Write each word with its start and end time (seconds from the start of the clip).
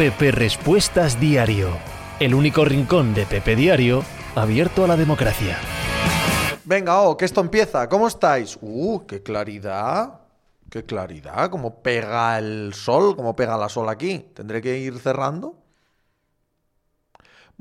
Pepe 0.00 0.30
Respuestas 0.30 1.20
Diario, 1.20 1.68
el 2.20 2.34
único 2.34 2.64
rincón 2.64 3.12
de 3.12 3.26
Pepe 3.26 3.54
Diario 3.54 4.02
abierto 4.34 4.82
a 4.82 4.88
la 4.88 4.96
democracia. 4.96 5.58
Venga, 6.64 7.02
oh, 7.02 7.18
que 7.18 7.26
esto 7.26 7.42
empieza. 7.42 7.86
¿Cómo 7.86 8.08
estáis? 8.08 8.56
Uh, 8.62 9.04
qué 9.06 9.22
claridad. 9.22 10.20
Qué 10.70 10.86
claridad. 10.86 11.50
Cómo 11.50 11.82
pega 11.82 12.38
el 12.38 12.72
sol, 12.72 13.14
cómo 13.14 13.36
pega 13.36 13.58
la 13.58 13.68
sol 13.68 13.90
aquí. 13.90 14.30
¿Tendré 14.32 14.62
que 14.62 14.78
ir 14.78 14.98
cerrando? 15.00 15.59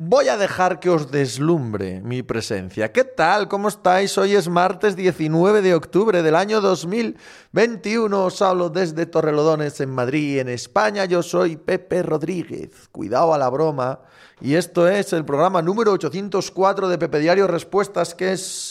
Voy 0.02 0.30
a 0.30 0.38
dejar 0.38 0.80
que 0.80 0.90
os 0.90 1.12
deslumbre 1.12 2.00
mi 2.00 2.24
presencia. 2.24 2.90
¿Qué 2.94 3.04
tal? 3.04 3.50
¿Cómo 3.50 3.68
estáis? 3.68 4.18
Hoy 4.18 4.34
es 4.34 4.48
martes 4.48 4.96
19 4.96 5.62
de 5.62 5.76
octubre 5.76 6.24
del 6.24 6.36
año 6.36 6.62
2021. 6.62 8.24
Os 8.24 8.42
hablo 8.42 8.70
desde 8.70 9.06
Torrelodones, 9.08 9.82
en 9.82 9.90
Madrid, 9.90 10.40
en 10.40 10.48
España. 10.48 11.04
Yo 11.04 11.22
soy 11.22 11.58
Pepe 11.58 12.02
Rodríguez. 12.02 12.88
Cuidado 12.94 13.34
a 13.34 13.38
la 13.38 13.50
broma. 13.50 14.00
Y 14.40 14.54
esto 14.54 14.88
es 14.88 15.12
el 15.12 15.26
programa 15.26 15.62
número 15.62 15.92
804 15.92 16.88
de 16.88 16.98
Pepe 16.98 17.20
Diario 17.20 17.46
Respuestas, 17.48 18.16
que 18.16 18.32
es 18.32 18.69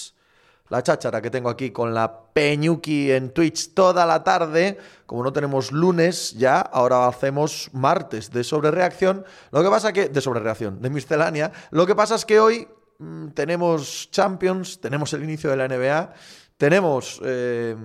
la 0.70 0.82
cháchara 0.82 1.20
que 1.22 1.30
tengo 1.30 1.48
aquí 1.48 1.70
con 1.70 1.94
la 1.94 2.20
Peñuki 2.32 3.10
en 3.10 3.30
Twitch 3.30 3.74
toda 3.74 4.06
la 4.06 4.22
tarde. 4.22 4.78
Como 5.06 5.22
no 5.22 5.32
tenemos 5.32 5.72
lunes 5.72 6.34
ya, 6.36 6.60
ahora 6.60 7.06
hacemos 7.06 7.70
martes 7.72 8.30
de 8.30 8.44
sobrereacción. 8.44 9.24
Lo 9.50 9.62
que 9.62 9.70
pasa 9.70 9.92
que. 9.92 10.08
de 10.08 10.20
sobrereacción, 10.20 10.80
de 10.80 10.90
miscelánea. 10.90 11.52
Lo 11.70 11.86
que 11.86 11.94
pasa 11.94 12.14
es 12.14 12.24
que 12.24 12.40
hoy 12.40 12.68
mm, 12.98 13.28
tenemos 13.28 14.10
Champions, 14.10 14.80
tenemos 14.80 15.12
el 15.12 15.24
inicio 15.24 15.50
de 15.50 15.56
la 15.56 15.68
NBA, 15.68 16.12
tenemos. 16.56 17.20
Eh, 17.24 17.76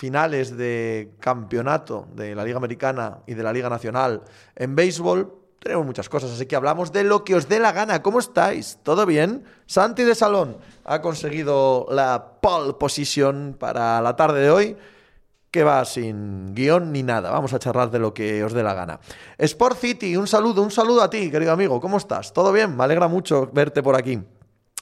finales 0.00 0.56
de 0.56 1.12
campeonato 1.20 2.08
de 2.14 2.34
la 2.34 2.42
Liga 2.42 2.56
Americana 2.56 3.18
y 3.26 3.34
de 3.34 3.42
la 3.42 3.52
Liga 3.52 3.68
Nacional 3.68 4.22
en 4.56 4.74
béisbol, 4.74 5.39
tenemos 5.60 5.84
muchas 5.84 6.08
cosas, 6.08 6.30
así 6.30 6.46
que 6.46 6.56
hablamos 6.56 6.90
de 6.90 7.04
lo 7.04 7.22
que 7.22 7.34
os 7.34 7.48
dé 7.48 7.60
la 7.60 7.72
gana. 7.72 8.02
¿Cómo 8.02 8.18
estáis? 8.18 8.78
¿Todo 8.82 9.04
bien? 9.04 9.44
Santi 9.66 10.04
de 10.04 10.14
Salón 10.14 10.56
ha 10.84 11.02
conseguido 11.02 11.86
la 11.90 12.38
pole 12.40 12.72
position 12.74 13.54
para 13.58 14.00
la 14.00 14.16
tarde 14.16 14.40
de 14.40 14.50
hoy, 14.50 14.76
que 15.50 15.62
va 15.62 15.84
sin 15.84 16.54
guion 16.54 16.92
ni 16.92 17.02
nada. 17.02 17.30
Vamos 17.30 17.52
a 17.52 17.58
charlar 17.58 17.90
de 17.90 17.98
lo 17.98 18.14
que 18.14 18.42
os 18.42 18.54
dé 18.54 18.62
la 18.62 18.72
gana. 18.72 19.00
Sport 19.36 19.78
City, 19.78 20.16
un 20.16 20.26
saludo, 20.26 20.62
un 20.62 20.70
saludo 20.70 21.02
a 21.02 21.10
ti, 21.10 21.30
querido 21.30 21.52
amigo. 21.52 21.78
¿Cómo 21.80 21.98
estás? 21.98 22.32
¿Todo 22.32 22.52
bien? 22.52 22.74
Me 22.74 22.84
alegra 22.84 23.08
mucho 23.08 23.50
verte 23.52 23.82
por 23.82 23.96
aquí. 23.96 24.18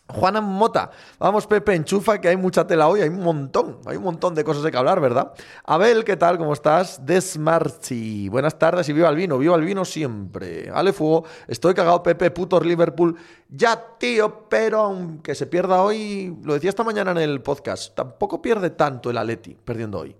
Juana 0.08 0.40
Mota, 0.40 0.90
vamos 1.18 1.46
Pepe, 1.46 1.74
enchufa 1.74 2.18
que 2.18 2.28
hay 2.28 2.36
mucha 2.36 2.66
tela 2.66 2.88
hoy, 2.88 3.02
hay 3.02 3.10
un 3.10 3.22
montón, 3.22 3.78
hay 3.84 3.98
un 3.98 4.04
montón 4.04 4.34
de 4.34 4.42
cosas 4.42 4.62
de 4.62 4.70
que 4.70 4.76
hablar, 4.78 5.00
¿verdad? 5.00 5.32
Abel, 5.64 6.02
¿qué 6.02 6.16
tal? 6.16 6.38
¿Cómo 6.38 6.54
estás? 6.54 7.04
Desmarchi, 7.04 8.30
buenas 8.30 8.58
tardes 8.58 8.88
y 8.88 8.94
viva 8.94 9.10
el 9.10 9.16
vino, 9.16 9.36
viva 9.36 9.54
el 9.54 9.64
vino 9.64 9.84
siempre. 9.84 10.70
Ale 10.72 10.94
Fuego, 10.94 11.24
estoy 11.46 11.74
cagado 11.74 12.02
Pepe, 12.02 12.30
putos 12.30 12.64
Liverpool. 12.64 13.16
Ya, 13.50 13.98
tío, 13.98 14.48
pero 14.48 14.80
aunque 14.80 15.34
se 15.34 15.46
pierda 15.46 15.82
hoy, 15.82 16.34
lo 16.42 16.54
decía 16.54 16.70
esta 16.70 16.84
mañana 16.84 17.10
en 17.10 17.18
el 17.18 17.42
podcast, 17.42 17.94
tampoco 17.94 18.40
pierde 18.40 18.70
tanto 18.70 19.10
el 19.10 19.18
Atleti 19.18 19.58
perdiendo 19.62 19.98
hoy. 19.98 20.16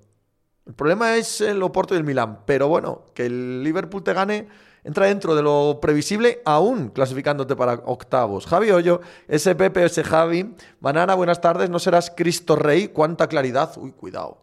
El 0.67 0.75
problema 0.75 1.17
es 1.17 1.41
el 1.41 1.63
Oporto 1.63 1.95
y 1.95 1.97
el 1.97 2.05
Milán, 2.05 2.41
pero 2.45 2.69
bueno, 2.69 3.07
que 3.15 3.25
el 3.25 3.63
Liverpool 3.63 4.05
te 4.05 4.13
gane 4.13 4.49
entra 4.89 5.05
dentro 5.05 5.35
de 5.35 5.43
lo 5.43 5.81
previsible, 5.83 6.41
aún 6.47 6.89
clasificándote 6.89 7.55
para 7.55 7.75
octavos. 7.85 8.47
Javi 8.47 8.71
Hoyo, 8.71 9.03
ese 9.29 9.55
Javi. 10.03 10.55
Banana, 10.81 11.15
buenas 11.15 11.43
tardes, 11.43 11.69
¿no 11.69 11.79
serás 11.79 12.11
Cristo 12.17 12.57
Rey? 12.57 12.89
¿Cuánta 12.89 13.27
claridad? 13.27 13.71
Uy, 13.77 13.93
cuidado. 13.93 14.39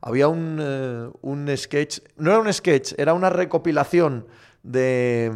Había 0.00 0.26
un, 0.26 0.58
eh, 0.60 1.08
un 1.20 1.56
sketch, 1.56 2.00
no 2.16 2.32
era 2.32 2.40
un 2.40 2.52
sketch, 2.52 2.94
era 2.98 3.14
una 3.14 3.30
recopilación 3.30 4.26
de, 4.64 5.30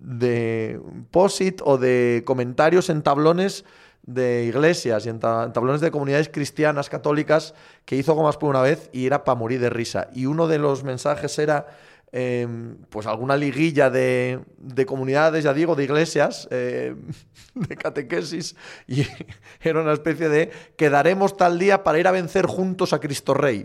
de 0.00 0.80
posit 1.12 1.60
o 1.64 1.78
de 1.78 2.24
comentarios 2.26 2.90
en 2.90 3.00
tablones 3.00 3.64
de 4.02 4.44
iglesias 4.44 5.06
y 5.06 5.08
en, 5.08 5.20
tablones 5.20 5.80
de 5.80 5.92
comunidades 5.92 6.28
cristianas 6.28 6.90
católicas 6.90 7.54
que 7.84 7.94
hizo 7.94 8.14
Gomas 8.14 8.38
por 8.38 8.50
una 8.50 8.60
vez 8.60 8.90
y 8.92 9.06
era 9.06 9.22
para 9.22 9.38
morir 9.38 9.60
de 9.60 9.70
risa. 9.70 10.08
Y 10.12 10.26
uno 10.26 10.48
de 10.48 10.58
los 10.58 10.82
mensajes 10.82 11.38
era 11.38 11.68
Em, 12.16 12.76
pues 12.90 13.08
alguna 13.08 13.36
liguilla 13.36 13.90
de, 13.90 14.38
comunidades, 14.86 15.42
ya 15.42 15.52
digo, 15.52 15.74
de 15.74 15.82
iglesias, 15.82 16.46
em, 16.52 16.96
de 17.56 17.76
catequesis, 17.76 18.54
y 18.86 19.04
era 19.60 19.80
una 19.80 19.94
especie 19.94 20.28
de 20.28 20.52
quedaremos 20.76 21.36
tal 21.36 21.58
día 21.58 21.82
para 21.82 21.98
ir 21.98 22.06
a 22.06 22.12
vencer 22.12 22.46
juntos 22.46 22.92
a 22.92 23.00
Cristo 23.00 23.34
Rey. 23.34 23.64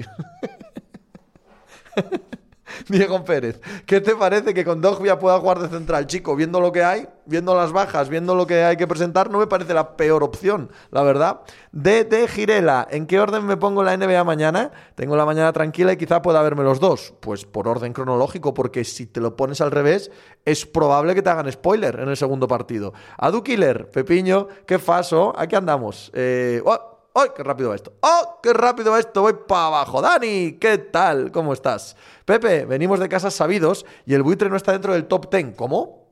Diego 2.89 3.23
Pérez, 3.23 3.61
¿qué 3.85 4.01
te 4.01 4.15
parece 4.15 4.53
que 4.53 4.65
con 4.65 4.81
Dogbia 4.81 5.19
pueda 5.19 5.39
jugar 5.39 5.59
de 5.59 5.69
central? 5.69 6.07
Chico, 6.07 6.35
viendo 6.35 6.59
lo 6.59 6.71
que 6.71 6.83
hay, 6.83 7.07
viendo 7.25 7.55
las 7.55 7.71
bajas, 7.71 8.09
viendo 8.09 8.35
lo 8.35 8.47
que 8.47 8.63
hay 8.63 8.77
que 8.77 8.87
presentar, 8.87 9.29
no 9.29 9.39
me 9.39 9.47
parece 9.47 9.73
la 9.73 9.95
peor 9.95 10.23
opción, 10.23 10.71
la 10.91 11.03
verdad. 11.03 11.41
DT 11.71 12.27
Girela, 12.27 12.87
¿en 12.89 13.05
qué 13.05 13.19
orden 13.19 13.45
me 13.45 13.57
pongo 13.57 13.83
la 13.83 13.95
NBA 13.95 14.23
mañana? 14.23 14.71
Tengo 14.95 15.15
la 15.15 15.25
mañana 15.25 15.53
tranquila 15.53 15.93
y 15.93 15.97
quizá 15.97 16.21
pueda 16.21 16.41
verme 16.41 16.63
los 16.63 16.79
dos. 16.79 17.13
Pues 17.19 17.45
por 17.45 17.67
orden 17.67 17.93
cronológico, 17.93 18.53
porque 18.53 18.83
si 18.83 19.05
te 19.05 19.21
lo 19.21 19.35
pones 19.35 19.61
al 19.61 19.71
revés, 19.71 20.11
es 20.45 20.65
probable 20.65 21.15
que 21.15 21.21
te 21.21 21.29
hagan 21.29 21.51
spoiler 21.51 21.99
en 21.99 22.09
el 22.09 22.17
segundo 22.17 22.47
partido. 22.47 22.93
Adu 23.17 23.43
Killer, 23.43 23.89
Pepiño, 23.91 24.47
qué 24.65 24.79
faso, 24.79 25.33
aquí 25.37 25.55
andamos. 25.55 26.11
Eh, 26.13 26.61
oh, 26.65 26.88
¡Ay, 27.15 27.29
qué 27.35 27.43
rápido 27.43 27.69
va 27.69 27.75
esto! 27.75 27.93
¡Oh, 28.01 28.39
qué 28.41 28.53
rápido 28.53 28.91
va 28.91 28.99
esto! 28.99 29.21
Voy 29.21 29.33
para 29.47 29.67
abajo. 29.67 30.01
Dani, 30.01 30.53
¿qué 30.53 30.77
tal? 30.77 31.31
¿Cómo 31.31 31.53
estás? 31.53 31.95
Pepe, 32.25 32.65
venimos 32.65 32.99
de 32.99 33.09
casas 33.09 33.33
sabidos 33.33 33.85
y 34.05 34.13
el 34.13 34.23
buitre 34.23 34.49
no 34.49 34.55
está 34.55 34.71
dentro 34.71 34.93
del 34.93 35.05
top 35.05 35.29
10. 35.31 35.55
¿Cómo? 35.55 36.07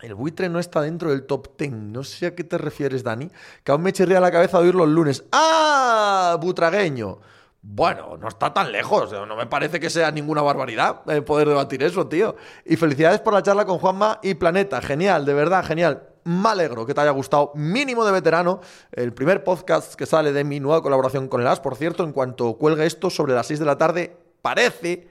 El 0.00 0.14
buitre 0.14 0.48
no 0.48 0.58
está 0.58 0.82
dentro 0.82 1.10
del 1.10 1.24
top 1.24 1.56
10. 1.56 1.72
No 1.72 2.02
sé 2.02 2.26
a 2.26 2.34
qué 2.34 2.42
te 2.42 2.58
refieres, 2.58 3.04
Dani. 3.04 3.30
Que 3.62 3.72
aún 3.72 3.82
me 3.82 3.92
chirría 3.92 4.20
la 4.20 4.32
cabeza 4.32 4.58
oírlo 4.58 4.84
el 4.84 4.94
lunes. 4.94 5.24
¡Ah! 5.32 6.36
Butragueño. 6.40 7.20
Bueno, 7.62 8.16
no 8.18 8.28
está 8.28 8.52
tan 8.52 8.72
lejos. 8.72 9.12
No 9.12 9.36
me 9.36 9.46
parece 9.46 9.78
que 9.78 9.88
sea 9.88 10.10
ninguna 10.10 10.42
barbaridad 10.42 11.00
eh, 11.10 11.22
poder 11.22 11.48
debatir 11.48 11.82
eso, 11.82 12.08
tío. 12.08 12.36
Y 12.64 12.76
felicidades 12.76 13.20
por 13.20 13.32
la 13.32 13.42
charla 13.42 13.64
con 13.64 13.78
Juanma 13.78 14.18
y 14.22 14.34
Planeta. 14.34 14.82
Genial, 14.82 15.24
de 15.24 15.34
verdad, 15.34 15.64
genial 15.64 16.13
me 16.24 16.48
alegro 16.48 16.86
que 16.86 16.94
te 16.94 17.00
haya 17.00 17.10
gustado, 17.10 17.52
mínimo 17.54 18.04
de 18.04 18.12
veterano, 18.12 18.60
el 18.92 19.12
primer 19.12 19.44
podcast 19.44 19.94
que 19.94 20.06
sale 20.06 20.32
de 20.32 20.44
mi 20.44 20.60
nueva 20.60 20.82
colaboración 20.82 21.28
con 21.28 21.40
el 21.40 21.46
AS. 21.46 21.60
Por 21.60 21.76
cierto, 21.76 22.04
en 22.04 22.12
cuanto 22.12 22.54
cuelgue 22.54 22.86
esto 22.86 23.10
sobre 23.10 23.34
las 23.34 23.46
6 23.46 23.60
de 23.60 23.66
la 23.66 23.78
tarde, 23.78 24.16
parece, 24.40 25.08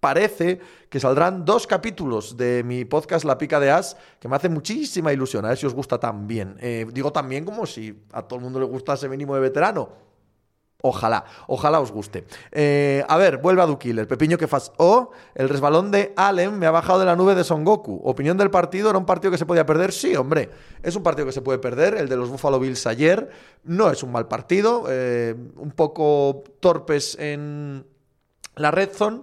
parece 0.00 0.60
que 0.88 1.00
saldrán 1.00 1.44
dos 1.44 1.66
capítulos 1.66 2.36
de 2.36 2.62
mi 2.64 2.84
podcast 2.84 3.24
La 3.24 3.38
Pica 3.38 3.60
de 3.60 3.70
As, 3.70 3.96
que 4.18 4.28
me 4.28 4.36
hace 4.36 4.48
muchísima 4.48 5.12
ilusión. 5.12 5.44
A 5.44 5.48
ver 5.48 5.58
si 5.58 5.66
os 5.66 5.74
gusta 5.74 5.98
también. 5.98 6.56
Eh, 6.60 6.86
digo 6.92 7.12
también 7.12 7.44
como 7.44 7.66
si 7.66 8.04
a 8.12 8.22
todo 8.22 8.38
el 8.38 8.44
mundo 8.44 8.58
le 8.58 8.66
gustase 8.66 9.08
mínimo 9.08 9.34
de 9.34 9.40
veterano. 9.40 10.03
Ojalá, 10.86 11.24
ojalá 11.46 11.80
os 11.80 11.90
guste. 11.90 12.26
Eh, 12.52 13.02
a 13.08 13.16
ver, 13.16 13.38
vuelve 13.38 13.62
a 13.62 13.66
Dukil, 13.66 13.98
el 13.98 14.06
pepiño 14.06 14.36
que 14.36 14.46
fas. 14.46 14.70
O 14.76 15.12
el 15.34 15.48
resbalón 15.48 15.90
de 15.90 16.12
Allen 16.14 16.58
me 16.58 16.66
ha 16.66 16.70
bajado 16.70 16.98
de 16.98 17.06
la 17.06 17.16
nube 17.16 17.34
de 17.34 17.42
Son 17.42 17.64
Goku. 17.64 18.02
Opinión 18.04 18.36
del 18.36 18.50
partido, 18.50 18.90
¿era 18.90 18.98
un 18.98 19.06
partido 19.06 19.30
que 19.30 19.38
se 19.38 19.46
podía 19.46 19.64
perder? 19.64 19.92
Sí, 19.92 20.14
hombre, 20.14 20.50
es 20.82 20.94
un 20.94 21.02
partido 21.02 21.24
que 21.24 21.32
se 21.32 21.40
puede 21.40 21.58
perder. 21.58 21.94
El 21.94 22.06
de 22.06 22.16
los 22.16 22.28
Buffalo 22.28 22.60
Bills 22.60 22.86
ayer 22.86 23.30
no 23.62 23.90
es 23.90 24.02
un 24.02 24.12
mal 24.12 24.28
partido. 24.28 24.84
Eh, 24.90 25.34
un 25.56 25.70
poco 25.70 26.44
torpes 26.60 27.16
en 27.18 27.86
la 28.56 28.70
red 28.70 28.90
zone 28.90 29.22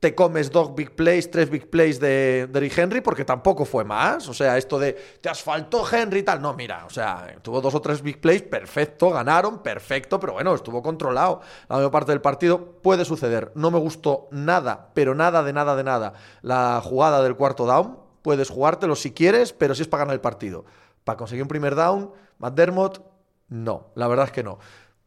te 0.00 0.14
comes 0.14 0.50
dos 0.52 0.74
big 0.74 0.94
plays, 0.94 1.30
tres 1.30 1.50
big 1.50 1.68
plays 1.68 1.98
de, 1.98 2.46
de 2.46 2.72
Henry, 2.74 3.00
porque 3.00 3.24
tampoco 3.24 3.64
fue 3.64 3.84
más. 3.84 4.28
O 4.28 4.34
sea, 4.34 4.56
esto 4.56 4.78
de 4.78 4.92
te 5.20 5.28
asfaltó 5.28 5.84
Henry 5.90 6.20
y 6.20 6.22
tal. 6.22 6.40
No, 6.40 6.54
mira, 6.54 6.84
o 6.86 6.90
sea, 6.90 7.36
tuvo 7.42 7.60
dos 7.60 7.74
o 7.74 7.80
tres 7.80 8.00
big 8.02 8.20
plays, 8.20 8.42
perfecto, 8.42 9.10
ganaron, 9.10 9.62
perfecto, 9.62 10.20
pero 10.20 10.34
bueno, 10.34 10.54
estuvo 10.54 10.82
controlado. 10.82 11.40
La 11.68 11.76
mayor 11.76 11.90
parte 11.90 12.12
del 12.12 12.20
partido 12.20 12.80
puede 12.80 13.04
suceder. 13.04 13.50
No 13.54 13.70
me 13.70 13.78
gustó 13.78 14.28
nada, 14.30 14.90
pero 14.94 15.14
nada 15.14 15.42
de 15.42 15.52
nada 15.52 15.74
de 15.74 15.84
nada. 15.84 16.12
La 16.42 16.80
jugada 16.82 17.22
del 17.22 17.36
cuarto 17.36 17.66
down, 17.66 17.98
puedes 18.22 18.50
jugártelo 18.50 18.94
si 18.94 19.12
quieres, 19.12 19.52
pero 19.52 19.74
si 19.74 19.82
es 19.82 19.88
para 19.88 20.04
ganar 20.04 20.14
el 20.14 20.20
partido. 20.20 20.64
Para 21.02 21.16
conseguir 21.16 21.42
un 21.42 21.48
primer 21.48 21.74
down, 21.74 22.12
McDermott, 22.38 23.02
no, 23.48 23.88
la 23.94 24.06
verdad 24.06 24.26
es 24.26 24.32
que 24.32 24.44
no. 24.44 24.58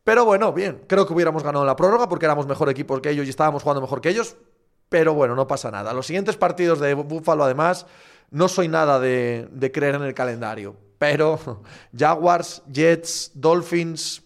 Pero 0.04 0.26
bueno, 0.26 0.52
bien, 0.52 0.84
creo 0.88 1.06
que 1.06 1.14
hubiéramos 1.14 1.44
ganado 1.44 1.64
la 1.64 1.76
prórroga 1.76 2.10
porque 2.10 2.26
éramos 2.26 2.48
mejor 2.48 2.70
equipo 2.70 3.00
que 3.02 3.12
ellos 3.12 3.28
y 3.28 3.30
estábamos 3.30 3.62
jugando 3.62 3.82
mejor 3.82 4.02
que 4.02 4.10
ellos, 4.10 4.36
pero 4.92 5.14
bueno, 5.14 5.36
no 5.36 5.48
pasa 5.48 5.72
nada. 5.72 5.94
Los 5.94 6.06
siguientes 6.06 6.36
partidos 6.36 6.82
de 6.82 6.94
Buffalo, 6.96 7.46
además, 7.46 7.86
no 8.30 8.50
soy 8.50 8.68
nada 8.68 9.00
de, 9.00 9.72
creer 9.74 9.96
en 9.96 10.02
el 10.02 10.14
calendario. 10.14 10.76
Pero 10.98 11.40
Jaguars, 11.98 12.62
Jets, 12.70 13.32
Dolphins, 13.34 14.22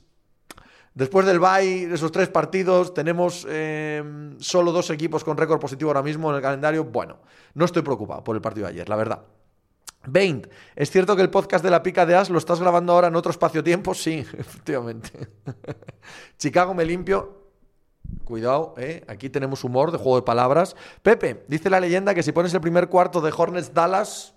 Después 0.95 1.25
del 1.25 1.41
bye, 1.41 1.94
esos 1.94 2.09
tres 2.09 2.29
partidos, 2.29 2.94
tenemos 2.94 3.45
em, 3.50 4.39
solo 4.39 4.71
dos 4.71 4.89
equipos 4.89 5.25
con 5.25 5.35
récord 5.35 5.59
positivo 5.59 5.89
ahora 5.89 6.01
mismo 6.01 6.29
en 6.29 6.38
el 6.38 6.41
calendario. 6.41 6.85
Bueno, 6.85 7.18
no 7.53 7.65
estoy 7.65 7.81
preocupado 7.81 8.23
por 8.23 8.33
el 8.33 8.41
partido 8.41 8.65
de 8.65 8.73
ayer, 8.73 8.88
la 8.88 8.95
verdad. 8.95 9.21
20. 10.07 10.50
¿Es 10.73 10.89
cierto 10.89 11.18
que 11.18 11.21
el 11.21 11.29
podcast 11.29 11.65
de 11.65 11.69
la 11.69 11.83
pica 11.83 12.06
de 12.06 12.15
As 12.15 12.29
lo 12.29 12.38
estás 12.38 12.61
grabando 12.61 12.94
ahora 12.94 13.09
en 13.09 13.15
otro 13.18 13.29
espacio-tiempo? 13.29 13.94
Sí, 13.94 14.25
efectivamente. 14.38 15.11
Chicago 16.38 16.73
me 16.73 16.85
limpio 16.85 17.44
Cuidado, 18.25 18.74
¿eh? 18.78 19.04
aquí 19.07 19.30
tenemos 19.30 19.63
humor 19.63 19.92
de 19.92 19.98
juego 19.98 20.16
de 20.16 20.24
palabras. 20.24 20.75
Pepe, 21.04 21.46
dice 21.48 21.69
la 21.69 21.80
leyenda 21.80 22.16
que 22.16 22.24
si 22.24 22.31
pones 22.31 22.54
el 22.54 22.62
primer 22.62 22.90
cuarto 22.90 23.22
de 23.22 23.31
Hornets 23.36 23.74
Dallas, 23.74 24.34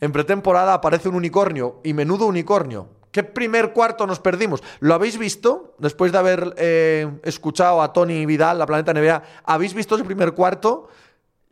en 0.00 0.12
pretemporada 0.12 0.72
aparece 0.72 1.08
un 1.08 1.14
unicornio 1.14 1.80
y 1.84 1.92
menudo 1.92 2.26
unicornio. 2.26 2.88
¿Qué 3.12 3.22
primer 3.22 3.72
cuarto 3.72 4.06
nos 4.06 4.20
perdimos? 4.20 4.62
¿Lo 4.78 4.94
habéis 4.94 5.18
visto? 5.18 5.74
Después 5.78 6.12
de 6.12 6.18
haber 6.18 6.54
eh, 6.56 7.10
escuchado 7.24 7.82
a 7.82 7.92
Tony 7.92 8.24
Vidal, 8.24 8.58
la 8.58 8.66
Planeta 8.66 8.94
NBA, 8.94 9.22
¿habéis 9.44 9.74
visto 9.74 9.96
ese 9.96 10.04
primer 10.04 10.32
cuarto? 10.32 10.88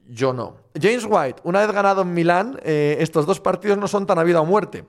Yo 0.07 0.33
no. 0.33 0.57
James 0.81 1.05
White, 1.07 1.43
una 1.45 1.61
vez 1.61 1.73
ganado 1.73 2.03
en 2.03 2.15
Milán, 2.15 2.59
eh, 2.63 2.97
estos 3.01 3.27
dos 3.27 3.41
partidos 3.41 3.77
no 3.77 3.89
son 3.89 4.07
tan 4.07 4.19
a 4.19 4.23
vida 4.23 4.41
o 4.41 4.47
muerte. 4.47 4.85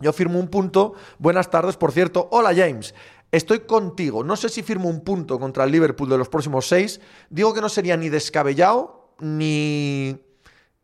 Yo 0.00 0.12
firmo 0.12 0.38
un 0.38 0.48
punto. 0.48 0.94
Buenas 1.18 1.50
tardes, 1.50 1.76
por 1.76 1.92
cierto. 1.92 2.28
Hola, 2.30 2.54
James. 2.54 2.94
Estoy 3.30 3.60
contigo. 3.60 4.24
No 4.24 4.36
sé 4.36 4.48
si 4.48 4.62
firmo 4.62 4.88
un 4.88 5.02
punto 5.02 5.38
contra 5.38 5.64
el 5.64 5.72
Liverpool 5.72 6.08
de 6.08 6.18
los 6.18 6.28
próximos 6.28 6.66
seis. 6.66 7.00
Digo 7.28 7.52
que 7.52 7.60
no 7.60 7.68
sería 7.68 7.96
ni 7.96 8.08
descabellado 8.08 9.14
ni, 9.20 10.16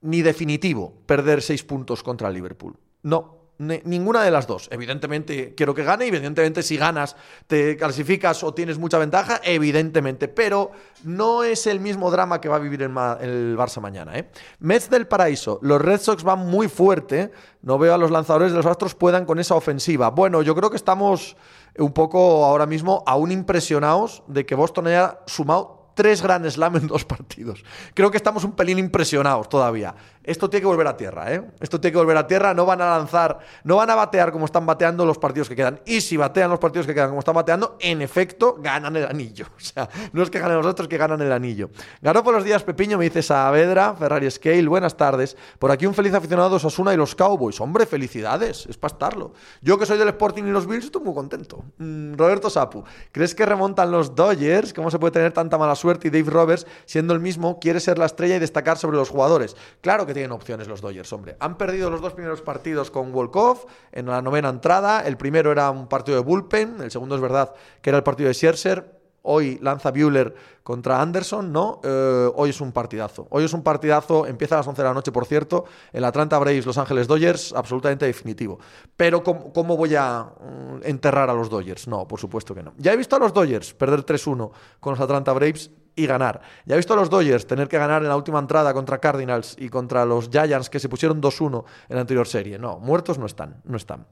ni 0.02 0.22
definitivo 0.22 0.92
perder 1.06 1.40
seis 1.40 1.62
puntos 1.64 2.02
contra 2.02 2.28
el 2.28 2.34
Liverpool. 2.34 2.76
No, 3.02 3.44
ninguna 3.58 4.22
de 4.22 4.30
las 4.30 4.46
dos. 4.46 4.68
Evidentemente 4.72 5.54
quiero 5.54 5.74
que 5.74 5.84
gane, 5.84 6.06
evidentemente 6.06 6.62
si 6.62 6.76
ganas 6.76 7.16
te 7.46 7.76
clasificas 7.76 8.42
o 8.42 8.52
tienes 8.52 8.78
mucha 8.78 8.98
ventaja, 8.98 9.40
evidentemente, 9.44 10.28
pero 10.28 10.72
no 11.04 11.44
es 11.44 11.66
el 11.66 11.80
mismo 11.80 12.10
drama 12.10 12.40
que 12.40 12.48
va 12.48 12.56
a 12.56 12.60
vivir 12.60 12.82
el, 12.82 12.90
el 13.20 13.56
Barça 13.56 13.80
mañana. 13.80 14.18
¿eh? 14.18 14.28
Mets 14.58 14.90
del 14.90 15.06
Paraíso, 15.06 15.58
los 15.62 15.80
Red 15.80 16.00
Sox 16.00 16.22
van 16.22 16.40
muy 16.40 16.68
fuerte, 16.68 17.30
no 17.62 17.78
veo 17.78 17.94
a 17.94 17.98
los 17.98 18.10
lanzadores 18.10 18.50
de 18.52 18.56
los 18.56 18.66
Astros 18.66 18.94
puedan 18.94 19.24
con 19.24 19.38
esa 19.38 19.54
ofensiva. 19.54 20.10
Bueno, 20.10 20.42
yo 20.42 20.54
creo 20.54 20.70
que 20.70 20.76
estamos 20.76 21.36
un 21.78 21.92
poco 21.92 22.44
ahora 22.44 22.66
mismo 22.66 23.02
aún 23.06 23.32
impresionados 23.32 24.22
de 24.26 24.46
que 24.46 24.54
Boston 24.54 24.86
haya 24.86 25.18
sumado 25.26 25.90
tres 25.94 26.22
Grand 26.22 26.46
Slam 26.48 26.76
en 26.76 26.86
dos 26.86 27.04
partidos. 27.04 27.64
Creo 27.94 28.10
que 28.10 28.16
estamos 28.16 28.44
un 28.44 28.52
pelín 28.52 28.78
impresionados 28.78 29.48
todavía. 29.48 29.94
Esto 30.24 30.48
tiene 30.48 30.62
que 30.62 30.66
volver 30.66 30.86
a 30.86 30.96
tierra, 30.96 31.32
¿eh? 31.32 31.44
Esto 31.60 31.78
tiene 31.80 31.92
que 31.92 31.98
volver 31.98 32.16
a 32.16 32.26
tierra. 32.26 32.54
No 32.54 32.64
van 32.64 32.80
a 32.80 32.98
lanzar, 32.98 33.38
no 33.62 33.76
van 33.76 33.90
a 33.90 33.94
batear 33.94 34.32
como 34.32 34.46
están 34.46 34.64
bateando 34.64 35.04
los 35.04 35.18
partidos 35.18 35.48
que 35.48 35.56
quedan. 35.56 35.80
Y 35.84 36.00
si 36.00 36.16
batean 36.16 36.50
los 36.50 36.58
partidos 36.58 36.86
que 36.86 36.94
quedan 36.94 37.10
como 37.10 37.20
están 37.20 37.34
bateando, 37.34 37.76
en 37.80 38.00
efecto, 38.00 38.56
ganan 38.58 38.96
el 38.96 39.06
anillo. 39.06 39.46
O 39.64 39.66
sea, 39.66 39.88
no 40.12 40.22
es 40.22 40.30
que 40.30 40.38
ganen 40.38 40.58
los 40.58 40.66
otros, 40.66 40.88
que 40.88 40.98
ganan 40.98 41.20
el 41.22 41.32
anillo. 41.32 41.70
Ganó 42.02 42.22
por 42.22 42.34
los 42.34 42.44
días, 42.44 42.62
Pepiño, 42.62 42.98
me 42.98 43.04
dice 43.04 43.22
Saavedra, 43.22 43.94
Ferrari 43.94 44.30
Scale, 44.30 44.66
buenas 44.68 44.96
tardes. 44.96 45.36
Por 45.58 45.70
aquí 45.70 45.86
un 45.86 45.94
feliz 45.94 46.12
aficionado 46.12 46.50
de 46.50 46.56
Osasuna 46.56 46.92
y 46.92 46.96
los 46.96 47.14
Cowboys. 47.14 47.60
Hombre, 47.60 47.86
felicidades, 47.86 48.66
es 48.66 48.76
para 48.76 48.92
estarlo. 48.92 49.32
Yo 49.62 49.78
que 49.78 49.86
soy 49.86 49.96
del 49.96 50.08
Sporting 50.08 50.44
y 50.44 50.50
los 50.50 50.66
Bills, 50.66 50.86
estoy 50.86 51.02
muy 51.02 51.14
contento. 51.14 51.64
Mm, 51.78 52.14
Roberto 52.14 52.50
Sapu, 52.50 52.84
¿crees 53.10 53.34
que 53.34 53.46
remontan 53.46 53.90
los 53.90 54.14
Dodgers? 54.14 54.72
¿Cómo 54.74 54.90
se 54.90 54.98
puede 54.98 55.12
tener 55.12 55.32
tanta 55.32 55.56
mala 55.56 55.74
suerte? 55.74 56.08
Y 56.08 56.10
Dave 56.10 56.30
Roberts, 56.30 56.66
siendo 56.84 57.14
el 57.14 57.20
mismo, 57.20 57.58
quiere 57.58 57.80
ser 57.80 57.98
la 57.98 58.06
estrella 58.06 58.36
y 58.36 58.38
destacar 58.38 58.76
sobre 58.76 58.96
los 58.96 59.08
jugadores. 59.08 59.56
Claro 59.80 60.06
que 60.06 60.13
tienen 60.14 60.32
opciones 60.32 60.66
los 60.66 60.80
Dodgers, 60.80 61.12
hombre. 61.12 61.36
Han 61.40 61.58
perdido 61.58 61.90
los 61.90 62.00
dos 62.00 62.14
primeros 62.14 62.40
partidos 62.40 62.90
con 62.90 63.12
Wolkoff 63.12 63.66
en 63.92 64.06
la 64.06 64.22
novena 64.22 64.48
entrada. 64.48 65.02
El 65.02 65.18
primero 65.18 65.52
era 65.52 65.70
un 65.70 65.88
partido 65.88 66.16
de 66.16 66.24
bullpen, 66.24 66.80
el 66.80 66.90
segundo 66.90 67.14
es 67.14 67.20
verdad 67.20 67.54
que 67.82 67.90
era 67.90 67.98
el 67.98 68.04
partido 68.04 68.28
de 68.28 68.34
Scherzer. 68.34 69.04
Hoy 69.26 69.58
lanza 69.62 69.90
Bueller 69.90 70.34
contra 70.62 71.00
Anderson, 71.00 71.50
¿no? 71.50 71.80
Eh, 71.82 72.30
hoy 72.34 72.50
es 72.50 72.60
un 72.60 72.72
partidazo. 72.72 73.26
Hoy 73.30 73.44
es 73.44 73.54
un 73.54 73.62
partidazo, 73.62 74.26
empieza 74.26 74.54
a 74.54 74.58
las 74.58 74.68
11 74.68 74.82
de 74.82 74.88
la 74.88 74.92
noche, 74.92 75.12
por 75.12 75.24
cierto, 75.24 75.64
el 75.94 76.04
Atlanta 76.04 76.38
Braves, 76.38 76.66
Los 76.66 76.76
Ángeles 76.76 77.06
Dodgers, 77.06 77.54
absolutamente 77.54 78.04
definitivo. 78.04 78.58
Pero 78.94 79.22
¿cómo, 79.22 79.78
voy 79.78 79.94
a 79.94 80.24
mm, 80.24 80.80
enterrar 80.82 81.30
a 81.30 81.32
los 81.32 81.48
Dodgers? 81.48 81.88
No, 81.88 82.06
por 82.06 82.20
supuesto 82.20 82.54
que 82.54 82.62
no. 82.62 82.74
Ya 82.76 82.92
he 82.92 82.98
visto 82.98 83.16
a 83.16 83.18
los 83.18 83.32
Dodgers 83.32 83.72
perder 83.72 84.04
3-1 84.04 84.50
con 84.78 84.92
los 84.92 85.00
Atlanta 85.00 85.32
Braves 85.32 85.70
y 85.96 86.06
ganar. 86.06 86.40
Ya 86.66 86.74
he 86.74 86.76
visto 86.76 86.94
a 86.94 86.96
los 86.96 87.10
Dodgers 87.10 87.46
tener 87.46 87.68
que 87.68 87.78
ganar 87.78 88.02
en 88.02 88.08
la 88.08 88.16
última 88.16 88.38
entrada 88.38 88.72
contra 88.72 88.98
Cardinals 88.98 89.56
y 89.58 89.68
contra 89.68 90.04
los 90.04 90.28
Giants 90.30 90.70
que 90.70 90.80
se 90.80 90.88
pusieron 90.88 91.20
2-1 91.20 91.64
en 91.88 91.94
la 91.94 92.00
anterior 92.00 92.26
serie. 92.26 92.58
No, 92.58 92.78
muertos 92.78 93.18
no 93.18 93.26
están, 93.26 93.60
no 93.64 93.76
están. 93.76 94.06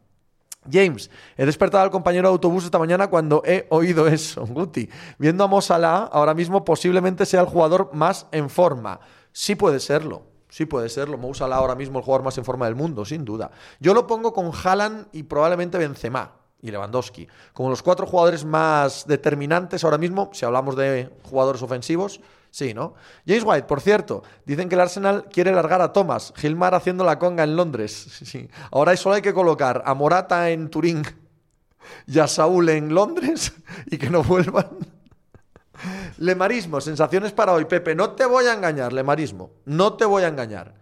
James, 0.71 1.11
he 1.37 1.45
despertado 1.45 1.83
al 1.83 1.91
compañero 1.91 2.29
de 2.29 2.33
autobús 2.33 2.65
esta 2.65 2.79
mañana 2.79 3.09
cuando 3.09 3.43
he 3.45 3.67
oído 3.71 4.07
eso. 4.07 4.47
Guti, 4.51 4.89
viendo 5.19 5.45
a 5.45 5.49
Mosala, 5.49 6.09
ahora 6.13 6.35
mismo 6.35 6.65
posiblemente 6.65 7.27
sea 7.27 7.41
el 7.41 7.47
jugador 7.47 7.91
más 7.93 8.27
en 8.31 8.49
forma. 8.49 9.01
Sí 9.33 9.57
puede 9.57 9.81
serlo. 9.81 10.23
Sí 10.49 10.67
puede 10.67 10.89
serlo. 10.89 11.19
Mo 11.19 11.33
ahora 11.41 11.75
mismo 11.75 11.99
el 11.99 12.05
jugador 12.05 12.25
más 12.25 12.39
en 12.39 12.45
forma 12.45 12.67
del 12.67 12.75
mundo, 12.75 13.05
sin 13.05 13.25
duda. 13.25 13.51
Yo 13.81 13.95
lo 13.95 14.07
pongo 14.07 14.33
con 14.33 14.53
Haaland 14.53 15.07
y 15.13 15.25
probablemente 15.25 15.79
Benzema 15.79 16.42
y 16.63 16.71
Lewandowski 16.71 17.29
como 17.53 17.69
los 17.69 17.83
cuatro 17.83 18.07
jugadores 18.07 18.45
más 18.45 19.07
determinantes 19.07 19.85
ahora 19.85 19.99
mismo, 19.99 20.31
si 20.33 20.47
hablamos 20.47 20.77
de 20.77 21.11
jugadores 21.25 21.61
ofensivos, 21.61 22.21
sí, 22.51 22.73
¿no? 22.73 22.95
James 23.27 23.43
White, 23.45 23.67
por 23.67 23.81
cierto, 23.81 24.23
dicen 24.47 24.69
que 24.69 24.77
el 24.77 24.81
Arsenal 24.81 25.27
quiere 25.31 25.53
largar 25.53 25.83
a 25.83 25.93
Thomas, 25.93 26.33
Gilmar 26.37 26.75
haciendo 26.75 27.05
la 27.05 27.19
conga 27.19 27.45
en 27.45 27.57
Londres. 27.57 28.21
Sí. 28.23 28.49
Ahora 28.71 28.97
solo 28.97 29.17
hay 29.17 29.23
que 29.23 29.35
colocar 29.35 29.83
a 29.85 29.93
Morata 29.95 30.49
en 30.51 30.71
Turín 30.71 31.03
y 32.07 32.19
a 32.19 32.29
Saúl 32.29 32.69
en 32.69 32.95
Londres 32.95 33.53
y 33.87 33.99
que 33.99 34.09
no 34.09 34.23
vuelvan. 34.23 34.69
Lemarismo, 36.19 36.81
sensaciones 36.81 37.33
para 37.33 37.53
hoy, 37.53 37.65
Pepe. 37.65 37.95
No 37.95 38.11
te 38.11 38.25
voy 38.25 38.47
a 38.47 38.55
engañar, 38.55 38.93
Lemarismo. 38.93 39.51
No 39.65 39.95
te 39.95 40.05
voy 40.05 40.23
a 40.23 40.29
engañar. 40.29 40.82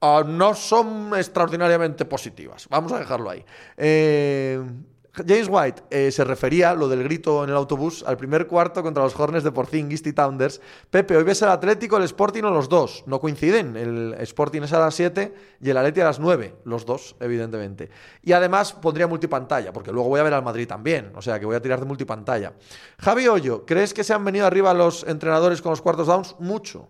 Ah, 0.00 0.24
no 0.26 0.54
son 0.54 1.12
extraordinariamente 1.14 2.06
positivas. 2.06 2.66
Vamos 2.70 2.92
a 2.92 2.98
dejarlo 2.98 3.28
ahí. 3.28 3.44
Eh, 3.76 4.58
James 5.12 5.48
White 5.50 5.82
eh, 5.90 6.10
se 6.12 6.24
refería, 6.24 6.72
lo 6.72 6.88
del 6.88 7.02
grito 7.02 7.42
en 7.42 7.50
el 7.50 7.56
autobús, 7.56 8.04
al 8.06 8.16
primer 8.16 8.46
cuarto 8.46 8.82
contra 8.82 9.02
los 9.02 9.18
Hornets 9.18 9.44
de 9.44 9.52
Porzingis 9.52 10.06
y 10.06 10.12
Tounders. 10.12 10.60
Pepe, 10.88 11.16
hoy 11.16 11.24
ves 11.24 11.42
el 11.42 11.48
Atlético, 11.48 11.96
el 11.96 12.04
Sporting 12.04 12.44
o 12.44 12.50
los 12.50 12.68
dos. 12.68 13.02
No 13.06 13.20
coinciden. 13.20 13.76
El 13.76 14.14
Sporting 14.20 14.62
es 14.62 14.72
a 14.72 14.78
las 14.78 14.94
7 14.94 15.34
y 15.60 15.68
el 15.68 15.76
Atlético 15.76 16.04
a 16.04 16.08
las 16.08 16.20
9. 16.20 16.54
Los 16.64 16.86
dos, 16.86 17.16
evidentemente. 17.20 17.90
Y 18.22 18.32
además 18.32 18.72
pondría 18.72 19.06
multipantalla, 19.06 19.72
porque 19.72 19.92
luego 19.92 20.08
voy 20.08 20.20
a 20.20 20.22
ver 20.22 20.32
al 20.34 20.44
Madrid 20.44 20.68
también. 20.68 21.12
O 21.16 21.22
sea 21.22 21.38
que 21.38 21.46
voy 21.46 21.56
a 21.56 21.60
tirar 21.60 21.80
de 21.80 21.86
multipantalla. 21.86 22.54
Javi 22.98 23.26
Hoyo, 23.28 23.66
¿crees 23.66 23.92
que 23.92 24.04
se 24.04 24.14
han 24.14 24.24
venido 24.24 24.46
arriba 24.46 24.72
los 24.72 25.04
entrenadores 25.06 25.60
con 25.60 25.70
los 25.70 25.82
cuartos 25.82 26.06
downs? 26.06 26.36
Mucho. 26.38 26.88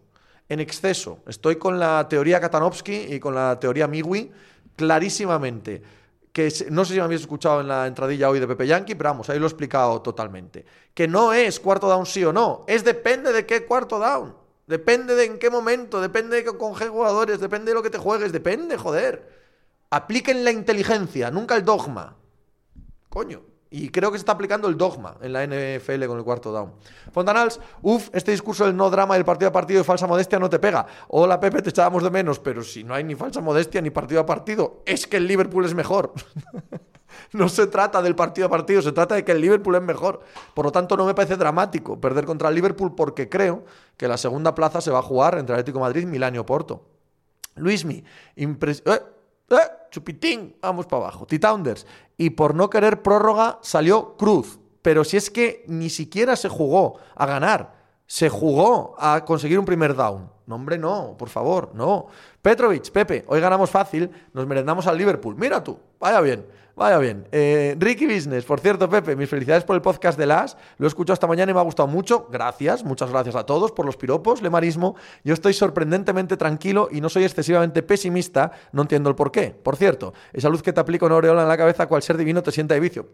En 0.50 0.60
exceso. 0.60 1.20
Estoy 1.26 1.56
con 1.56 1.78
la 1.78 2.06
teoría 2.06 2.40
Katanovsky 2.40 3.14
y 3.14 3.18
con 3.18 3.34
la 3.34 3.58
teoría 3.58 3.86
Miwi 3.86 4.30
clarísimamente 4.76 5.82
que 6.32 6.52
no 6.70 6.84
sé 6.84 6.92
si 6.92 6.98
me 6.98 7.04
habéis 7.04 7.22
escuchado 7.22 7.60
en 7.60 7.68
la 7.68 7.86
entradilla 7.86 8.30
hoy 8.30 8.38
de 8.38 8.46
Pepe 8.46 8.66
Yankee, 8.66 8.94
pero 8.94 9.10
vamos, 9.10 9.28
ahí 9.30 9.38
lo 9.38 9.46
he 9.46 9.48
explicado 9.48 10.00
totalmente. 10.00 10.64
Que 10.94 11.08
no 11.08 11.32
es 11.32 11.58
cuarto 11.58 11.88
down 11.88 12.06
sí 12.06 12.24
o 12.24 12.32
no, 12.32 12.64
es 12.68 12.84
depende 12.84 13.32
de 13.32 13.46
qué 13.46 13.64
cuarto 13.64 13.98
down. 13.98 14.34
Depende 14.66 15.16
de 15.16 15.24
en 15.24 15.38
qué 15.38 15.50
momento, 15.50 16.00
depende 16.00 16.36
de 16.36 16.44
con 16.44 16.74
qué 16.76 16.86
jugadores, 16.86 17.40
depende 17.40 17.72
de 17.72 17.74
lo 17.74 17.82
que 17.82 17.90
te 17.90 17.98
juegues, 17.98 18.30
depende, 18.30 18.76
joder. 18.76 19.40
Apliquen 19.90 20.44
la 20.44 20.52
inteligencia, 20.52 21.30
nunca 21.32 21.56
el 21.56 21.64
dogma. 21.64 22.16
Coño. 23.08 23.49
Y 23.72 23.90
creo 23.90 24.10
que 24.10 24.18
se 24.18 24.22
está 24.22 24.32
aplicando 24.32 24.66
el 24.66 24.76
dogma 24.76 25.16
en 25.22 25.32
la 25.32 25.46
NFL 25.46 26.06
con 26.06 26.18
el 26.18 26.24
cuarto 26.24 26.50
down. 26.50 26.72
Fontanals, 27.12 27.60
uff, 27.82 28.08
este 28.12 28.32
discurso 28.32 28.66
del 28.66 28.76
no 28.76 28.90
drama 28.90 29.14
del 29.14 29.24
partido 29.24 29.48
a 29.48 29.52
partido 29.52 29.80
y 29.80 29.84
falsa 29.84 30.08
modestia 30.08 30.40
no 30.40 30.50
te 30.50 30.58
pega. 30.58 30.84
Hola 31.06 31.38
Pepe, 31.38 31.62
te 31.62 31.70
echábamos 31.70 32.02
de 32.02 32.10
menos, 32.10 32.40
pero 32.40 32.64
si 32.64 32.82
no 32.82 32.94
hay 32.94 33.04
ni 33.04 33.14
falsa 33.14 33.40
modestia 33.40 33.80
ni 33.80 33.90
partido 33.90 34.20
a 34.20 34.26
partido, 34.26 34.82
es 34.86 35.06
que 35.06 35.18
el 35.18 35.28
Liverpool 35.28 35.64
es 35.64 35.74
mejor. 35.74 36.12
no 37.32 37.48
se 37.48 37.68
trata 37.68 38.02
del 38.02 38.16
partido 38.16 38.48
a 38.48 38.50
partido, 38.50 38.82
se 38.82 38.90
trata 38.90 39.14
de 39.14 39.24
que 39.24 39.30
el 39.30 39.40
Liverpool 39.40 39.76
es 39.76 39.82
mejor. 39.82 40.20
Por 40.52 40.64
lo 40.64 40.72
tanto, 40.72 40.96
no 40.96 41.06
me 41.06 41.14
parece 41.14 41.36
dramático 41.36 42.00
perder 42.00 42.24
contra 42.24 42.48
el 42.48 42.56
Liverpool 42.56 42.96
porque 42.96 43.28
creo 43.28 43.64
que 43.96 44.08
la 44.08 44.16
segunda 44.16 44.52
plaza 44.52 44.80
se 44.80 44.90
va 44.90 44.98
a 44.98 45.02
jugar 45.02 45.38
entre 45.38 45.54
Atlético 45.54 45.78
Madrid, 45.78 46.06
Milán 46.06 46.34
y 46.34 46.38
Oporto. 46.38 46.88
Luismi, 47.54 48.02
impresionante. 48.34 49.04
Eh, 49.04 49.19
¡Eh! 49.50 49.56
Chupitín, 49.90 50.56
vamos 50.62 50.86
para 50.86 51.02
abajo. 51.02 51.26
T-Tounders. 51.26 51.86
Y 52.16 52.30
por 52.30 52.54
no 52.54 52.70
querer 52.70 53.02
prórroga 53.02 53.58
salió 53.62 54.16
Cruz. 54.16 54.58
Pero 54.82 55.04
si 55.04 55.16
es 55.16 55.30
que 55.30 55.64
ni 55.66 55.90
siquiera 55.90 56.36
se 56.36 56.48
jugó 56.48 56.98
a 57.14 57.26
ganar, 57.26 57.74
se 58.06 58.28
jugó 58.28 58.94
a 58.98 59.24
conseguir 59.24 59.58
un 59.58 59.64
primer 59.64 59.94
down. 59.94 60.30
No, 60.46 60.54
hombre, 60.54 60.78
no, 60.78 61.16
por 61.18 61.28
favor, 61.28 61.70
no. 61.74 62.06
Petrovic, 62.40 62.90
Pepe, 62.90 63.24
hoy 63.28 63.40
ganamos 63.40 63.70
fácil, 63.70 64.10
nos 64.32 64.46
merendamos 64.46 64.86
al 64.86 64.96
Liverpool. 64.96 65.36
Mira 65.36 65.62
tú, 65.62 65.78
vaya 65.98 66.20
bien. 66.20 66.46
Vaya 66.76 66.98
bien. 66.98 67.26
Eh, 67.32 67.76
Ricky 67.78 68.06
Business, 68.06 68.44
por 68.44 68.60
cierto, 68.60 68.88
Pepe, 68.88 69.16
mis 69.16 69.28
felicidades 69.28 69.64
por 69.64 69.76
el 69.76 69.82
podcast 69.82 70.18
de 70.18 70.26
Las. 70.26 70.56
Lo 70.78 70.86
he 70.86 70.88
escuchado 70.88 71.14
esta 71.14 71.26
mañana 71.26 71.50
y 71.50 71.54
me 71.54 71.60
ha 71.60 71.64
gustado 71.64 71.88
mucho. 71.88 72.28
Gracias, 72.30 72.84
muchas 72.84 73.10
gracias 73.10 73.36
a 73.36 73.44
todos 73.44 73.72
por 73.72 73.86
los 73.86 73.96
piropos, 73.96 74.42
lemarismo. 74.42 74.96
Yo 75.24 75.34
estoy 75.34 75.52
sorprendentemente 75.52 76.36
tranquilo 76.36 76.88
y 76.90 77.00
no 77.00 77.08
soy 77.08 77.24
excesivamente 77.24 77.82
pesimista. 77.82 78.52
No 78.72 78.82
entiendo 78.82 79.10
el 79.10 79.16
por 79.16 79.30
qué. 79.30 79.50
Por 79.50 79.76
cierto, 79.76 80.14
esa 80.32 80.48
luz 80.48 80.62
que 80.62 80.72
te 80.72 80.80
aplico 80.80 81.06
en 81.06 81.12
aureola 81.12 81.42
en 81.42 81.48
la 81.48 81.56
cabeza, 81.56 81.86
cual 81.86 82.02
ser 82.02 82.16
divino 82.16 82.42
te 82.42 82.52
sienta 82.52 82.74
de 82.74 82.80
vicio. 82.80 83.08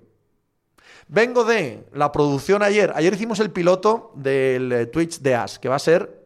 Vengo 1.09 1.45
de 1.45 1.87
la 1.93 2.11
producción 2.11 2.63
ayer. 2.63 2.93
Ayer 2.95 3.15
hicimos 3.15 3.39
el 3.39 3.51
piloto 3.51 4.13
del 4.17 4.73
eh, 4.73 4.87
Twitch 4.87 5.21
de 5.21 5.35
As, 5.37 5.59
que 5.59 5.69
va 5.69 5.77
a 5.77 5.81
ser 5.81 6.25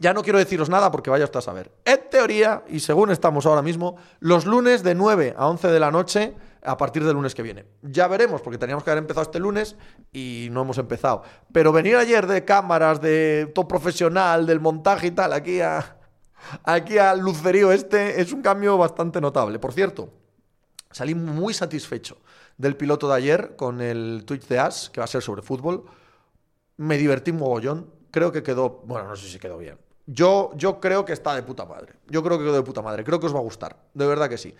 ya 0.00 0.14
no 0.14 0.22
quiero 0.22 0.38
deciros 0.38 0.68
nada 0.68 0.90
porque 0.90 1.10
vaya 1.10 1.24
hasta 1.24 1.40
a 1.40 1.42
saber. 1.42 1.72
En 1.84 2.08
teoría, 2.08 2.62
y 2.68 2.80
según 2.80 3.10
estamos 3.10 3.46
ahora 3.46 3.62
mismo, 3.62 3.96
los 4.20 4.46
lunes 4.46 4.84
de 4.84 4.94
9 4.94 5.34
a 5.36 5.48
11 5.48 5.68
de 5.68 5.80
la 5.80 5.90
noche 5.90 6.34
a 6.62 6.76
partir 6.76 7.04
del 7.04 7.14
lunes 7.14 7.34
que 7.34 7.42
viene. 7.42 7.64
Ya 7.82 8.06
veremos, 8.06 8.40
porque 8.40 8.58
teníamos 8.58 8.84
que 8.84 8.90
haber 8.90 9.02
empezado 9.02 9.22
este 9.22 9.40
lunes 9.40 9.76
y 10.12 10.48
no 10.52 10.62
hemos 10.62 10.78
empezado. 10.78 11.22
Pero 11.52 11.72
venir 11.72 11.96
ayer 11.96 12.28
de 12.28 12.44
cámaras, 12.44 13.00
de 13.00 13.50
todo 13.54 13.66
profesional, 13.66 14.46
del 14.46 14.60
montaje 14.60 15.08
y 15.08 15.10
tal, 15.10 15.32
aquí 15.32 15.60
a, 15.60 15.98
aquí 16.62 16.98
al 16.98 17.18
lucerío 17.18 17.72
este, 17.72 18.20
es 18.20 18.32
un 18.32 18.40
cambio 18.40 18.78
bastante 18.78 19.20
notable. 19.20 19.58
Por 19.58 19.72
cierto, 19.72 20.12
salí 20.92 21.16
muy 21.16 21.54
satisfecho 21.54 22.18
del 22.56 22.76
piloto 22.76 23.08
de 23.08 23.16
ayer 23.16 23.56
con 23.56 23.80
el 23.80 24.22
Twitch 24.24 24.46
de 24.46 24.60
As, 24.60 24.90
que 24.90 25.00
va 25.00 25.04
a 25.04 25.08
ser 25.08 25.22
sobre 25.22 25.42
fútbol. 25.42 25.86
Me 26.76 26.98
divertí 26.98 27.32
un 27.32 27.38
mogollón. 27.38 27.92
Creo 28.12 28.30
que 28.30 28.44
quedó, 28.44 28.82
bueno, 28.84 29.08
no 29.08 29.16
sé 29.16 29.28
si 29.28 29.38
quedó 29.38 29.58
bien. 29.58 29.78
Yo, 30.10 30.52
yo 30.56 30.80
creo 30.80 31.04
que 31.04 31.12
está 31.12 31.34
de 31.34 31.42
puta 31.42 31.66
madre. 31.66 31.92
Yo 32.08 32.22
creo 32.22 32.38
que 32.38 32.44
quedó 32.44 32.54
de 32.54 32.62
puta 32.62 32.80
madre. 32.80 33.04
Creo 33.04 33.20
que 33.20 33.26
os 33.26 33.34
va 33.34 33.40
a 33.40 33.42
gustar. 33.42 33.76
De 33.92 34.06
verdad 34.06 34.28
que 34.30 34.38
sí. 34.38 34.54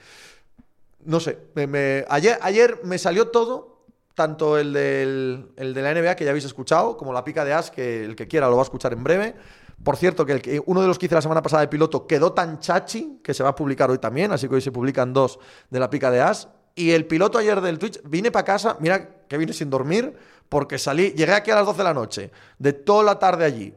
No 1.06 1.20
sé. 1.20 1.38
Me, 1.54 2.04
ayer, 2.10 2.38
ayer 2.42 2.80
me 2.84 2.98
salió 2.98 3.28
todo. 3.28 3.76
Tanto 4.14 4.58
el, 4.58 4.72
del, 4.72 5.52
el 5.56 5.74
de 5.74 5.80
la 5.82 5.94
NBA 5.94 6.16
que 6.16 6.24
ya 6.24 6.30
habéis 6.30 6.44
escuchado, 6.44 6.96
como 6.96 7.12
la 7.12 7.22
pica 7.22 7.44
de 7.44 7.52
As, 7.52 7.70
que 7.70 8.04
el 8.04 8.16
que 8.16 8.26
quiera 8.26 8.48
lo 8.48 8.56
va 8.56 8.62
a 8.62 8.64
escuchar 8.64 8.92
en 8.92 9.04
breve. 9.04 9.36
Por 9.82 9.96
cierto, 9.96 10.26
que, 10.26 10.60
uno 10.66 10.82
de 10.82 10.88
los 10.88 10.98
que 10.98 11.06
hice 11.06 11.14
la 11.14 11.22
semana 11.22 11.40
pasada 11.40 11.60
de 11.60 11.68
piloto 11.68 12.06
quedó 12.06 12.32
tan 12.32 12.58
chachi 12.58 13.20
que 13.22 13.32
se 13.32 13.44
va 13.44 13.50
a 13.50 13.54
publicar 13.54 13.90
hoy 13.90 13.98
también, 13.98 14.32
así 14.32 14.48
que 14.48 14.56
hoy 14.56 14.60
se 14.60 14.72
publican 14.72 15.12
dos 15.12 15.38
de 15.70 15.78
la 15.78 15.88
pica 15.88 16.10
de 16.10 16.20
As. 16.20 16.48
Y 16.74 16.90
el 16.90 17.06
piloto 17.06 17.38
ayer 17.38 17.60
del 17.60 17.78
Twitch, 17.78 18.00
vine 18.04 18.32
para 18.32 18.44
casa, 18.44 18.76
mira 18.80 19.24
que 19.28 19.38
vine 19.38 19.52
sin 19.52 19.70
dormir, 19.70 20.14
porque 20.48 20.78
salí, 20.78 21.12
llegué 21.12 21.32
aquí 21.32 21.52
a 21.52 21.54
las 21.54 21.66
12 21.66 21.78
de 21.78 21.84
la 21.84 21.94
noche, 21.94 22.30
de 22.58 22.72
toda 22.72 23.04
la 23.04 23.18
tarde 23.20 23.44
allí, 23.44 23.72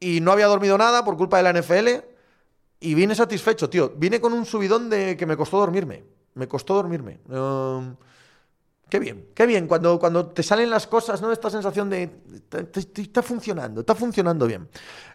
y 0.00 0.20
no 0.20 0.32
había 0.32 0.46
dormido 0.46 0.76
nada 0.78 1.04
por 1.04 1.16
culpa 1.16 1.38
de 1.38 1.42
la 1.42 1.52
NFL, 1.60 1.88
y 2.80 2.94
vine 2.94 3.14
satisfecho, 3.14 3.70
tío. 3.70 3.92
Vine 3.96 4.20
con 4.20 4.32
un 4.32 4.44
subidón 4.44 4.90
de 4.90 5.16
que 5.16 5.26
me 5.26 5.36
costó 5.36 5.58
dormirme. 5.58 6.04
Me 6.34 6.46
costó 6.46 6.74
dormirme. 6.74 7.20
Um, 7.28 7.96
Qué 8.88 9.00
bien, 9.00 9.30
qué 9.34 9.46
bien, 9.46 9.66
cuando, 9.66 9.98
cuando 9.98 10.28
te 10.28 10.44
salen 10.44 10.70
las 10.70 10.86
cosas, 10.86 11.20
¿no? 11.20 11.32
Esta 11.32 11.50
sensación 11.50 11.90
de. 11.90 12.08
Está 12.96 13.20
funcionando, 13.20 13.80
está 13.80 13.96
funcionando 13.96 14.46
bien. 14.46 14.68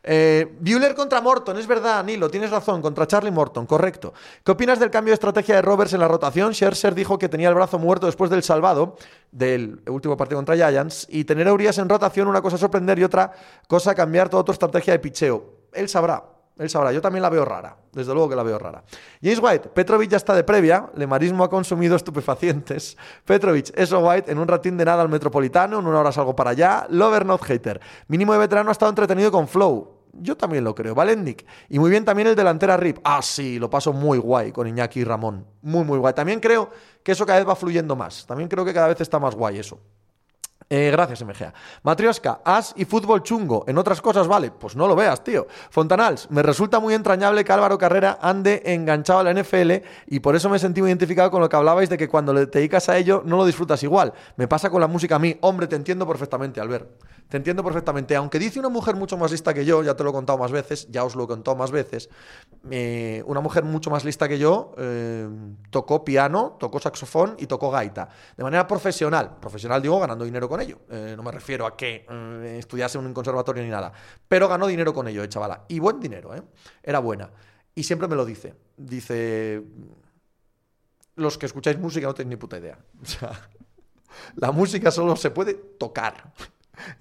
Eh, 0.04 0.58
contra 0.94 1.22
Morton, 1.22 1.58
es 1.58 1.66
verdad, 1.66 2.04
Nilo, 2.04 2.30
tienes 2.30 2.52
razón, 2.52 2.82
contra 2.82 3.08
Charlie 3.08 3.32
Morton, 3.32 3.66
correcto. 3.66 4.14
¿Qué 4.44 4.52
opinas 4.52 4.78
del 4.78 4.92
cambio 4.92 5.12
de 5.12 5.16
estrategia 5.16 5.56
de 5.56 5.62
Roberts 5.62 5.94
en 5.94 6.02
la 6.02 6.10
rotación? 6.10 6.54
Scherzer 6.54 6.94
dijo 6.94 7.18
que 7.18 7.30
tenía 7.30 7.48
el 7.48 7.56
brazo 7.56 7.80
muerto 7.80 8.08
después 8.08 8.30
del 8.30 8.44
salvado, 8.44 8.98
del 9.32 9.82
último 9.88 10.18
partido 10.18 10.40
contra 10.40 10.56
Giants, 10.56 11.08
y 11.10 11.24
tener 11.24 11.48
a 11.48 11.54
Urias 11.54 11.78
en 11.78 11.88
rotación, 11.88 12.28
una 12.28 12.42
cosa 12.42 12.58
sorprender 12.58 13.00
y 13.00 13.06
otra 13.06 13.32
cosa 13.70 13.96
cambiar 13.96 14.28
toda 14.28 14.44
tu 14.44 14.52
estrategia 14.52 14.92
de 14.92 15.00
picheo. 15.00 15.62
Él 15.72 15.88
sabrá. 15.88 16.31
Él 16.58 16.70
sabrá, 16.70 16.92
yo 16.92 17.02
también 17.02 17.24
la 17.24 17.30
veo 17.30 17.44
rara, 17.44 17.76
desde 17.92 18.14
luego 18.14 18.30
que 18.30 18.36
la 18.36 18.44
veo 18.44 18.60
rara. 18.60 18.84
James 19.22 19.40
White, 19.42 19.70
Petrovic 19.70 20.12
ya 20.12 20.18
está 20.18 20.36
de 20.36 20.44
previa, 20.44 20.90
Lemarismo 20.96 21.44
ha 21.44 21.50
consumido 21.50 21.96
estupefacientes. 21.96 22.98
Petrovic, 23.26 23.72
eso 23.76 24.00
White, 24.00 24.32
en 24.32 24.38
un 24.38 24.48
ratín 24.48 24.78
de 24.78 24.86
nada 24.86 25.02
al 25.02 25.10
Metropolitano, 25.10 25.80
en 25.80 25.88
una 25.88 26.00
hora 26.00 26.12
salgo 26.12 26.36
para 26.36 26.52
allá. 26.52 26.86
Lover, 26.90 27.26
not 27.26 27.44
hater. 27.44 27.80
Mínimo 28.08 28.34
de 28.34 28.40
veterano 28.40 28.70
ha 28.70 28.74
estado 28.74 28.90
entretenido 28.90 29.32
con 29.32 29.48
Flow. 29.48 30.02
Yo 30.14 30.36
también 30.36 30.64
lo 30.64 30.76
creo. 30.76 30.94
Valendik. 30.94 31.46
Y 31.70 31.80
muy 31.80 31.90
bien 31.90 32.04
también 32.04 32.28
el 32.28 32.36
delantera 32.36 32.76
Rip. 32.78 33.00
Ah, 33.04 33.22
sí, 33.22 33.58
lo 33.58 33.70
paso 33.70 33.94
muy 33.94 34.18
guay 34.18 34.52
con 34.52 34.68
Iñaki 34.68 35.00
y 35.00 35.04
Ramón. 35.04 35.46
Muy, 35.62 35.86
muy 35.86 35.98
guay. 35.98 36.14
También 36.14 36.40
creo 36.40 36.70
que 37.02 37.14
eso 37.14 37.26
cada 37.26 37.40
vez 37.40 37.48
va 37.48 37.56
fluyendo 37.56 37.96
más. 37.96 38.26
También 38.26 38.50
creo 38.50 38.66
que 38.66 38.74
cada 38.74 38.88
vez 38.88 39.00
está 39.00 39.20
más 39.20 39.36
guay 39.36 39.60
eso. 39.60 39.80
Eh, 40.74 40.90
gracias, 40.90 41.22
MGA. 41.22 41.54
Matrioska, 41.84 42.40
as 42.46 42.74
y 42.78 42.86
fútbol 42.86 43.24
chungo. 43.24 43.66
En 43.68 43.78
otras 43.78 44.00
cosas, 44.00 44.26
vale. 44.26 44.52
Pues 44.52 44.74
no 44.74 44.88
lo 44.88 44.96
veas, 44.96 45.22
tío. 45.22 45.46
Fontanals, 45.70 46.32
me 46.32 46.42
resulta 46.42 46.80
muy 46.80 46.94
entrañable 46.94 47.44
que 47.44 47.52
Álvaro 47.52 47.78
Carrera 47.78 48.20
ande 48.22 48.62
enganchado 48.64 49.20
a 49.20 49.24
la 49.24 49.34
NFL 49.34 49.84
y 50.08 50.22
por 50.22 50.34
eso 50.34 50.50
me 50.50 50.60
sentí 50.60 50.80
muy 50.80 50.90
identificado 50.90 51.30
con 51.30 51.42
lo 51.42 51.50
que 51.50 51.58
hablabais 51.58 51.90
de 51.90 51.98
que 51.98 52.08
cuando 52.08 52.32
le 52.32 52.46
dedicas 52.46 52.88
a 52.88 52.98
ello 52.98 53.22
no 53.26 53.36
lo 53.36 53.46
disfrutas 53.46 53.84
igual. 53.84 54.14
Me 54.38 54.48
pasa 54.48 54.70
con 54.70 54.80
la 54.80 54.88
música 54.88 55.18
a 55.18 55.20
mí. 55.20 55.38
Hombre, 55.42 55.68
te 55.68 55.76
entiendo 55.76 56.08
perfectamente, 56.08 56.62
Albert. 56.62 56.88
Te 57.32 57.38
entiendo 57.38 57.64
perfectamente. 57.64 58.14
Aunque 58.18 58.40
dice 58.40 58.60
una 58.60 58.68
mujer 58.68 58.98
mucho 58.98 59.18
más 59.18 59.32
lista 59.32 59.54
que 59.54 59.64
yo, 59.64 59.82
ya 59.84 59.96
te 59.96 60.04
lo 60.04 60.10
he 60.10 60.12
contado 60.12 60.38
más 60.38 60.52
veces, 60.52 60.90
ya 60.90 61.06
os 61.06 61.16
lo 61.16 61.24
he 61.24 61.28
contado 61.28 61.56
más 61.56 61.72
veces, 61.72 62.10
eh, 62.70 63.24
una 63.26 63.40
mujer 63.40 63.64
mucho 63.64 63.90
más 63.90 64.04
lista 64.04 64.28
que 64.28 64.38
yo 64.38 64.76
eh, 64.78 65.30
tocó 65.70 66.04
piano, 66.04 66.58
tocó 66.60 66.82
saxofón 66.82 67.38
y 67.40 67.48
tocó 67.48 67.72
gaita. 67.72 68.10
De 68.36 68.44
manera 68.44 68.68
profesional. 68.68 69.38
Profesional 69.40 69.82
digo 69.82 69.98
ganando 69.98 70.26
dinero 70.26 70.50
con 70.50 70.60
ello. 70.60 70.80
Eh, 70.90 71.14
no 71.16 71.24
me 71.24 71.32
refiero 71.32 71.66
a 71.66 71.78
que 71.78 72.06
estudiase 72.58 72.98
en 72.98 73.06
un 73.06 73.14
conservatorio 73.14 73.64
ni 73.64 73.70
nada. 73.70 73.94
Pero 74.28 74.50
ganó 74.50 74.68
dinero 74.68 74.94
con 74.94 75.08
ello, 75.08 75.26
chavala. 75.28 75.64
Y 75.70 75.80
buen 75.80 76.02
dinero, 76.02 76.36
¿eh? 76.36 76.44
Era 76.84 77.00
buena. 77.00 77.32
Y 77.74 77.84
siempre 77.84 78.10
me 78.10 78.18
lo 78.18 78.26
dice. 78.26 78.56
Dice... 78.76 79.64
Los 81.16 81.38
que 81.38 81.46
escucháis 81.46 81.80
música 81.80 82.08
no 82.08 82.14
tenéis 82.14 82.32
ni 82.32 82.36
puta 82.36 82.58
idea. 82.58 82.78
O 83.02 83.06
sea, 83.06 83.32
la 84.36 84.52
música 84.52 84.92
solo 84.92 85.16
se 85.16 85.32
puede 85.32 85.54
tocar. 85.54 86.34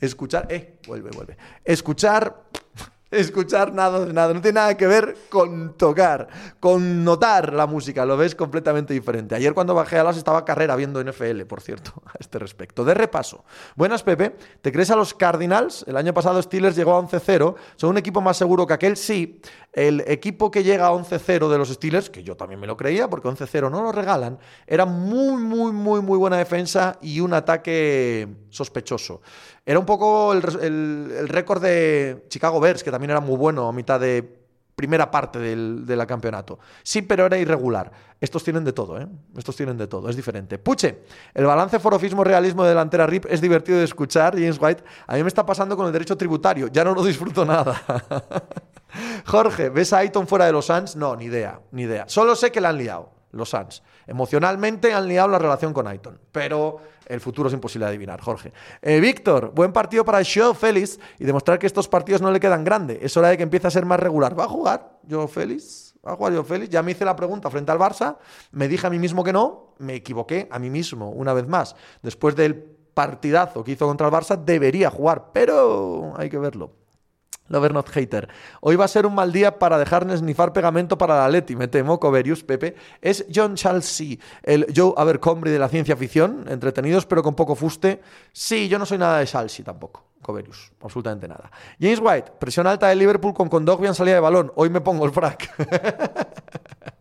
Escuchar, 0.01 0.47
eh, 0.51 0.79
vuelve, 0.87 1.11
vuelve. 1.11 1.37
Escuchar, 1.65 2.45
escuchar 3.11 3.73
nada 3.73 4.05
de 4.05 4.13
nada. 4.13 4.33
No 4.33 4.41
tiene 4.41 4.57
nada 4.61 4.77
que 4.77 4.87
ver 4.87 5.17
con 5.29 5.77
tocar, 5.77 6.29
con 6.59 7.05
notar 7.05 7.53
la 7.53 7.67
música. 7.67 8.05
Lo 8.05 8.17
ves 8.17 8.35
completamente 8.35 8.95
diferente. 8.95 9.35
Ayer 9.35 9.55
cuando 9.55 9.75
bajé 9.75 9.99
a 9.99 10.05
las 10.05 10.17
estaba 10.17 10.45
carrera 10.45 10.77
viendo 10.77 11.03
NFL, 11.03 11.43
por 11.43 11.61
cierto, 11.61 11.93
a 12.07 12.13
este 12.19 12.39
respecto. 12.39 12.85
De 12.85 12.95
repaso. 12.95 13.45
Buenas, 13.77 14.03
Pepe. 14.03 14.37
¿Te 14.63 14.73
crees 14.73 14.91
a 14.91 14.97
los 14.97 15.15
Cardinals? 15.15 15.85
El 15.87 15.97
año 15.97 16.15
pasado 16.15 16.41
Steelers 16.41 16.77
llegó 16.77 16.95
a 16.95 17.03
11-0. 17.03 17.55
¿Son 17.77 17.91
un 17.91 17.99
equipo 17.99 18.21
más 18.21 18.37
seguro 18.37 18.67
que 18.67 18.75
aquel? 18.75 18.97
Sí. 18.97 19.41
El 19.73 20.03
equipo 20.09 20.51
que 20.51 20.65
llega 20.65 20.89
a 20.89 20.91
11-0 20.91 21.49
de 21.49 21.59
los 21.59 21.69
Steelers, 21.69 22.11
que 22.11 22.25
yo 22.25 22.37
también 22.37 22.59
me 22.59 22.67
lo 22.67 22.77
creía, 22.77 23.09
porque 23.09 23.29
11-0 23.29 23.71
no 23.71 23.83
lo 23.83 23.93
regalan, 23.93 24.39
era 24.67 24.85
muy, 24.85 25.41
muy, 25.41 25.71
muy, 25.71 26.01
muy 26.01 26.19
buena 26.19 26.37
defensa 26.37 26.99
y 27.01 27.21
un 27.21 27.33
ataque 27.35 28.27
sospechoso. 28.51 29.23
Era 29.65 29.79
un 29.79 29.87
poco 29.87 30.33
el, 30.33 31.29
récord 31.29 31.63
de 31.63 32.25
Chicago 32.29 32.61
Bears, 32.61 32.83
que 32.83 32.91
también 32.91 33.11
era 33.11 33.21
muy 33.21 33.37
bueno 33.37 33.69
a 33.69 33.73
mitad 33.73 33.99
de 33.99 34.41
primera 34.75 35.11
parte 35.11 35.39
del, 35.39 36.07
campeonato. 36.07 36.59
Sí, 36.83 37.03
pero 37.03 37.27
era 37.27 37.37
irregular. 37.37 37.91
Estos 38.21 38.43
tienen 38.43 38.65
de 38.65 38.73
todo, 38.73 38.99
¿eh? 38.99 39.07
Estos 39.37 39.55
tienen 39.55 39.77
de 39.77 39.87
todo, 39.87 40.09
es 40.09 40.17
diferente. 40.17 40.59
Puche, 40.59 41.03
el 41.35 41.45
balance 41.45 41.79
forofismo 41.79 42.25
realismo 42.25 42.63
de 42.63 42.71
delantera 42.71 43.07
RIP 43.07 43.27
es 43.29 43.41
divertido 43.41 43.79
de 43.79 43.85
escuchar, 43.85 44.35
James 44.35 44.59
White. 44.61 44.83
A 45.07 45.17
mí 45.17 45.23
me 45.23 45.29
está 45.29 45.45
pasando 45.45 45.77
con 45.77 45.87
el 45.87 45.93
derecho 45.93 46.17
tributario, 46.17 46.69
ya 46.69 46.83
no 46.83 46.95
lo 46.95 47.05
disfruto 47.05 47.45
nada. 47.45 47.81
Jorge, 49.27 49.69
¿ves 49.69 49.93
a 49.93 49.99
Aiton 49.99 50.27
fuera 50.27 50.47
de 50.47 50.53
los 50.53 50.67
Suns? 50.67 50.97
No, 50.97 51.15
ni 51.15 51.27
idea, 51.27 51.61
ni 51.73 51.83
idea. 51.83 52.05
Solo 52.09 52.35
sé 52.35 52.51
que 52.51 52.61
la 52.61 52.71
han 52.71 52.79
liado, 52.79 53.11
los 53.33 53.51
Suns. 53.51 53.83
Emocionalmente 54.07 54.93
han 54.93 55.09
liado 55.09 55.29
la 55.29 55.39
relación 55.39 55.73
con 55.73 55.87
Aiton, 55.87 56.19
pero 56.33 56.81
el 57.07 57.21
futuro 57.21 57.49
es 57.49 57.55
imposible 57.55 57.87
de 57.87 57.91
adivinar, 57.91 58.21
Jorge. 58.21 58.53
Eh, 58.83 59.01
Víctor, 59.01 59.53
buen 59.55 59.73
partido 59.73 60.05
para 60.05 60.23
Joe 60.25 60.55
Félix 60.55 60.99
y 61.19 61.25
demostrar 61.25 61.59
que 61.59 61.67
estos 61.67 61.89
partidos 61.89 62.23
no 62.23 62.31
le 62.31 62.41
quedan 62.41 62.65
grandes. 62.65 62.99
Es 63.03 63.17
hora 63.17 63.29
de 63.29 63.37
que 63.37 63.43
empiece 63.43 63.67
a 63.67 63.71
ser 63.71 63.85
más 63.85 64.01
regular. 64.01 64.39
¿Va 64.39 64.45
a 64.45 64.49
jugar 64.49 64.99
Joe 65.09 65.27
Félix? 65.29 65.95
¿Va 66.07 66.13
a 66.13 66.17
jugar 66.17 66.35
Joe 66.35 66.45
Félix? 66.45 66.71
Ya 66.71 66.83
me 66.83 66.93
hice 66.93 67.05
la 67.05 67.17
pregunta 67.17 67.51
frente 67.51 67.73
al 67.73 67.79
Barça, 67.79 68.17
me 68.53 68.69
dije 68.69 68.87
a 68.87 68.91
mí 68.91 68.99
mismo 68.99 69.23
que 69.25 69.33
no, 69.33 69.75
me 69.79 69.95
equivoqué 69.95 70.49
a 70.51 70.59
mí 70.59 70.71
mismo 70.71 71.11
una 71.11 71.33
vez 71.33 71.47
más. 71.47 71.77
Después 72.03 72.37
del 72.37 72.55
partidazo 72.95 73.65
que 73.65 73.73
hizo 73.73 73.87
contra 73.87 74.07
el 74.07 74.13
Barça, 74.13 74.37
debería 74.43 74.91
jugar, 74.91 75.27
pero 75.33 76.15
hay 76.17 76.31
que 76.31 76.39
verlo. 76.39 76.80
Lover 77.51 77.75
Not 77.75 77.91
Hater. 77.91 78.29
Hoy 78.61 78.77
va 78.77 78.87
a 78.87 78.89
ser 78.89 79.05
un 79.05 79.15
mal 79.15 79.33
día 79.33 79.59
para 79.59 79.77
dejar 79.77 80.07
snifar 80.17 80.53
pegamento 80.53 80.97
para 80.97 81.17
la 81.17 81.29
Leti, 81.29 81.57
me 81.57 81.69
temo, 81.69 82.01
Coverius, 82.01 82.43
Pepe. 82.43 82.75
Es 83.03 83.27
John 83.33 83.57
Chalsea, 83.57 84.17
el 84.43 84.67
Joe 84.75 84.95
Abercrombie 84.97 85.53
de 85.53 85.59
la 85.59 85.69
ciencia 85.69 85.97
ficción, 85.97 86.47
entretenidos 86.49 87.05
pero 87.05 87.23
con 87.23 87.35
poco 87.35 87.55
fuste. 87.55 88.01
Sí, 88.33 88.69
yo 88.69 88.79
no 88.79 88.87
soy 88.87 88.99
nada 88.99 89.19
de 89.19 89.27
Chalsea 89.27 89.65
tampoco. 89.65 90.05
Coverius, 90.23 90.73
absolutamente 90.83 91.27
nada. 91.27 91.51
James 91.81 92.01
White, 92.01 92.33
presión 92.39 92.67
alta 92.67 92.89
de 92.89 92.97
Liverpool 92.97 93.35
con 93.35 93.49
Condogbian 93.49 93.95
salida 93.95 94.15
de 94.15 94.21
balón. 94.21 94.53
Hoy 94.55 94.71
me 94.71 94.81
pongo 94.81 95.05
el 95.05 95.13
frac. 95.13 95.51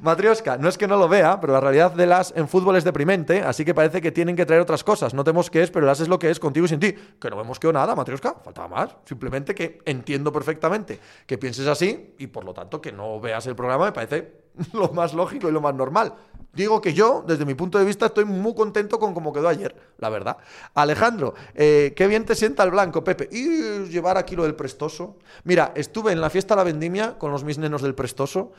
Matrioska, 0.00 0.56
no 0.56 0.68
es 0.68 0.78
que 0.78 0.88
no 0.88 0.96
lo 0.96 1.08
vea, 1.08 1.40
pero 1.40 1.52
la 1.52 1.60
realidad 1.60 1.92
de 1.92 2.06
las 2.06 2.32
en 2.36 2.48
fútbol 2.48 2.76
es 2.76 2.84
deprimente, 2.84 3.42
así 3.42 3.64
que 3.64 3.74
parece 3.74 4.00
que 4.00 4.10
tienen 4.10 4.34
que 4.34 4.46
traer 4.46 4.62
otras 4.62 4.82
cosas. 4.82 5.12
No 5.12 5.24
tenemos 5.24 5.50
qué 5.50 5.62
es, 5.62 5.70
pero 5.70 5.86
las 5.86 6.00
es 6.00 6.08
lo 6.08 6.18
que 6.18 6.30
es 6.30 6.40
contigo 6.40 6.66
y 6.66 6.68
sin 6.68 6.80
ti. 6.80 6.94
Que 7.20 7.28
no 7.28 7.36
vemos 7.36 7.58
que 7.58 7.68
o 7.68 7.72
nada, 7.72 7.94
Matrioska, 7.94 8.36
faltaba 8.42 8.68
más. 8.68 8.96
Simplemente 9.04 9.54
que 9.54 9.80
entiendo 9.84 10.32
perfectamente 10.32 10.98
que 11.26 11.38
pienses 11.38 11.66
así 11.66 12.14
y 12.18 12.28
por 12.28 12.44
lo 12.44 12.54
tanto 12.54 12.80
que 12.80 12.92
no 12.92 13.20
veas 13.20 13.46
el 13.46 13.54
programa 13.54 13.86
me 13.86 13.92
parece 13.92 14.42
lo 14.72 14.88
más 14.90 15.12
lógico 15.12 15.48
y 15.48 15.52
lo 15.52 15.60
más 15.60 15.74
normal. 15.74 16.14
Digo 16.54 16.82
que 16.82 16.92
yo, 16.92 17.24
desde 17.26 17.46
mi 17.46 17.54
punto 17.54 17.78
de 17.78 17.84
vista, 17.84 18.06
estoy 18.06 18.26
muy 18.26 18.54
contento 18.54 18.98
con 18.98 19.14
cómo 19.14 19.32
quedó 19.32 19.48
ayer, 19.48 19.74
la 19.96 20.10
verdad. 20.10 20.36
Alejandro, 20.74 21.32
eh, 21.54 21.94
qué 21.96 22.06
bien 22.06 22.26
te 22.26 22.34
sienta 22.34 22.62
el 22.62 22.70
blanco, 22.70 23.02
Pepe. 23.02 23.26
Y 23.32 23.88
llevar 23.88 24.18
aquí 24.18 24.36
lo 24.36 24.42
del 24.42 24.54
prestoso. 24.54 25.16
Mira, 25.44 25.72
estuve 25.74 26.12
en 26.12 26.20
la 26.20 26.28
fiesta 26.28 26.54
de 26.54 26.60
la 26.60 26.64
vendimia 26.64 27.18
con 27.18 27.32
los 27.32 27.42
mis 27.42 27.56
nenos 27.56 27.80
del 27.80 27.94
prestoso. 27.94 28.52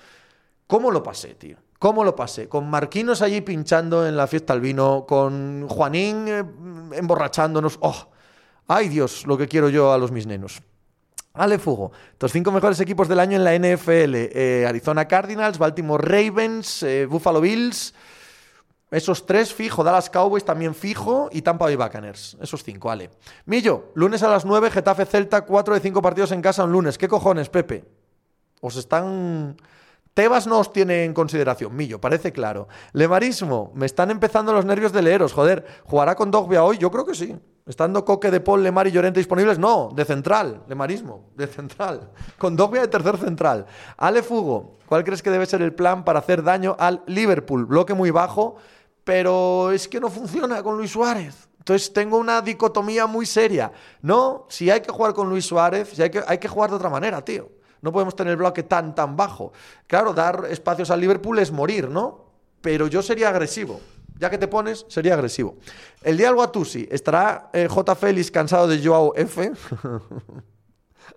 ¿Cómo 0.68 0.92
lo 0.92 1.04
pasé, 1.04 1.36
tío? 1.36 1.58
¿Cómo 1.80 2.04
lo 2.04 2.16
pasé? 2.16 2.48
Con 2.48 2.70
Marquinos 2.70 3.22
allí 3.22 3.42
pinchando 3.42 4.08
en 4.08 4.16
la 4.16 4.28
fiesta 4.28 4.54
al 4.54 4.62
vino, 4.62 5.06
con 5.06 5.68
Juanín 5.68 6.28
eh, 6.28 6.44
emborrachándonos. 6.94 7.78
¡Oh! 7.82 8.08
¡Ay 8.68 8.88
Dios! 8.88 9.26
Lo 9.28 9.38
que 9.38 9.48
quiero 9.48 9.70
yo 9.70 9.92
a 9.92 9.98
los 9.98 10.12
mis 10.12 10.26
nenos. 10.26 10.62
Ale 11.34 11.58
Fugo, 11.58 11.92
los 12.20 12.32
cinco 12.32 12.52
mejores 12.52 12.80
equipos 12.80 13.08
del 13.08 13.20
año 13.20 13.36
en 13.36 13.44
la 13.44 13.56
NFL: 13.58 14.14
eh, 14.16 14.66
Arizona 14.68 15.08
Cardinals, 15.08 15.58
Baltimore 15.58 16.02
Ravens, 16.02 16.84
eh, 16.84 17.06
Buffalo 17.06 17.42
Bills, 17.42 17.94
Esos 18.92 19.26
tres 19.26 19.52
fijo, 19.52 19.84
Dallas 19.84 20.12
Cowboys 20.12 20.46
también 20.46 20.76
fijo 20.76 21.28
y 21.32 21.42
Tampa 21.42 21.66
Bay 21.66 21.76
Buccaneers. 21.76 22.38
Esos 22.40 22.64
cinco, 22.64 22.90
vale. 22.90 23.10
Millo, 23.48 23.92
lunes 23.96 24.22
a 24.22 24.30
las 24.30 24.46
9, 24.46 24.70
Getafe 24.70 25.06
Celta, 25.06 25.42
4 25.42 25.74
de 25.74 25.80
5 25.80 26.02
partidos 26.02 26.32
en 26.32 26.44
casa 26.44 26.64
un 26.64 26.72
lunes. 26.72 27.00
¿Qué 27.00 27.08
cojones, 27.08 27.50
Pepe? 27.50 27.84
Os 28.62 28.76
están... 28.76 29.58
Tebas 30.14 30.46
no 30.46 30.60
os 30.60 30.72
tiene 30.72 31.06
en 31.06 31.14
consideración, 31.14 31.76
Millo, 31.76 32.00
parece 32.00 32.32
claro. 32.32 32.68
Lemarismo, 32.92 33.72
me 33.74 33.88
están 33.88 34.12
empezando 34.12 34.54
los 34.54 34.64
nervios 34.64 34.94
de 34.94 35.02
leeros, 35.02 35.34
joder. 35.34 35.66
¿Jugará 35.86 36.14
con 36.16 36.30
Dogbia 36.30 36.64
hoy? 36.64 36.78
Yo 36.78 36.92
creo 36.92 37.04
que 37.04 37.16
sí. 37.16 37.36
Estando 37.66 38.06
Coque 38.06 38.30
de 38.30 38.40
Paul, 38.40 38.62
Lemar 38.62 38.86
y 38.88 38.92
Llorente 38.92 39.20
disponibles, 39.20 39.58
no, 39.58 39.90
de 39.96 40.06
central, 40.06 40.64
Lemarismo, 40.68 41.32
de 41.36 41.48
central. 41.48 42.12
Con 42.38 42.56
Dogbia 42.56 42.82
de 42.82 42.90
tercer 42.90 43.18
central. 43.18 43.66
Ale 43.98 44.22
Fugo, 44.22 44.78
¿cuál 44.86 45.04
crees 45.04 45.24
que 45.24 45.32
debe 45.32 45.48
ser 45.48 45.64
el 45.64 45.74
plan 45.74 46.04
para 46.04 46.20
hacer 46.20 46.44
daño 46.44 46.76
al 46.78 47.02
Liverpool? 47.08 47.66
Bloque 47.66 47.96
muy 47.96 48.12
bajo, 48.12 48.58
pero 49.04 49.72
es 49.72 49.88
que 49.88 50.00
no 50.00 50.10
funciona 50.10 50.62
con 50.62 50.78
Luis 50.78 50.92
Suárez. 50.92 51.48
Entonces 51.58 51.92
tengo 51.92 52.18
una 52.18 52.42
dicotomía 52.42 53.08
muy 53.08 53.26
seria. 53.26 53.72
No, 54.02 54.46
si 54.50 54.70
hay 54.70 54.82
que 54.82 54.92
jugar 54.92 55.14
con 55.14 55.30
Luis 55.30 55.46
Suárez, 55.46 55.94
que, 55.94 56.22
hay 56.28 56.38
que 56.38 56.48
jugar 56.50 56.70
de 56.70 56.76
otra 56.76 56.90
manera, 56.90 57.24
tío. 57.24 57.63
No 57.84 57.92
podemos 57.92 58.16
tener 58.16 58.32
el 58.32 58.38
bloque 58.38 58.64
tan, 58.64 58.96
tan 58.96 59.18
bajo. 59.18 59.52
Claro, 59.88 60.14
dar 60.14 60.48
espacios 60.50 60.90
al 60.90 61.02
Liverpool 61.02 61.38
es 61.38 61.52
morir, 61.52 61.90
¿no? 61.90 62.26
Pero 62.62 62.88
yo 62.88 63.04
sería 63.04 63.28
agresivo. 63.28 63.82
Ya 64.18 64.30
que 64.30 64.38
te 64.38 64.48
pones, 64.48 64.86
sería 64.88 65.16
agresivo. 65.16 65.58
El 66.02 66.18
día 66.18 66.30
a 66.30 66.52
Tusi, 66.52 66.88
¿estará 66.90 67.50
eh, 67.52 67.68
J. 67.70 67.96
Félix 67.96 68.32
cansado 68.32 68.70
de 68.70 68.82
Joao 68.82 69.14
F? 69.16 69.52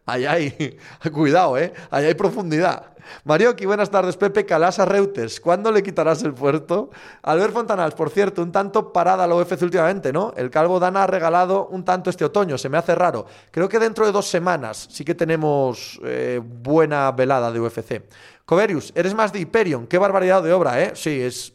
Ahí 0.07 0.25
hay, 0.25 0.79
cuidado, 1.13 1.59
¿eh? 1.59 1.73
Ahí 1.91 2.07
hay 2.07 2.15
profundidad. 2.15 2.93
Marioki, 3.25 3.67
buenas 3.67 3.91
tardes. 3.91 4.17
Pepe 4.17 4.47
Calasa 4.47 4.85
Reuters, 4.85 5.41
¿cuándo 5.41 5.71
le 5.73 5.83
quitarás 5.83 6.23
el 6.23 6.33
puerto? 6.33 6.91
Albert 7.23 7.53
Fontanals, 7.53 7.95
por 7.95 8.11
cierto, 8.11 8.43
un 8.43 8.53
tanto 8.53 8.93
parada 8.93 9.27
la 9.27 9.35
UFC 9.35 9.63
últimamente, 9.63 10.13
¿no? 10.13 10.33
El 10.37 10.51
Calvo 10.51 10.79
Dana 10.79 11.03
ha 11.03 11.07
regalado 11.09 11.67
un 11.67 11.85
tanto 11.85 12.11
este 12.11 12.25
otoño, 12.25 12.57
se 12.57 12.69
me 12.69 12.79
hace 12.79 12.95
raro. 12.95 13.27
Creo 13.51 13.69
que 13.69 13.81
dentro 13.81 14.07
de 14.07 14.13
dos 14.13 14.29
semanas 14.29 14.89
sí 14.91 15.05
que 15.05 15.15
tenemos 15.15 16.01
eh, 16.05 16.41
buena 16.43 17.11
velada 17.11 17.51
de 17.51 17.61
UFC. 17.61 18.03
Coverius, 18.45 18.93
eres 18.95 19.13
más 19.13 19.33
de 19.33 19.41
Hyperion, 19.41 19.89
qué 19.89 19.99
barbaridad 19.99 20.43
de 20.43 20.53
obra, 20.53 20.81
¿eh? 20.83 20.93
Sí, 20.95 21.21
es. 21.21 21.53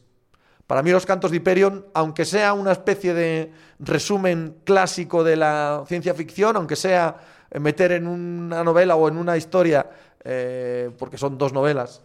Para 0.68 0.84
mí, 0.84 0.92
los 0.92 1.06
cantos 1.06 1.32
de 1.32 1.38
Hyperion, 1.38 1.86
aunque 1.94 2.24
sea 2.24 2.54
una 2.54 2.72
especie 2.72 3.14
de 3.14 3.52
resumen 3.80 4.58
clásico 4.64 5.22
de 5.22 5.36
la 5.36 5.84
ciencia 5.86 6.14
ficción, 6.14 6.56
aunque 6.56 6.78
sea 6.78 7.18
meter 7.60 7.92
en 7.92 8.08
una 8.08 8.64
novela 8.64 8.96
o 8.96 9.08
en 9.08 9.18
una 9.18 9.38
historia, 9.38 9.90
eh, 10.24 10.90
porque 10.98 11.18
son 11.18 11.38
dos 11.38 11.54
novelas, 11.54 12.02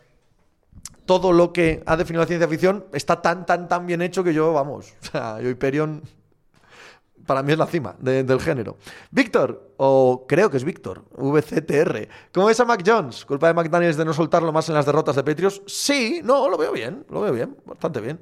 todo 1.05 1.33
lo 1.33 1.53
que 1.53 1.83
ha 1.87 1.97
definido 1.97 2.23
la 2.23 2.27
ciencia 2.27 2.49
ficción 2.49 2.87
está 2.93 3.23
tan, 3.23 3.47
tan, 3.47 3.69
tan 3.69 3.87
bien 3.87 4.03
hecho 4.03 4.25
que 4.25 4.35
yo, 4.35 4.53
vamos, 4.53 4.95
o 5.03 5.07
sea, 5.07 5.41
yo 5.41 5.49
Hyperion 5.49 6.03
para 7.27 7.43
mí 7.43 7.53
es 7.53 7.59
la 7.59 7.67
cima 7.67 7.97
del 7.99 8.41
género. 8.41 8.77
Víctor, 9.11 9.73
o 9.77 10.27
creo 10.29 10.49
que 10.49 10.57
es 10.57 10.65
Víctor, 10.65 11.05
VCTR. 11.17 12.09
¿Cómo 12.33 12.47
ves 12.47 12.61
a 12.61 12.65
Mac 12.65 12.83
Jones? 12.87 13.25
¿Culpa 13.25 13.49
de 13.49 13.55
McDaniels 13.55 13.97
de 13.97 14.05
no 14.05 14.15
soltarlo 14.15 14.53
más 14.53 14.69
en 14.69 14.77
las 14.77 14.87
derrotas 14.87 15.17
de 15.17 15.25
Patriots? 15.25 15.61
Sí, 15.67 16.21
no, 16.23 16.49
lo 16.49 16.57
veo 16.57 16.73
bien, 16.73 17.05
lo 17.11 17.21
veo 17.21 17.33
bien, 17.33 17.57
bastante 17.67 18.01
bien. 18.01 18.21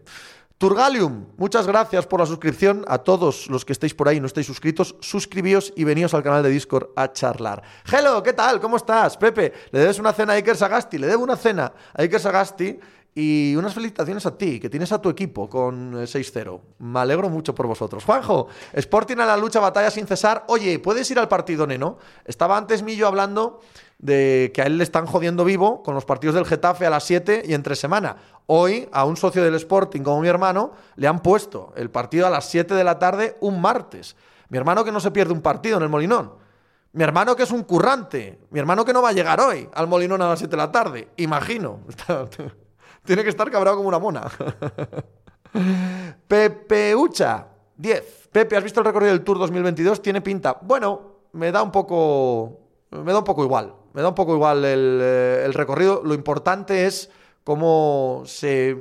Turgalium, 0.58 1.26
muchas 1.36 1.66
gracias 1.66 2.06
por 2.06 2.20
la 2.20 2.26
suscripción. 2.26 2.84
A 2.86 2.98
todos 2.98 3.48
los 3.48 3.64
que 3.64 3.72
estéis 3.72 3.92
por 3.92 4.08
ahí 4.08 4.18
y 4.18 4.20
no 4.20 4.26
estáis 4.26 4.46
suscritos, 4.46 4.94
suscribíos 5.00 5.72
y 5.76 5.82
veníos 5.82 6.14
al 6.14 6.22
canal 6.22 6.42
de 6.44 6.48
Discord 6.50 6.90
a 6.94 7.12
charlar. 7.12 7.62
Hello, 7.90 8.22
¿qué 8.22 8.32
tal? 8.32 8.60
¿Cómo 8.60 8.76
estás? 8.76 9.16
Pepe, 9.16 9.52
le 9.72 9.80
debes 9.80 9.98
una 9.98 10.12
cena 10.12 10.32
a 10.32 10.36
Iker 10.36 10.56
Sagasti. 10.56 10.98
Le 10.98 11.08
debo 11.08 11.24
una 11.24 11.36
cena 11.36 11.72
a 11.92 12.02
Iker 12.02 12.20
Sagasti 12.20 12.78
y 13.16 13.54
unas 13.56 13.74
felicitaciones 13.74 14.26
a 14.26 14.38
ti, 14.38 14.58
que 14.60 14.70
tienes 14.70 14.92
a 14.92 15.00
tu 15.02 15.08
equipo 15.08 15.48
con 15.48 15.94
6-0. 15.94 16.56
Eh, 16.56 16.60
Me 16.78 17.00
alegro 17.00 17.28
mucho 17.28 17.54
por 17.54 17.66
vosotros. 17.66 18.04
Juanjo, 18.04 18.46
Sporting 18.72 19.18
a 19.18 19.26
la 19.26 19.36
lucha, 19.36 19.58
batalla 19.60 19.90
sin 19.90 20.06
cesar. 20.06 20.44
Oye, 20.48 20.78
¿puedes 20.78 21.10
ir 21.10 21.18
al 21.18 21.28
partido, 21.28 21.66
Neno? 21.66 21.98
Estaba 22.24 22.56
antes 22.56 22.82
Millo 22.82 23.08
hablando 23.08 23.60
de 24.04 24.52
que 24.54 24.60
a 24.60 24.66
él 24.66 24.76
le 24.76 24.84
están 24.84 25.06
jodiendo 25.06 25.46
vivo 25.46 25.82
con 25.82 25.94
los 25.94 26.04
partidos 26.04 26.34
del 26.34 26.44
Getafe 26.44 26.84
a 26.84 26.90
las 26.90 27.04
7 27.04 27.44
y 27.46 27.54
entre 27.54 27.74
semana. 27.74 28.16
Hoy 28.44 28.86
a 28.92 29.06
un 29.06 29.16
socio 29.16 29.42
del 29.42 29.54
Sporting 29.54 30.02
como 30.02 30.20
mi 30.20 30.28
hermano 30.28 30.72
le 30.96 31.08
han 31.08 31.20
puesto 31.20 31.72
el 31.74 31.88
partido 31.88 32.26
a 32.26 32.30
las 32.30 32.44
7 32.50 32.74
de 32.74 32.84
la 32.84 32.98
tarde 32.98 33.38
un 33.40 33.62
martes. 33.62 34.14
Mi 34.50 34.58
hermano 34.58 34.84
que 34.84 34.92
no 34.92 35.00
se 35.00 35.10
pierde 35.10 35.32
un 35.32 35.40
partido 35.40 35.78
en 35.78 35.84
el 35.84 35.88
Molinón. 35.88 36.34
Mi 36.92 37.02
hermano 37.02 37.34
que 37.34 37.44
es 37.44 37.50
un 37.50 37.62
currante. 37.62 38.40
Mi 38.50 38.60
hermano 38.60 38.84
que 38.84 38.92
no 38.92 39.00
va 39.00 39.08
a 39.08 39.12
llegar 39.12 39.40
hoy 39.40 39.70
al 39.72 39.88
Molinón 39.88 40.20
a 40.20 40.28
las 40.28 40.38
7 40.38 40.50
de 40.50 40.56
la 40.58 40.70
tarde. 40.70 41.08
Imagino. 41.16 41.78
Tiene 43.06 43.22
que 43.22 43.30
estar 43.30 43.50
cabrado 43.50 43.78
como 43.78 43.88
una 43.88 43.98
mona. 43.98 44.24
Pepe 46.28 46.94
Ucha, 46.94 47.46
10. 47.74 48.28
Pepe, 48.30 48.54
¿has 48.54 48.64
visto 48.64 48.80
el 48.80 48.86
recorrido 48.86 49.12
del 49.12 49.24
Tour 49.24 49.38
2022? 49.38 50.02
Tiene 50.02 50.20
pinta. 50.20 50.58
Bueno, 50.60 51.20
me 51.32 51.50
da 51.50 51.62
un 51.62 51.72
poco. 51.72 52.63
Me 53.02 53.12
da 53.12 53.18
un 53.18 53.24
poco 53.24 53.44
igual. 53.44 53.74
Me 53.92 54.02
da 54.02 54.08
un 54.08 54.14
poco 54.14 54.34
igual 54.34 54.64
el, 54.64 55.00
eh, 55.02 55.42
el 55.44 55.54
recorrido. 55.54 56.02
Lo 56.04 56.14
importante 56.14 56.86
es 56.86 57.10
cómo, 57.44 58.22
se, 58.24 58.76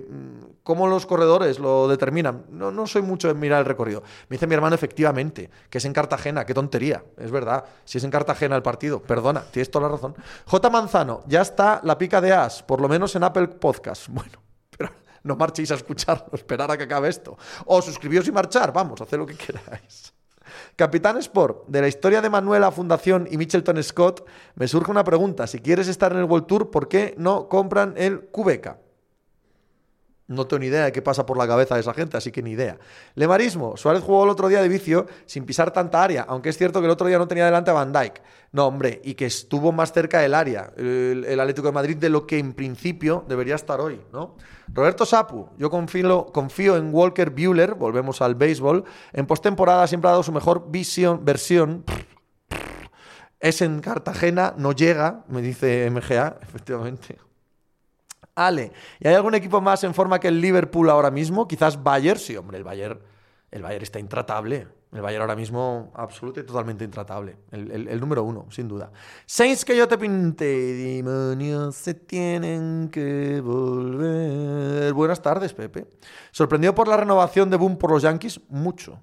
cómo 0.63 0.88
los 0.88 1.06
corredores 1.06 1.60
lo 1.60 1.88
determinan. 1.88 2.45
No, 2.49 2.71
no 2.71 2.88
soy 2.88 3.02
mucho 3.02 3.30
en 3.30 3.39
mirar 3.39 3.60
el 3.60 3.65
recorrido. 3.65 4.02
Me 4.30 4.36
dice 4.36 4.47
mi 4.47 4.56
hermano, 4.56 4.73
efectivamente, 4.73 5.49
que 5.69 5.78
es 5.78 5.86
en 5.86 5.93
Cartagena. 5.93 6.45
Qué 6.45 6.54
tontería. 6.54 7.04
Es 7.17 7.30
verdad. 7.30 7.65
Si 7.84 7.97
es 7.97 8.04
en 8.04 8.12
Cartagena 8.12 8.56
el 8.56 8.63
partido, 8.63 9.02
perdona, 9.02 9.41
tienes 9.52 9.69
toda 9.69 9.88
la 9.88 9.95
razón. 9.95 10.15
J. 10.45 10.69
Manzano, 10.69 11.23
ya 11.28 11.41
está 11.41 11.82
la 11.84 11.97
pica 11.97 12.21
de 12.21 12.34
As, 12.34 12.63
por 12.63 12.82
lo 12.82 12.88
menos 12.88 13.15
en 13.15 13.23
Apple 13.23 13.47
Podcast. 13.47 14.08
Bueno, 14.13 14.39
pero 14.78 14.91
no 15.23 15.36
marchéis 15.36 15.71
a 15.71 15.76
escucharlo, 15.76 16.28
esperar 16.34 16.69
a 16.71 16.78
que 16.78 16.84
acabe 16.84 17.10
esto. 17.10 17.38
O 17.65 17.82
suscribíos 17.82 18.28
y 18.28 18.32
marchar, 18.32 18.71
vamos, 18.71 19.02
haced 19.02 19.17
lo 19.17 19.26
que 19.26 19.36
queráis. 19.36 20.13
Capitán 20.75 21.17
Sport, 21.17 21.67
de 21.67 21.81
la 21.81 21.88
historia 21.88 22.19
de 22.21 22.31
Manuela 22.31 22.71
Fundación 22.71 23.27
y 23.29 23.38
Michelton 23.38 23.81
Scott, 23.83 24.27
me 24.55 24.67
surge 24.67 24.89
una 24.89 25.03
pregunta. 25.03 25.45
Si 25.45 25.59
quieres 25.59 25.88
estar 25.88 26.12
en 26.12 26.17
el 26.17 26.23
World 26.23 26.47
Tour, 26.47 26.71
¿por 26.71 26.88
qué 26.88 27.13
no 27.15 27.47
compran 27.47 27.93
el 27.95 28.21
Cubeca? 28.21 28.79
No 30.27 30.47
tengo 30.47 30.62
ni 30.62 30.67
idea 30.67 30.86
de 30.86 30.91
qué 30.93 31.01
pasa 31.01 31.25
por 31.25 31.38
la 31.38 31.45
cabeza 31.45 31.75
de 31.75 31.81
esa 31.81 31.93
gente, 31.93 32.15
así 32.15 32.31
que 32.31 32.41
ni 32.41 32.51
idea. 32.51 32.77
Lemarismo. 33.15 33.75
Suárez 33.75 34.01
jugó 34.01 34.23
el 34.23 34.29
otro 34.29 34.47
día 34.47 34.62
de 34.62 34.69
vicio 34.69 35.05
sin 35.25 35.45
pisar 35.45 35.71
tanta 35.71 36.01
área, 36.01 36.25
aunque 36.27 36.49
es 36.49 36.57
cierto 36.57 36.79
que 36.79 36.86
el 36.86 36.91
otro 36.91 37.07
día 37.07 37.17
no 37.17 37.27
tenía 37.27 37.45
delante 37.45 37.71
a 37.71 37.73
Van 37.73 37.91
Dyke. 37.91 38.21
No, 38.53 38.67
hombre, 38.67 39.01
y 39.03 39.15
que 39.15 39.25
estuvo 39.25 39.71
más 39.71 39.91
cerca 39.91 40.19
del 40.19 40.33
área 40.33 40.71
el, 40.77 41.39
Atlético 41.39 41.67
de 41.67 41.73
Madrid 41.73 41.97
de 41.97 42.09
lo 42.09 42.25
que 42.25 42.39
en 42.39 42.53
principio 42.53 43.25
debería 43.27 43.55
estar 43.55 43.81
hoy, 43.81 43.99
¿no? 44.13 44.38
Roberto 44.71 45.05
Sapu. 45.05 45.49
Yo 45.57 45.69
confío, 45.69 46.27
confío 46.27 46.77
en 46.77 46.93
Walker 46.93 47.29
Bueller, 47.29 47.73
volvemos 47.73 48.21
al 48.21 48.36
béisbol. 48.36 48.86
En 49.12 49.25
postemporada 49.25 49.88
siempre 49.88 50.07
ha 50.07 50.12
dado 50.12 50.23
su 50.23 50.31
mejor 50.31 50.67
versión. 51.21 51.83
Es 53.39 53.62
en 53.62 53.81
Cartagena, 53.81 54.53
no 54.57 54.71
llega, 54.71 55.25
me 55.27 55.41
dice 55.41 55.89
MGA, 55.91 56.38
efectivamente. 56.41 57.17
Ale, 58.36 58.72
¿y 59.00 59.08
hay 59.08 59.13
algún 59.13 59.36
equipo 59.36 59.62
más 59.62 59.84
en 59.84 59.93
forma 59.93 60.19
que 60.19 60.28
el 60.28 60.41
Liverpool 60.41 60.89
ahora 60.89 61.12
mismo? 61.12 61.48
Quizás 61.48 61.82
Bayern, 61.82 62.19
sí, 62.19 62.36
hombre, 62.36 62.58
el 62.58 62.63
Bayern, 62.63 63.00
el 63.52 63.62
Bayern 63.62 63.84
está 63.84 64.00
intratable. 64.00 64.67
El 64.93 65.02
Bayern 65.02 65.22
ahora 65.22 65.36
mismo 65.36 65.91
absoluto 65.96 66.39
y 66.39 66.43
totalmente 66.43 66.86
intratable. 66.86 67.38
El, 67.52 68.00
número 68.00 68.24
uno, 68.24 68.46
sin 68.52 68.67
duda. 68.67 68.91
Saints 69.26 69.65
que 69.65 69.76
yo 69.76 69.88
te 69.88 69.98
pinte, 69.98 70.46
demonios 70.46 71.76
se 71.76 71.96
tienen 71.96 72.89
que 72.91 73.41
volver. 73.41 74.93
Buenas 74.93 75.19
tardes, 75.19 75.52
Pepe. 75.54 75.88
¿Sorprendido 76.32 76.76
por 76.76 76.88
la 76.88 76.98
renovación 76.98 77.50
de 77.50 77.58
Boom 77.58 77.78
por 77.78 77.89
los 77.89 78.04
Yankees? 78.04 78.39
Mucho. 78.50 79.00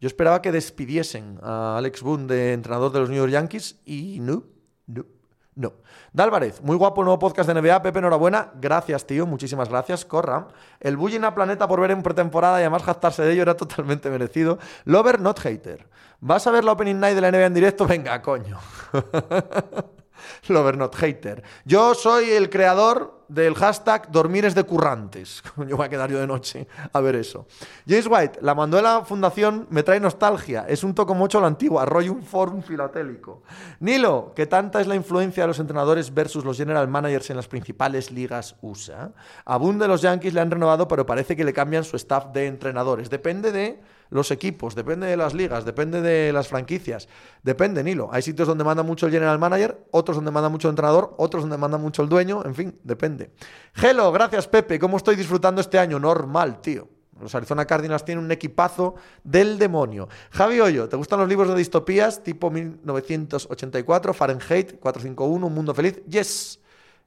Yo 0.00 0.06
esperaba 0.06 0.42
que 0.42 0.52
despidiesen 0.52 1.38
a 1.42 1.78
Alex 1.78 2.02
Boone 2.02 2.26
de 2.26 2.52
entrenador 2.52 2.92
de 2.92 3.00
los 3.00 3.08
New 3.08 3.18
York 3.18 3.32
Yankees 3.32 3.80
y 3.86 4.18
no, 4.20 4.44
no. 4.86 5.06
No. 5.54 5.74
Dálvarez, 6.12 6.62
muy 6.62 6.76
guapo 6.76 7.02
nuevo 7.04 7.18
podcast 7.18 7.48
de 7.48 7.60
NBA. 7.60 7.82
Pepe, 7.82 7.98
enhorabuena. 7.98 8.52
Gracias, 8.60 9.06
tío. 9.06 9.26
Muchísimas 9.26 9.68
gracias. 9.68 10.04
Corra. 10.04 10.48
El 10.80 10.96
bullying 10.96 11.22
a 11.24 11.34
Planeta 11.34 11.68
por 11.68 11.80
ver 11.80 11.90
en 11.90 12.02
pretemporada 12.02 12.58
y 12.58 12.62
además 12.62 12.82
jactarse 12.82 13.22
de 13.22 13.32
ello 13.32 13.42
era 13.42 13.56
totalmente 13.56 14.08
merecido. 14.08 14.58
Lover, 14.84 15.20
not 15.20 15.38
hater. 15.40 15.86
¿Vas 16.20 16.46
a 16.46 16.50
ver 16.52 16.64
la 16.64 16.72
Opening 16.72 17.00
Night 17.00 17.14
de 17.14 17.20
la 17.20 17.30
NBA 17.30 17.46
en 17.46 17.54
directo? 17.54 17.86
Venga, 17.86 18.22
coño. 18.22 18.58
Lover, 20.48 20.76
not 20.76 20.94
hater. 20.96 21.42
Yo 21.64 21.94
soy 21.94 22.30
el 22.30 22.50
creador 22.50 23.22
del 23.32 23.54
hashtag 23.54 24.10
dormires 24.12 24.54
de 24.54 24.64
currantes. 24.64 25.42
Yo 25.68 25.76
voy 25.76 25.86
a 25.86 25.88
quedar 25.88 26.10
yo 26.10 26.18
de 26.18 26.26
noche 26.26 26.66
a 26.92 27.00
ver 27.00 27.16
eso. 27.16 27.46
James 27.88 28.06
White, 28.06 28.38
la 28.42 28.54
mandó 28.54 28.76
de 28.76 28.82
la 28.82 29.04
fundación, 29.06 29.66
me 29.70 29.82
trae 29.82 29.98
nostalgia. 30.00 30.66
Es 30.68 30.84
un 30.84 30.94
toco 30.94 31.14
mucho 31.14 31.40
lo 31.40 31.46
antiguo, 31.46 31.82
rollo 31.86 32.12
un 32.12 32.22
forum 32.22 32.60
filatélico. 32.62 33.42
Nilo, 33.80 34.32
¿qué 34.36 34.46
tanta 34.46 34.80
es 34.80 34.86
la 34.86 34.96
influencia 34.96 35.44
de 35.44 35.46
los 35.46 35.58
entrenadores 35.58 36.12
versus 36.12 36.44
los 36.44 36.58
general 36.58 36.88
managers 36.88 37.30
en 37.30 37.36
las 37.36 37.48
principales 37.48 38.10
ligas 38.10 38.56
USA? 38.60 39.12
A 39.46 39.58
de 39.58 39.88
los 39.88 40.02
Yankees 40.02 40.34
le 40.34 40.40
han 40.40 40.50
renovado, 40.50 40.86
pero 40.86 41.06
parece 41.06 41.34
que 41.34 41.44
le 41.44 41.54
cambian 41.54 41.84
su 41.84 41.96
staff 41.96 42.26
de 42.32 42.46
entrenadores. 42.46 43.08
Depende 43.08 43.50
de 43.50 43.80
los 44.10 44.30
equipos, 44.30 44.74
depende 44.74 45.06
de 45.06 45.16
las 45.16 45.34
ligas, 45.34 45.64
depende 45.64 46.00
de 46.00 46.32
las 46.32 46.48
franquicias, 46.48 47.08
depende, 47.42 47.82
Nilo. 47.82 48.08
Hay 48.12 48.22
sitios 48.22 48.48
donde 48.48 48.64
manda 48.64 48.82
mucho 48.82 49.06
el 49.06 49.12
general 49.12 49.38
manager, 49.38 49.86
otros 49.90 50.16
donde 50.16 50.30
manda 50.30 50.48
mucho 50.48 50.68
el 50.68 50.72
entrenador, 50.72 51.14
otros 51.18 51.42
donde 51.42 51.56
manda 51.56 51.78
mucho 51.78 52.02
el 52.02 52.08
dueño, 52.08 52.42
en 52.44 52.54
fin, 52.54 52.78
depende. 52.82 53.30
Hello, 53.74 54.12
gracias 54.12 54.46
Pepe, 54.48 54.78
¿cómo 54.78 54.96
estoy 54.96 55.16
disfrutando 55.16 55.60
este 55.60 55.78
año? 55.78 55.98
Normal, 55.98 56.60
tío. 56.60 56.88
Los 57.20 57.34
Arizona 57.34 57.64
Cardinals 57.64 58.04
tienen 58.04 58.24
un 58.24 58.32
equipazo 58.32 58.96
del 59.22 59.58
demonio. 59.58 60.08
Javi 60.30 60.60
Hoyo, 60.60 60.88
¿te 60.88 60.96
gustan 60.96 61.20
los 61.20 61.28
libros 61.28 61.48
de 61.48 61.54
distopías 61.54 62.22
tipo 62.22 62.50
1984, 62.50 64.12
Fahrenheit 64.12 64.80
451, 64.80 65.46
Un 65.46 65.54
Mundo 65.54 65.72
Feliz? 65.72 66.02
Yes, 66.06 66.58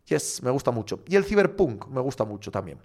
yes, 0.05 0.41
me 0.41 0.51
gusta 0.51 0.71
mucho. 0.71 1.01
Y 1.07 1.17
el 1.17 1.25
cyberpunk 1.25 1.87
me 1.87 1.99
gusta 1.99 2.23
mucho 2.23 2.49
también. 2.49 2.79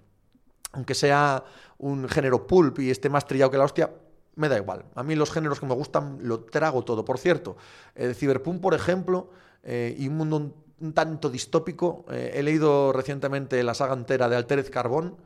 Aunque 0.73 0.95
sea 0.95 1.43
un 1.77 2.07
género 2.07 2.47
pulp 2.47 2.79
y 2.79 2.89
esté 2.89 3.09
más 3.09 3.27
trillado 3.27 3.51
que 3.51 3.57
la 3.57 3.65
hostia, 3.65 3.91
me 4.35 4.49
da 4.49 4.57
igual. 4.57 4.85
A 4.95 5.03
mí 5.03 5.15
los 5.15 5.31
géneros 5.31 5.59
que 5.59 5.65
me 5.65 5.73
gustan 5.73 6.19
lo 6.21 6.41
trago 6.41 6.83
todo. 6.83 7.03
Por 7.03 7.17
cierto, 7.17 7.57
el 7.95 8.15
cyberpunk, 8.15 8.61
por 8.61 8.73
ejemplo, 8.73 9.29
eh, 9.63 9.95
y 9.97 10.07
un 10.07 10.17
mundo 10.17 10.55
un, 10.79 10.93
tanto 10.93 11.29
distópico, 11.29 12.05
eh, 12.09 12.31
he 12.35 12.43
leído 12.43 12.91
recientemente 12.93 13.61
la 13.63 13.73
saga 13.73 13.93
entera 13.93 14.29
de 14.29 14.35
Altered 14.35 14.69
Carbón, 14.71 15.17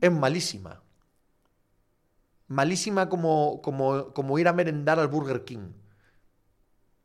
es 0.00 0.12
malísima 0.12 0.82
malísima 2.50 3.08
como, 3.08 3.62
como, 3.62 4.12
como 4.12 4.38
ir 4.38 4.48
a 4.48 4.52
merendar 4.52 4.98
al 4.98 5.06
Burger 5.08 5.44
King. 5.44 5.72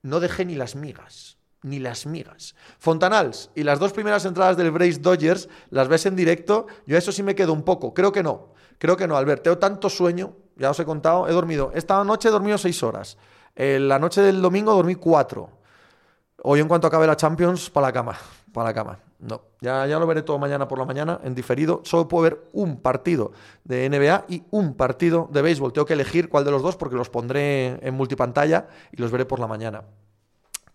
No 0.01 0.19
dejé 0.19 0.43
ni 0.43 0.55
las 0.55 0.75
migas, 0.75 1.38
ni 1.65 1.80
las 1.80 2.06
migas. 2.06 2.56
Fontanals 2.78 3.49
y 3.56 3.63
las 3.63 3.80
dos 3.80 3.91
primeras 3.91 4.23
entradas 4.25 4.56
del 4.56 4.71
Brace 4.71 4.99
Dodgers 4.99 5.49
las 5.71 5.88
ves 5.88 6.06
en 6.06 6.15
directo. 6.15 6.67
Yo 6.86 6.95
a 6.95 6.99
eso 6.99 7.12
sí 7.12 7.23
me 7.23 7.36
quedo 7.36 7.54
un 7.54 7.63
poco. 7.63 7.93
Creo 7.93 8.12
que 8.12 8.23
no. 8.23 8.54
Creo 8.78 8.95
que 8.95 9.08
no, 9.08 9.17
Albert. 9.17 9.43
Tengo 9.43 9.58
tanto 9.58 9.89
sueño. 9.89 10.34
Ya 10.56 10.69
os 10.69 10.80
he 10.80 10.86
contado. 10.86 11.28
He 11.28 11.34
dormido. 11.34 11.71
Esta 11.73 12.01
noche 12.04 12.30
he 12.30 12.32
dormido 12.32 12.58
seis 12.58 12.82
horas. 12.84 13.17
Eh, 13.56 13.80
la 13.80 13.97
noche 13.97 14.21
del 14.21 14.41
domingo 14.41 14.73
dormí 14.73 14.95
cuatro. 14.95 15.49
Hoy 16.43 16.60
en 16.60 16.67
cuanto 16.67 16.86
acabe 16.86 17.08
la 17.08 17.17
Champions, 17.17 17.71
para 17.71 17.88
la 17.88 17.93
cama. 17.93 18.15
Para 18.54 18.69
la 18.69 18.73
cama. 18.73 18.99
No, 19.17 19.41
ya, 19.60 19.88
ya 19.88 19.97
lo 19.97 20.06
veré 20.06 20.21
todo 20.21 20.38
mañana 20.38 20.67
por 20.67 20.78
la 20.78 20.86
mañana 20.86 21.19
en 21.23 21.34
diferido. 21.34 21.82
Solo 21.84 22.08
puedo 22.08 22.23
ver 22.23 22.49
un 22.54 22.80
partido 22.82 23.32
de 23.63 23.89
NBA 23.89 24.25
y 24.28 24.43
un 24.51 24.75
partido 24.75 25.28
de 25.32 25.41
béisbol. 25.41 25.73
Tengo 25.73 25.86
que 25.86 25.93
elegir 25.93 26.30
cuál 26.30 26.45
de 26.45 26.51
los 26.51 26.62
dos 26.62 26.75
porque 26.75 26.95
los 26.95 27.10
pondré 27.10 27.80
en 27.82 27.93
multipantalla 27.95 28.67
y 28.91 29.01
los 29.01 29.10
veré 29.10 29.25
por 29.25 29.39
la 29.39 29.47
mañana. 29.47 29.84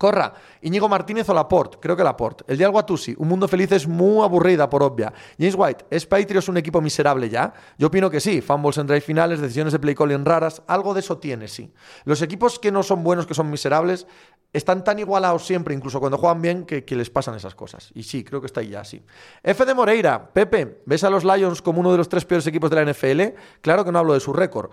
Corra, 0.01 0.33
Íñigo 0.63 0.89
Martínez 0.89 1.29
o 1.29 1.35
Laporte, 1.35 1.77
creo 1.79 1.95
que 1.95 2.03
Laporte. 2.03 2.43
El 2.49 2.57
de 2.57 2.65
Alguatusi, 2.65 3.15
Un 3.19 3.29
Mundo 3.29 3.47
Feliz 3.47 3.71
es 3.73 3.87
muy 3.87 4.25
aburrida 4.25 4.67
por 4.67 4.83
obvia. 4.83 5.13
James 5.39 5.55
White, 5.59 5.85
¿es 5.91 6.07
Patriots 6.07 6.49
un 6.49 6.57
equipo 6.57 6.81
miserable 6.81 7.29
ya? 7.29 7.53
Yo 7.77 7.89
opino 7.89 8.09
que 8.09 8.19
sí, 8.19 8.41
fumbles 8.41 8.79
en 8.79 8.87
drive 8.87 9.03
finales, 9.03 9.41
decisiones 9.41 9.75
de 9.75 9.79
play 9.79 9.95
calling 9.95 10.25
raras, 10.25 10.63
algo 10.69 10.95
de 10.95 11.01
eso 11.01 11.19
tiene, 11.19 11.49
sí. 11.49 11.71
Los 12.07 12.23
equipos 12.23 12.59
que 12.59 12.73
no 12.73 12.83
son 12.83 13.05
buenos, 13.05 13.27
que 13.27 13.35
son 13.35 13.51
miserables, 13.51 14.07
están 14.55 14.85
tan 14.85 14.99
igualados 14.99 15.45
siempre, 15.45 15.75
incluso 15.75 16.01
cuando 16.01 16.17
juegan 16.17 16.41
bien, 16.41 16.65
que, 16.65 16.83
les 16.97 17.11
pasan 17.11 17.35
esas 17.35 17.55
cosas. 17.55 17.91
Y 17.93 18.03
sí, 18.03 18.25
creo 18.25 18.41
que 18.41 18.47
está 18.47 18.61
ahí 18.61 18.71
ya, 18.71 18.85
sí. 18.85 19.03
F 19.43 19.67
de 19.67 19.75
Moreira, 19.75 20.33
Pepe, 20.33 20.81
¿ves 20.87 21.05
a 21.05 21.11
los 21.11 21.25
Lions 21.25 21.61
como 21.61 21.79
uno 21.79 21.93
de 21.93 21.99
los 21.99 22.09
tres 22.09 22.25
peores 22.25 22.47
equipos 22.47 22.71
de 22.71 22.77
la 22.83 22.91
NFL? 22.91 23.37
Claro 23.61 23.85
que 23.85 23.93
no 23.93 23.99
hablo 23.99 24.15
de 24.15 24.21
su 24.21 24.33
récord. 24.33 24.71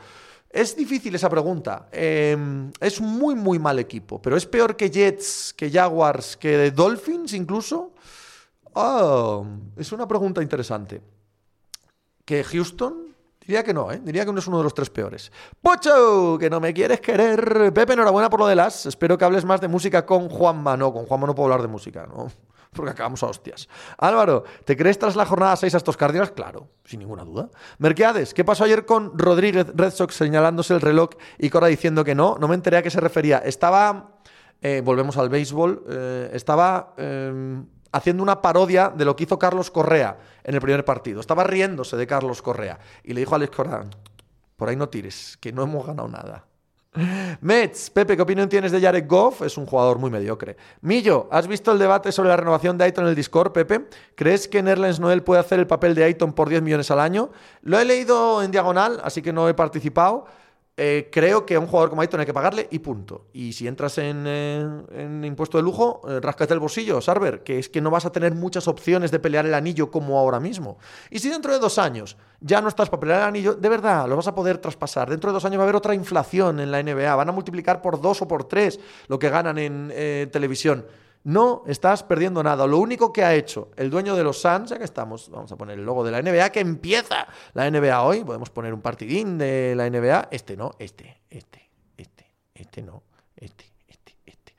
Es 0.49 0.75
difícil 0.75 1.13
esa 1.13 1.29
pregunta. 1.29 1.87
Em, 1.91 2.71
es 2.79 3.01
muy, 3.01 3.35
muy 3.35 3.59
mal 3.59 3.79
equipo, 3.79 4.21
pero 4.21 4.37
es 4.37 4.45
peor 4.45 4.75
que 4.75 4.89
Jets, 4.89 5.53
que 5.55 5.69
Jaguars, 5.69 6.37
que 6.37 6.71
Dolphins 6.71 7.33
incluso. 7.33 7.91
Oh, 8.73 9.45
es 9.75 9.91
una 9.91 10.07
pregunta 10.07 10.41
interesante. 10.41 11.01
¿Que 12.23 12.43
Houston? 12.43 13.07
Diría 13.41 13.63
que 13.63 13.73
no, 13.73 13.91
¿eh? 13.91 14.01
Diría 14.03 14.25
que 14.25 14.33
no 14.33 14.39
es 14.39 14.47
uno 14.47 14.57
de 14.57 14.63
los 14.63 14.73
tres 14.73 14.89
peores. 14.89 15.31
¡Pocho! 15.61 16.37
Que 16.37 16.49
no 16.49 16.59
me 16.59 16.73
quieres 16.73 16.99
querer. 16.99 17.71
Pepe, 17.73 17.93
enhorabuena 17.93 18.29
por 18.29 18.41
lo 18.41 18.47
de 18.47 18.55
las. 18.55 18.85
Espero 18.85 19.17
que 19.17 19.23
hables 19.23 19.45
más 19.45 19.61
de 19.61 19.69
música 19.69 20.05
con 20.05 20.27
Juanma. 20.27 20.75
No, 20.75 20.91
con 20.91 21.05
Juanma 21.05 21.27
no 21.27 21.35
puedo 21.35 21.45
hablar 21.45 21.61
de 21.61 21.69
música, 21.69 22.05
¿no? 22.05 22.29
Porque 22.77 22.91
acabamos 22.91 23.21
a 23.23 23.25
hostias. 23.25 23.67
Álvaro, 23.97 24.45
¿te 24.63 24.77
crees 24.77 24.97
tras 24.97 25.15
la 25.17 25.25
jornada 25.25 25.55
6 25.55 25.73
a 25.73 25.77
estos 25.77 25.97
Cardinals? 25.97 26.31
Claro, 26.31 26.69
sin 26.85 26.99
ninguna 26.99 27.25
duda. 27.25 27.49
Merqueades, 27.79 28.33
¿qué 28.33 28.45
pasó 28.45 28.63
ayer 28.63 28.85
con 28.85 29.17
Rodríguez 29.17 29.67
Red 29.75 29.91
Sox 29.91 30.15
señalándose 30.15 30.73
el 30.73 30.81
reloj 30.81 31.09
y 31.37 31.49
Cora 31.49 31.67
diciendo 31.67 32.05
que 32.05 32.15
no? 32.15 32.37
No 32.39 32.47
me 32.47 32.55
enteré 32.55 32.77
a 32.77 32.83
qué 32.83 32.89
se 32.89 33.01
refería. 33.01 33.39
Estaba, 33.39 34.19
eh, 34.61 34.81
volvemos 34.85 35.17
al 35.17 35.27
béisbol, 35.27 35.83
eh, 35.89 36.29
estaba 36.33 36.93
eh, 36.97 37.61
haciendo 37.91 38.23
una 38.23 38.41
parodia 38.41 38.89
de 38.89 39.03
lo 39.03 39.15
que 39.15 39.23
hizo 39.25 39.37
Carlos 39.37 39.71
Correa 39.71 40.17
en 40.43 40.55
el 40.55 40.61
primer 40.61 40.85
partido. 40.85 41.19
Estaba 41.19 41.43
riéndose 41.43 41.97
de 41.97 42.07
Carlos 42.07 42.41
Correa 42.41 42.79
y 43.03 43.13
le 43.13 43.19
dijo 43.21 43.33
a 43.33 43.37
Alex 43.37 43.55
Cora, 43.55 43.83
por 44.55 44.69
ahí 44.69 44.75
no 44.75 44.89
tires, 44.89 45.37
que 45.41 45.51
no 45.51 45.63
hemos 45.63 45.85
ganado 45.85 46.07
nada. 46.07 46.46
Mets, 47.41 47.89
Pepe, 47.89 48.15
¿qué 48.15 48.21
opinión 48.21 48.49
tienes 48.49 48.71
de 48.71 48.81
Jared 48.81 49.05
Goff? 49.07 49.41
Es 49.43 49.57
un 49.57 49.65
jugador 49.65 49.99
muy 49.99 50.09
mediocre. 50.09 50.57
Millo, 50.81 51.27
¿has 51.31 51.47
visto 51.47 51.71
el 51.71 51.79
debate 51.79 52.11
sobre 52.11 52.29
la 52.29 52.37
renovación 52.37 52.77
de 52.77 52.85
Ayton 52.85 53.05
en 53.05 53.09
el 53.09 53.15
Discord, 53.15 53.51
Pepe? 53.51 53.87
¿Crees 54.15 54.47
que 54.47 54.63
Nerlens 54.63 54.99
Noel 54.99 55.23
puede 55.23 55.39
hacer 55.39 55.59
el 55.59 55.67
papel 55.67 55.93
de 55.93 56.03
Ayton 56.03 56.33
por 56.33 56.49
10 56.49 56.61
millones 56.61 56.89
al 56.89 56.99
año? 56.99 57.29
Lo 57.61 57.79
he 57.79 57.85
leído 57.85 58.41
en 58.41 58.51
diagonal, 58.51 58.99
así 59.03 59.21
que 59.21 59.31
no 59.31 59.47
he 59.47 59.53
participado. 59.53 60.25
Eh, 60.79 61.09
creo 61.11 61.43
que 61.43 61.55
a 61.55 61.59
un 61.59 61.65
jugador 61.65 61.89
como 61.89 62.03
Ayton 62.03 62.19
hay 62.19 62.27
que 62.27 62.35
pagarle 62.35 62.67
y 62.69 62.77
punto. 62.77 63.25
Y 63.33 63.51
si 63.53 63.67
entras 63.67 63.97
en, 63.97 64.25
eh, 64.27 65.23
impuesto 65.23 65.57
de 65.57 65.63
lujo, 65.63 66.01
eh, 66.07 66.19
rascate 66.21 66.53
el 66.53 66.59
bolsillo, 66.59 67.01
Sarver, 67.01 67.41
que 67.41 67.57
es 67.57 67.67
que 67.67 67.81
no 67.81 67.89
vas 67.89 68.05
a 68.05 68.11
tener 68.11 68.35
muchas 68.35 68.67
opciones 68.67 69.09
de 69.09 69.17
pelear 69.17 69.47
el 69.47 69.55
anillo 69.55 69.89
como 69.89 70.19
ahora 70.19 70.39
mismo. 70.39 70.77
Y 71.09 71.17
si 71.17 71.29
dentro 71.29 71.51
de 71.51 71.57
dos 71.57 71.79
años 71.79 72.15
ya 72.41 72.61
no 72.61 72.67
estás 72.67 72.91
para 72.91 72.99
pelear 72.99 73.21
el 73.21 73.25
anillo, 73.25 73.55
de 73.55 73.69
verdad, 73.69 74.07
lo 74.07 74.15
vas 74.17 74.27
a 74.27 74.35
poder 74.35 74.59
traspasar. 74.59 75.09
Dentro 75.09 75.31
de 75.31 75.33
dos 75.33 75.45
años 75.45 75.57
va 75.57 75.63
a 75.63 75.65
haber 75.65 75.75
otra 75.75 75.95
inflación 75.95 76.59
en 76.59 76.69
la 76.69 76.83
NBA, 76.83 77.15
van 77.15 77.29
a 77.29 77.31
multiplicar 77.31 77.81
por 77.81 77.99
dos 77.99 78.21
o 78.21 78.27
por 78.27 78.43
tres 78.43 78.79
lo 79.07 79.17
que 79.17 79.29
ganan 79.29 79.57
en 79.57 79.91
televisión. 80.31 80.85
No 81.27 81.63
estás 81.67 82.03
perdiendo 82.03 82.41
nada. 82.41 82.65
Lo 82.65 82.77
único 82.77 83.11
que 83.11 83.21
ha 83.21 83.35
hecho 83.35 83.71
el 83.75 83.89
dueño 83.89 84.15
de 84.15 84.23
los 84.23 84.39
Suns, 84.39 84.69
ya 84.69 84.77
que 84.77 84.85
estamos, 84.85 85.29
vamos 85.29 85.51
a 85.51 85.57
poner 85.57 85.77
el 85.77 85.83
logo 85.85 86.01
de 86.05 86.11
la 86.11 86.21
NBA, 86.21 86.51
que 86.51 86.61
empieza 86.61 87.27
la 87.51 87.69
NBA 87.69 88.01
hoy, 88.01 88.23
podemos 88.23 88.49
poner 88.49 88.73
un 88.73 88.79
partidín 88.79 89.37
de 89.37 89.75
la 89.75 89.89
NBA, 89.89 90.29
este 90.31 90.55
no, 90.55 90.71
este, 90.79 91.19
este, 91.29 91.69
este, 91.97 92.31
este 92.53 92.81
no, 92.81 93.03
este, 93.35 93.65
este, 93.89 94.15
este. 94.25 94.55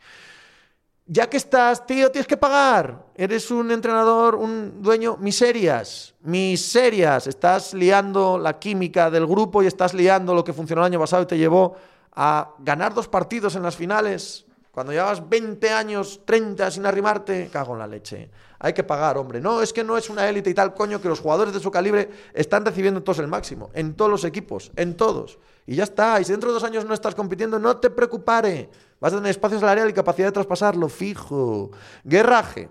Ya 1.06 1.30
que 1.30 1.38
estás, 1.38 1.86
tío, 1.86 2.10
tienes 2.10 2.26
que 2.26 2.36
pagar. 2.36 3.06
Eres 3.14 3.50
un 3.50 3.70
entrenador, 3.70 4.34
un 4.34 4.82
dueño, 4.82 5.16
miserias, 5.16 6.16
miserias. 6.20 7.28
Estás 7.28 7.72
liando 7.72 8.36
la 8.36 8.58
química 8.58 9.10
del 9.10 9.26
grupo 9.26 9.62
y 9.62 9.66
estás 9.66 9.94
liando 9.94 10.34
lo 10.34 10.44
que 10.44 10.52
funcionó 10.52 10.82
el 10.82 10.92
año 10.92 11.00
pasado 11.00 11.22
y 11.22 11.26
te 11.26 11.38
llevó 11.38 11.76
a 12.12 12.50
ganar 12.58 12.92
dos 12.92 13.08
partidos 13.08 13.56
en 13.56 13.62
las 13.62 13.74
finales 13.74 14.44
cuando 14.78 14.92
llevas 14.92 15.28
20 15.28 15.70
años, 15.70 16.20
30 16.24 16.70
sin 16.70 16.86
arrimarte, 16.86 17.48
cago 17.52 17.72
en 17.72 17.80
la 17.80 17.88
leche. 17.88 18.30
Hay 18.60 18.72
que 18.72 18.84
pagar, 18.84 19.18
hombre. 19.18 19.40
No, 19.40 19.60
es 19.60 19.72
que 19.72 19.82
no 19.82 19.98
es 19.98 20.08
una 20.08 20.28
élite 20.28 20.50
y 20.50 20.54
tal, 20.54 20.72
coño, 20.72 21.00
que 21.00 21.08
los 21.08 21.18
jugadores 21.18 21.52
de 21.52 21.58
su 21.58 21.68
calibre 21.68 22.08
están 22.32 22.64
recibiendo 22.64 23.02
todos 23.02 23.18
el 23.18 23.26
máximo. 23.26 23.70
En 23.74 23.94
todos 23.94 24.08
los 24.08 24.22
equipos, 24.22 24.70
en 24.76 24.96
todos. 24.96 25.40
Y 25.66 25.74
ya 25.74 25.82
está. 25.82 26.20
Y 26.20 26.24
si 26.24 26.30
dentro 26.30 26.50
de 26.50 26.54
dos 26.54 26.62
años 26.62 26.84
no 26.84 26.94
estás 26.94 27.16
compitiendo, 27.16 27.58
no 27.58 27.78
te 27.78 27.90
preocupes. 27.90 28.68
Vas 29.00 29.12
a 29.12 29.16
tener 29.16 29.30
espacio 29.30 29.58
salarial 29.58 29.90
y 29.90 29.92
capacidad 29.92 30.28
de 30.28 30.32
traspasarlo, 30.32 30.88
fijo. 30.88 31.72
Guerraje. 32.04 32.68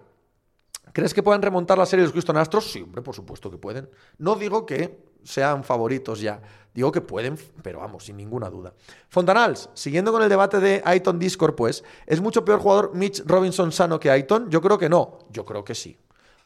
¿Crees 0.93 1.13
que 1.13 1.21
pueden 1.21 1.41
remontar 1.41 1.77
la 1.77 1.85
serie 1.85 2.03
de 2.03 2.07
los 2.07 2.13
Houston 2.13 2.37
Astros? 2.37 2.71
Sí, 2.71 2.83
hombre, 2.83 3.01
por 3.01 3.15
supuesto 3.15 3.51
que 3.51 3.57
pueden. 3.57 3.89
No 4.17 4.35
digo 4.35 4.65
que 4.65 4.97
sean 5.25 5.65
favoritos 5.65 6.21
ya. 6.21 6.41
Digo 6.77 6.91
que 6.91 7.01
pueden, 7.01 7.39
pero 7.63 7.79
vamos, 7.79 8.05
sin 8.05 8.17
ninguna 8.17 8.51
duda. 8.51 8.71
Fontanals, 9.09 9.67
siguiendo 9.73 10.11
con 10.11 10.21
el 10.21 10.29
debate 10.29 10.59
de 10.59 10.83
Aiton 10.85 11.17
Discord, 11.17 11.55
pues, 11.55 11.83
¿es 12.05 12.21
mucho 12.21 12.45
peor 12.45 12.59
jugador 12.59 12.91
Mitch 12.93 13.23
Robinson 13.25 13.71
sano 13.71 13.99
que 13.99 14.11
Aiton? 14.11 14.47
Yo 14.51 14.61
creo 14.61 14.77
que 14.77 14.87
no. 14.87 15.17
Yo 15.31 15.43
creo 15.43 15.65
que 15.65 15.73
sí. 15.73 15.97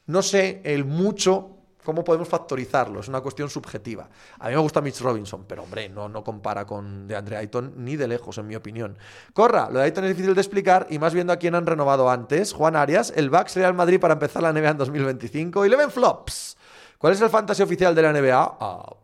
No 0.06 0.22
sé 0.22 0.62
el 0.64 0.86
mucho 0.86 1.58
cómo 1.84 2.06
podemos 2.06 2.30
factorizarlo, 2.30 3.02
es 3.02 3.10
una 3.10 3.20
cuestión 3.20 3.50
subjetiva. 3.50 4.08
A 4.40 4.48
mí 4.48 4.56
me 4.56 4.62
gusta 4.62 4.80
Mitch 4.80 5.02
Robinson, 5.02 5.44
pero 5.46 5.64
hombre, 5.64 5.90
no, 5.90 6.08
no 6.08 6.24
compara 6.24 6.66
con 6.66 7.10
de 7.10 7.18
Andre 7.18 7.36
Ayton 7.36 7.74
ni 7.84 7.98
de 7.98 8.08
lejos, 8.08 8.38
en 8.38 8.48
mi 8.48 8.56
opinión. 8.56 8.98
Corra, 9.34 9.70
lo 9.70 9.80
de 9.80 9.86
Ayton 9.88 10.06
es 10.06 10.12
difícil 10.12 10.34
de 10.34 10.40
explicar 10.40 10.88
y 10.90 10.98
más 10.98 11.14
viendo 11.14 11.34
a 11.34 11.36
quién 11.36 11.56
han 11.56 11.66
renovado 11.66 12.10
antes. 12.10 12.54
Juan 12.54 12.78
Arias, 12.78 13.12
el 13.18 13.30
Bucks 13.30 13.58
Real 13.58 13.74
Madrid 13.74 14.00
para 14.00 14.14
empezar 14.14 14.44
la 14.44 14.54
NBA 14.54 14.70
en 14.70 14.78
2025. 14.78 15.66
Eleven 15.66 15.92
Flops. 15.92 16.56
¿Cuál 16.98 17.12
es 17.12 17.20
el 17.20 17.30
fantasy 17.30 17.64
oficial 17.64 17.94
de 17.94 18.02
la 18.02 18.14
NBA? 18.14 18.58
Ah, 18.62 18.96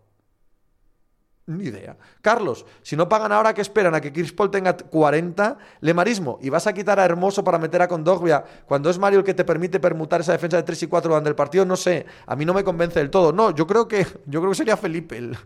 ni 1.47 1.65
idea. 1.65 1.97
Carlos, 2.21 2.65
si 2.81 2.95
no 2.95 3.09
pagan 3.09 3.31
ahora, 3.31 3.53
¿qué 3.53 3.61
esperan? 3.61 3.95
¿A 3.95 4.01
que 4.01 4.11
Chris 4.11 4.33
Paul 4.33 4.51
tenga 4.51 4.75
40? 4.75 5.57
Lemarismo, 5.81 6.37
¿y 6.41 6.49
vas 6.49 6.67
a 6.67 6.73
quitar 6.73 6.99
a 6.99 7.05
Hermoso 7.05 7.43
para 7.43 7.57
meter 7.57 7.81
a 7.81 7.87
Condogbia 7.87 8.43
cuando 8.65 8.89
es 8.89 8.99
Mario 8.99 9.19
el 9.19 9.25
que 9.25 9.33
te 9.33 9.45
permite 9.45 9.79
permutar 9.79 10.21
esa 10.21 10.33
defensa 10.33 10.57
de 10.57 10.63
3 10.63 10.83
y 10.83 10.87
4 10.87 11.09
durante 11.09 11.29
el 11.29 11.35
partido? 11.35 11.65
No 11.65 11.77
sé, 11.77 12.05
a 12.25 12.35
mí 12.35 12.45
no 12.45 12.53
me 12.53 12.63
convence 12.63 12.99
del 12.99 13.09
todo. 13.09 13.31
No, 13.31 13.51
yo 13.51 13.65
creo 13.65 13.87
que, 13.87 14.05
yo 14.25 14.41
creo 14.41 14.49
que 14.49 14.55
sería 14.55 14.75
Felipe 14.75 15.17
el, 15.17 15.37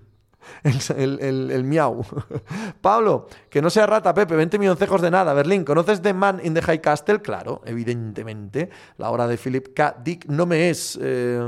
el, 0.63 1.63
miau. 1.63 2.03
Pablo, 2.81 3.27
que 3.49 3.61
no 3.61 3.69
sea 3.69 3.85
rata, 3.85 4.13
Pepe, 4.13 4.35
20 4.35 4.57
milloncejos 4.57 5.01
de 5.01 5.11
nada. 5.11 5.33
Berlín, 5.33 5.63
¿conoces 5.63 6.01
The 6.01 6.13
Man 6.13 6.41
in 6.43 6.55
the 6.55 6.63
High 6.63 6.81
Castle? 6.81 7.21
Claro, 7.21 7.61
evidentemente. 7.65 8.69
La 8.97 9.11
obra 9.11 9.27
de 9.27 9.37
Philip 9.37 9.73
K. 9.75 9.97
Dick 10.03 10.25
no 10.25 10.47
me 10.47 10.71
es... 10.71 10.97
Eh, 10.99 11.39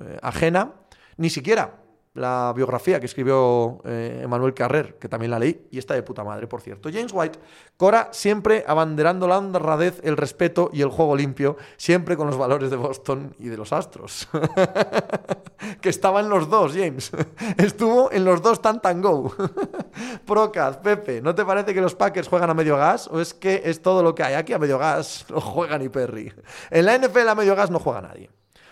eh, 0.00 0.18
ajena, 0.22 0.74
ni 1.16 1.28
siquiera 1.28 1.79
la 2.14 2.52
biografía 2.54 2.98
que 2.98 3.06
escribió 3.06 3.80
eh, 3.84 4.26
Carrer, 4.54 4.98
que 4.98 5.08
también 5.08 5.30
la 5.30 5.38
leí, 5.38 5.68
y 5.70 5.78
está 5.78 5.94
de 5.94 6.02
puta 6.02 6.24
madre, 6.24 6.46
por 6.46 6.60
cierto. 6.60 6.90
James 6.92 7.12
White, 7.14 7.38
Cora 7.76 8.08
siempre 8.12 8.64
abanderando 8.66 9.28
la 9.28 9.38
honradez, 9.38 10.00
el 10.02 10.16
respeto 10.16 10.70
y 10.72 10.82
el 10.82 10.88
juego 10.88 11.14
limpio, 11.14 11.56
siempre 11.76 12.16
con 12.16 12.26
los 12.26 12.36
valores 12.36 12.70
de 12.70 12.76
Boston 12.76 13.34
y 13.38 13.48
de 13.48 13.56
los 13.56 13.72
Astros. 13.72 14.28
que 15.80 15.88
estaban 15.88 16.28
los 16.28 16.50
dos, 16.50 16.72
James. 16.72 17.12
Estuvo 17.56 18.10
en 18.10 18.24
los 18.24 18.42
dos 18.42 18.60
tan 18.60 18.80
tan 18.80 19.00
go. 19.00 19.32
Procaz, 20.26 20.78
Pepe, 20.78 21.22
¿no 21.22 21.34
te 21.34 21.44
parece 21.44 21.72
que 21.72 21.80
los 21.80 21.94
Packers 21.94 22.28
juegan 22.28 22.50
a 22.50 22.54
medio 22.54 22.76
gas? 22.76 23.08
¿O 23.08 23.20
es 23.20 23.34
que 23.34 23.62
es 23.64 23.80
todo 23.82 24.02
lo 24.02 24.14
que 24.14 24.24
hay? 24.24 24.34
Aquí 24.34 24.52
a 24.52 24.58
medio 24.58 24.78
gas 24.78 25.26
no 25.28 25.40
juegan 25.40 25.80
ni 25.80 25.88
Perry. 25.88 26.32
En 26.70 26.86
la 26.86 26.98
NFL 26.98 27.28
a 27.28 27.34
medio 27.34 27.54
gas 27.54 27.70
no 27.70 27.78
juega 27.78 28.00
nadie. 28.00 28.30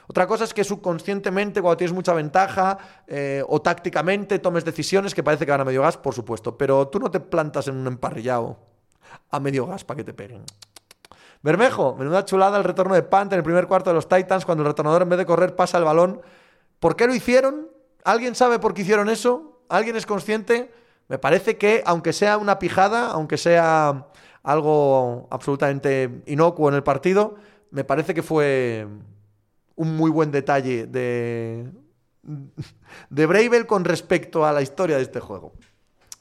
Otra 0.09 0.27
cosa 0.27 0.45
es 0.45 0.55
que 0.55 0.65
subconscientemente, 0.65 1.61
cuando 1.61 1.77
tienes 1.77 1.95
mucha 1.95 2.15
ventaja 2.15 2.79
eh, 3.07 3.45
o 3.47 3.61
tácticamente 3.61 4.39
tomes 4.39 4.65
decisiones 4.65 5.15
que 5.15 5.23
parece 5.23 5.45
que 5.45 5.51
van 5.51 5.61
a 5.61 5.65
medio 5.65 5.83
gas, 5.83 5.99
por 5.99 6.15
supuesto. 6.15 6.57
Pero 6.57 6.89
tú 6.89 6.99
no 6.99 7.11
te 7.11 7.21
plantas 7.21 7.69
en 7.69 7.77
un 7.77 7.87
emparrillado 7.87 8.57
a 9.31 9.39
medio 9.39 9.67
gas 9.67 9.85
para 9.85 9.99
que 9.99 10.05
te 10.05 10.15
peguen. 10.15 10.45
Bermejo, 11.43 11.95
menuda 11.95 12.25
chulada 12.25 12.57
el 12.57 12.65
retorno 12.65 12.95
de 12.95 13.03
Pant 13.03 13.33
en 13.33 13.39
el 13.39 13.45
primer 13.45 13.67
cuarto 13.67 13.91
de 13.91 13.95
los 13.95 14.09
Titans 14.09 14.45
cuando 14.45 14.63
el 14.63 14.69
retornador 14.69 15.03
en 15.03 15.11
vez 15.11 15.19
de 15.19 15.27
correr 15.27 15.55
pasa 15.55 15.77
el 15.77 15.85
balón. 15.85 16.23
¿Por 16.81 16.97
qué 16.97 17.07
lo 17.07 17.15
hicieron? 17.15 17.69
¿Alguien 18.03 18.35
sabe 18.35 18.59
por 18.59 18.73
qué 18.73 18.83
hicieron 18.83 19.11
eso? 19.11 19.61
¿Alguien 19.69 19.95
es 19.97 20.07
consciente? 20.07 20.73
Me 21.09 21.19
parece 21.19 21.59
que, 21.59 21.83
aunque 21.85 22.15
sea 22.15 22.39
una 22.39 22.59
pijada, 22.59 23.09
aunque 23.11 23.37
sea 23.37 24.09
algo 24.43 25.29
absolutamente 25.31 26.23
inocuo 26.27 26.69
en 26.71 26.75
el 26.75 26.83
partido, 26.83 27.37
me 27.71 27.85
parece 27.85 28.15
que 28.15 28.23
fue 28.23 28.87
un 29.79 29.97
muy 29.97 30.11
buen 30.11 30.31
detalle 30.31 30.87
de, 30.87 31.71
de 33.11 33.27
Bravel 33.27 33.67
con 33.67 33.85
respecto 33.85 34.45
a 34.45 34.53
la 34.53 34.61
historia 34.61 34.97
de 34.97 35.03
este 35.03 35.21
juego. 35.21 35.53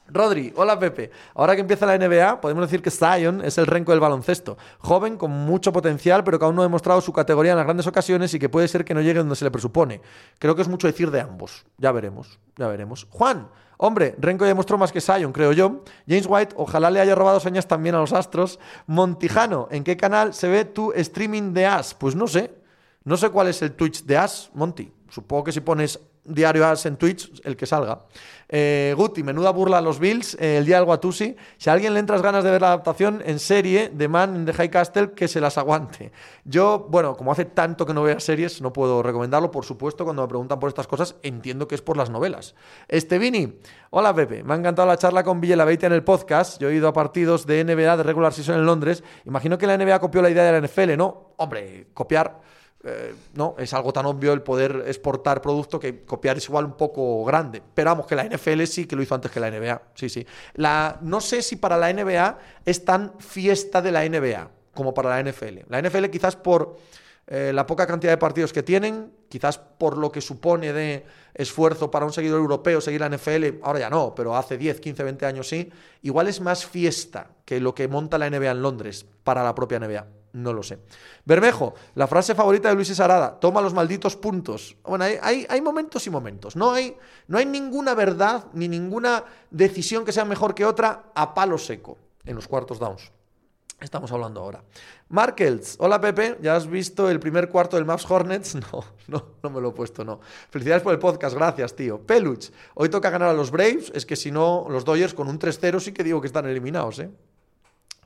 Rodri, 0.10 0.54
hola 0.56 0.80
Pepe. 0.80 1.12
Ahora 1.34 1.56
que 1.56 1.62
empieza 1.62 1.86
la 1.86 1.98
NBA, 1.98 2.40
podemos 2.40 2.64
decir 2.64 2.82
que 2.82 2.92
Zion 2.92 3.44
es 3.44 3.58
el 3.58 3.66
renco 3.66 3.92
del 3.92 4.00
baloncesto. 4.00 4.58
Joven, 4.80 5.18
con 5.18 5.32
mucho 5.32 5.74
potencial, 5.74 6.24
pero 6.24 6.40
que 6.40 6.46
aún 6.46 6.56
no 6.56 6.62
ha 6.62 6.66
demostrado 6.66 7.02
su 7.02 7.12
categoría 7.12 7.52
en 7.52 7.58
las 7.58 7.66
grandes 7.66 7.88
ocasiones 7.88 8.34
y 8.34 8.40
que 8.40 8.48
puede 8.48 8.68
ser 8.68 8.86
que 8.86 8.94
no 8.94 9.02
llegue 9.02 9.20
donde 9.20 9.36
se 9.36 9.44
le 9.44 9.52
presupone. 9.52 10.02
Creo 10.40 10.56
que 10.56 10.62
es 10.62 10.68
mucho 10.68 10.88
decir 10.88 11.12
de 11.12 11.20
ambos. 11.20 11.66
Ya 11.78 11.92
veremos, 11.92 12.40
ya 12.56 12.68
veremos. 12.68 13.08
Juan, 13.10 13.50
hombre, 13.78 14.16
Renko 14.20 14.46
ya 14.46 14.50
demostró 14.50 14.78
más 14.78 14.94
que 14.94 15.02
Zion, 15.02 15.34
creo 15.34 15.52
yo. 15.52 15.84
James 16.08 16.28
White, 16.30 16.56
ojalá 16.58 16.90
le 16.90 17.02
haya 17.02 17.16
robado 17.16 17.42
señas 17.42 17.68
también 17.68 17.96
a 17.96 18.00
los 18.00 18.14
Astros. 18.14 18.60
Montijano, 18.86 19.68
¿en 19.72 19.84
qué 19.84 19.98
canal 19.98 20.34
se 20.34 20.48
ve 20.48 20.64
tu 20.64 20.94
streaming 20.94 21.54
de 21.54 21.66
As? 21.66 21.94
Pues 21.96 22.16
no 22.16 22.28
sé. 22.28 22.67
No 23.08 23.16
sé 23.16 23.30
cuál 23.30 23.48
es 23.48 23.62
el 23.62 23.72
Twitch 23.72 24.04
de 24.04 24.18
As, 24.18 24.52
Monty. 24.54 24.92
Supongo 25.10 25.46
que 25.46 25.54
si 25.54 25.62
pones 25.62 25.98
diario 26.26 26.68
As 26.68 26.86
en 26.86 26.98
Twitch, 26.98 27.40
el 27.46 27.56
que 27.56 27.66
salga. 27.66 28.02
Eh, 28.50 28.94
Guti, 28.98 29.24
menuda 29.24 29.52
burla 29.52 29.78
a 29.78 29.82
los 29.82 29.98
Bills, 29.98 30.36
eh, 30.42 30.58
el 30.58 30.66
día 30.66 30.76
del 30.76 30.84
Guatusi. 30.84 31.34
Si 31.58 31.70
a 31.70 31.74
alguien 31.74 31.94
le 31.94 32.02
entras 32.02 32.22
ganas 32.22 32.44
de 32.44 32.52
ver 32.52 32.60
la 32.60 32.68
adaptación 32.68 33.24
en 33.26 33.40
serie 33.40 33.92
de 33.94 34.10
Man 34.10 34.36
in 34.36 34.46
the 34.46 34.52
High 34.52 34.70
Castle, 34.70 35.12
que 35.12 35.30
se 35.30 35.40
las 35.40 35.58
aguante. 35.58 36.12
Yo, 36.44 36.86
bueno, 36.90 37.16
como 37.16 37.32
hace 37.32 37.46
tanto 37.46 37.86
que 37.86 37.94
no 37.94 38.04
veo 38.04 38.20
series, 38.20 38.62
no 38.62 38.74
puedo 38.74 39.02
recomendarlo. 39.02 39.52
Por 39.52 39.64
supuesto, 39.64 40.04
cuando 40.04 40.24
me 40.24 40.28
preguntan 40.28 40.60
por 40.60 40.68
estas 40.68 40.86
cosas, 40.86 41.16
entiendo 41.24 41.66
que 41.66 41.76
es 41.76 41.82
por 41.82 41.96
las 41.96 42.10
novelas. 42.10 42.56
Estevini, 42.90 43.58
hola 43.92 44.14
Pepe, 44.14 44.44
me 44.44 44.54
ha 44.54 44.58
encantado 44.58 44.86
la 44.86 44.98
charla 44.98 45.24
con 45.24 45.40
Villelaveite 45.40 45.86
en 45.86 45.94
el 45.94 46.04
podcast. 46.04 46.60
Yo 46.60 46.70
he 46.70 46.76
ido 46.76 46.90
a 46.90 46.94
partidos 46.94 47.48
de 47.48 47.64
NBA 47.64 47.96
de 47.96 48.04
regular 48.04 48.34
season 48.34 48.56
en 48.56 48.66
Londres. 48.66 49.02
Imagino 49.24 49.58
que 49.58 49.66
la 49.66 49.78
NBA 49.78 49.98
copió 50.00 50.22
la 50.22 50.30
idea 50.30 50.44
de 50.44 50.60
la 50.60 50.68
NFL, 50.68 50.98
¿no? 50.98 51.32
Hombre, 51.38 51.88
copiar 51.94 52.42
eh, 52.84 53.16
no, 53.34 53.56
es 53.58 53.74
algo 53.74 53.92
tan 53.92 54.06
obvio 54.06 54.34
el 54.34 54.42
poder 54.42 54.84
exportar 54.88 55.42
producto 55.42 55.80
que 55.80 56.04
copiar 56.06 56.38
es 56.38 56.46
igual 56.46 56.66
un 56.66 56.78
poco 56.78 57.26
grande. 57.26 57.62
Pero 57.74 57.92
vamos, 57.92 58.06
que 58.06 58.16
la 58.16 58.24
NFL 58.24 58.64
sí 58.64 58.86
que 58.86 58.96
lo 58.96 59.02
hizo 59.02 59.16
antes 59.16 59.32
que 59.32 59.40
la 59.40 59.50
NBA. 59.50 59.82
Sí, 59.96 60.10
sí. 60.10 60.26
La, 60.54 60.98
no 61.02 61.20
sé 61.22 61.42
si 61.42 61.56
para 61.56 61.78
la 61.78 61.92
NBA 61.92 62.38
es 62.66 62.86
tan 62.86 63.14
fiesta 63.20 63.82
de 63.82 63.92
la 63.92 64.08
NBA 64.08 64.50
como 64.74 64.94
para 64.94 65.10
la 65.10 65.32
NFL. 65.32 65.60
La 65.70 65.82
NFL 65.82 66.06
quizás 66.06 66.36
por 66.36 66.78
eh, 67.26 67.52
la 67.54 67.66
poca 67.66 67.88
cantidad 67.88 68.14
de 68.14 68.18
partidos 68.18 68.54
que 68.54 68.64
tienen, 68.64 69.12
quizás 69.28 69.58
por 69.58 69.98
lo 69.98 70.12
que 70.12 70.22
supone 70.22 70.72
de 70.72 71.06
esfuerzo 71.34 71.92
para 71.92 72.06
un 72.06 72.14
seguidor 72.14 72.40
europeo 72.40 72.80
seguir 72.80 73.02
la 73.02 73.10
NFL, 73.10 73.60
ahora 73.64 73.80
ya 73.80 73.90
no, 73.90 74.16
pero 74.16 74.36
hace 74.36 74.58
10, 74.58 74.80
15, 74.80 75.04
20 75.04 75.26
años 75.26 75.50
sí, 75.50 75.70
igual 76.04 76.28
es 76.28 76.40
más 76.40 76.66
fiesta 76.66 77.32
que 77.44 77.60
lo 77.60 77.76
que 77.76 77.88
monta 77.88 78.18
la 78.18 78.30
NBA 78.30 78.52
en 78.52 78.62
Londres 78.62 79.06
para 79.24 79.44
la 79.44 79.54
propia 79.54 79.80
NBA. 79.80 80.17
No 80.38 80.54
lo 80.54 80.62
sé. 80.62 80.78
Bermejo, 81.26 81.74
la 81.96 82.06
frase 82.06 82.36
favorita 82.36 82.70
de 82.70 82.76
Luis 82.76 82.90
Sarada, 82.90 83.40
toma 83.40 83.60
los 83.60 83.74
malditos 83.74 84.16
puntos. 84.16 84.78
Bueno, 84.84 85.04
hay, 85.04 85.48
hay, 85.50 85.62
momentos 85.62 86.06
y 86.06 86.12
momentos. 86.12 86.56
No 86.56 86.74
hay, 86.74 86.96
no 87.28 87.40
hay 87.40 87.48
ninguna 87.48 87.96
verdad 87.96 88.46
ni 88.54 88.68
ninguna 88.68 89.24
decisión 89.50 90.06
que 90.06 90.12
sea 90.12 90.26
mejor 90.26 90.54
que 90.54 90.64
otra 90.64 91.06
a 91.16 91.34
palo 91.34 91.58
seco 91.58 91.98
en 92.24 92.36
los 92.36 92.48
cuartos 92.48 92.78
downs. 92.78 93.12
Estamos 93.80 94.12
hablando 94.12 94.42
ahora. 94.42 94.64
Markels, 95.10 95.76
hola 95.80 96.00
Pepe, 96.00 96.38
¿ya 96.42 96.56
has 96.56 96.68
visto 96.68 97.10
el 97.10 97.20
primer 97.20 97.50
cuarto 97.50 97.76
del 97.78 97.86
Maps 97.86 98.06
Hornets? 98.10 98.56
No, 98.72 98.84
no, 99.08 99.26
no 99.42 99.50
me 99.50 99.60
lo 99.60 99.70
he 99.70 99.72
puesto, 99.72 100.06
no. 100.06 100.20
Felicidades 100.52 100.84
por 100.84 100.94
el 100.94 101.00
podcast, 101.00 101.36
gracias, 101.36 101.76
tío. 101.76 102.00
Peluch, 102.00 102.52
hoy 102.76 102.90
toca 102.90 103.10
ganar 103.10 103.30
a 103.30 103.34
los 103.34 103.50
Braves, 103.50 103.92
es 103.96 104.06
que 104.06 104.16
si 104.16 104.32
no, 104.32 104.68
los 104.70 104.86
Dodgers 104.86 105.16
con 105.16 105.28
un 105.28 105.40
3-0 105.40 105.80
sí 105.80 105.94
que 105.94 106.04
digo 106.04 106.22
que 106.22 106.28
están 106.28 106.46
eliminados, 106.46 107.00
¿eh? 107.00 107.10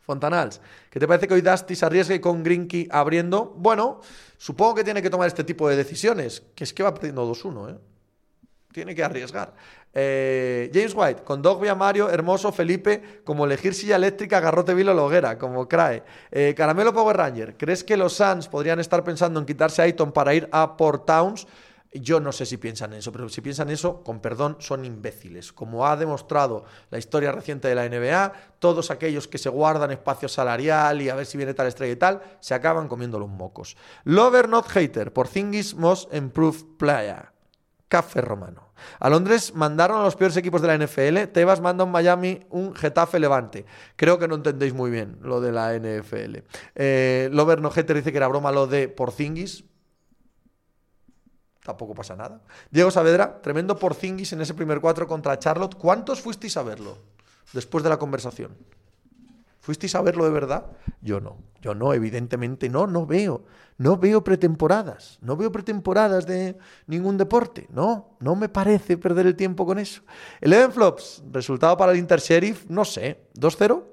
Fontanals, 0.02 0.62
¿qué 0.90 1.00
te 1.00 1.08
parece 1.08 1.28
que 1.28 1.36
hoy 1.36 1.42
Dusty 1.42 1.76
se 1.76 1.86
arriesgue 1.86 2.20
con 2.20 2.44
Grinky 2.44 2.88
abriendo? 2.92 3.54
Bueno, 3.58 4.02
supongo 4.38 4.76
que 4.76 4.84
tiene 4.84 5.02
que 5.02 5.10
tomar 5.10 5.28
este 5.28 5.44
tipo 5.44 5.70
de 5.70 5.76
decisiones, 5.76 6.44
que 6.56 6.64
es 6.64 6.74
que 6.74 6.84
va 6.84 6.94
perdiendo 6.94 7.32
2-1, 7.32 7.72
¿eh? 7.72 7.78
Tiene 8.72 8.96
que 8.96 9.04
arriesgar. 9.04 9.54
Eh, 9.94 10.72
James 10.74 10.94
White, 10.96 11.24
con 11.24 11.42
Dogby 11.42 11.68
a 11.68 11.76
Mario, 11.76 12.10
Hermoso, 12.10 12.52
Felipe, 12.54 13.22
como 13.26 13.46
elegir 13.46 13.74
silla 13.74 13.98
eléctrica, 13.98 14.40
Garrote 14.40 14.74
Vilo 14.74 14.94
Loguera, 14.94 15.38
como 15.38 15.68
Crae. 15.68 16.04
Eh, 16.32 16.54
Caramelo 16.56 16.94
Power 16.94 17.18
Ranger, 17.18 17.58
¿crees 17.58 17.84
que 17.84 17.98
los 17.98 18.14
Suns 18.14 18.48
podrían 18.48 18.80
estar 18.80 19.04
pensando 19.04 19.40
en 19.40 19.46
quitarse 19.46 19.82
a 19.82 19.86
Aiton 19.86 20.14
para 20.14 20.34
ir 20.34 20.48
a 20.54 20.78
Port 20.78 21.06
Towns? 21.06 21.46
Yo 21.94 22.22
no 22.22 22.32
sé 22.32 22.46
si 22.46 22.56
piensan 22.56 22.94
eso, 22.94 23.12
pero 23.12 23.28
si 23.28 23.42
piensan 23.42 23.70
eso, 23.70 24.02
con 24.02 24.22
perdón, 24.22 24.56
son 24.60 24.86
imbéciles. 24.86 25.52
Como 25.52 25.86
ha 25.86 25.98
demostrado 25.98 26.64
la 26.90 26.98
historia 26.98 27.34
reciente 27.34 27.68
de 27.68 27.76
la 27.76 27.88
NBA, 27.88 28.32
todos 28.60 28.92
aquellos 28.92 29.28
que 29.28 29.38
se 29.38 29.50
guardan 29.50 29.92
espacio 29.92 30.30
salarial 30.30 31.02
y 31.02 31.10
a 31.10 31.16
ver 31.16 31.26
si 31.26 31.38
viene 31.38 31.54
tal 31.54 31.68
estrella 31.68 31.92
y 31.92 31.98
tal, 31.98 32.22
se 32.40 32.54
acaban 32.54 32.88
comiendo 32.88 33.20
los 33.20 33.30
mocos. 33.30 33.76
Lover 34.06 34.48
not 34.48 34.68
hater, 34.70 35.12
por 35.12 35.28
Thingis 35.28 35.76
most 35.76 36.14
improved 36.14 36.78
player. 36.78 37.30
Café 37.90 38.22
romano. 38.22 38.72
A 39.00 39.10
Londres 39.10 39.54
mandaron 39.54 40.00
a 40.00 40.04
los 40.04 40.16
peores 40.16 40.38
equipos 40.38 40.62
de 40.62 40.70
la 40.70 40.78
NFL. 40.78 41.30
Tebas 41.34 41.60
manda 41.60 41.84
a 41.84 41.88
Miami 41.88 42.40
un 42.50 42.74
Getafe 42.74 43.20
Levante. 43.20 43.66
Creo 43.98 44.18
que 44.18 44.30
no 44.30 44.36
entendéis 44.36 44.74
muy 44.74 44.90
bien 44.92 45.18
lo 45.22 45.42
de 45.42 45.52
la 45.52 45.74
NFL. 45.78 46.38
Eh, 46.76 47.30
Lover 47.34 47.60
no 47.60 47.70
hater 47.70 47.98
dice 47.98 48.12
que 48.14 48.18
era 48.18 48.30
broma 48.30 48.54
lo 48.54 48.66
de 48.66 48.88
Porzingis 48.88 49.66
tampoco 51.64 51.94
pasa 51.94 52.16
nada. 52.16 52.42
Diego 52.70 52.92
Saavedra, 52.92 53.42
tremendo 53.42 53.78
porcinguis 53.78 54.34
en 54.34 54.42
ese 54.42 54.54
primer 54.54 54.82
cuatro 54.82 55.08
contra 55.08 55.40
Charlotte. 55.40 55.76
¿Cuántos 55.76 56.22
fuisteis 56.22 56.58
a 56.58 56.64
verlo 56.64 56.98
después 57.54 57.84
de 57.84 57.90
la 57.90 57.98
conversación? 57.98 58.58
¿Fuisteis 59.62 59.94
a 59.94 60.02
verlo 60.02 60.26
de 60.26 60.32
verdad? 60.32 60.66
Yo 61.02 61.20
no. 61.20 61.38
Yo 61.62 61.76
no, 61.76 61.94
evidentemente 61.94 62.68
no, 62.68 62.88
no 62.88 63.06
veo. 63.06 63.44
No 63.78 63.98
veo 63.98 64.24
pretemporadas. 64.24 65.20
No 65.22 65.38
veo 65.38 65.52
pretemporadas 65.52 66.26
de 66.26 66.58
ningún 66.88 67.18
deporte. 67.18 67.68
No, 67.70 68.18
no 68.20 68.36
me 68.36 68.50
parece 68.50 68.98
perder 68.98 69.28
el 69.28 69.36
tiempo 69.36 69.66
con 69.66 69.78
eso. 69.78 70.02
Eleven 70.40 70.72
Flops, 70.72 71.24
resultado 71.32 71.78
para 71.78 71.92
el 71.92 72.00
Inter 72.00 72.20
Sheriff, 72.20 72.66
no 72.70 72.84
sé. 72.86 73.28
¿2-0? 73.36 73.84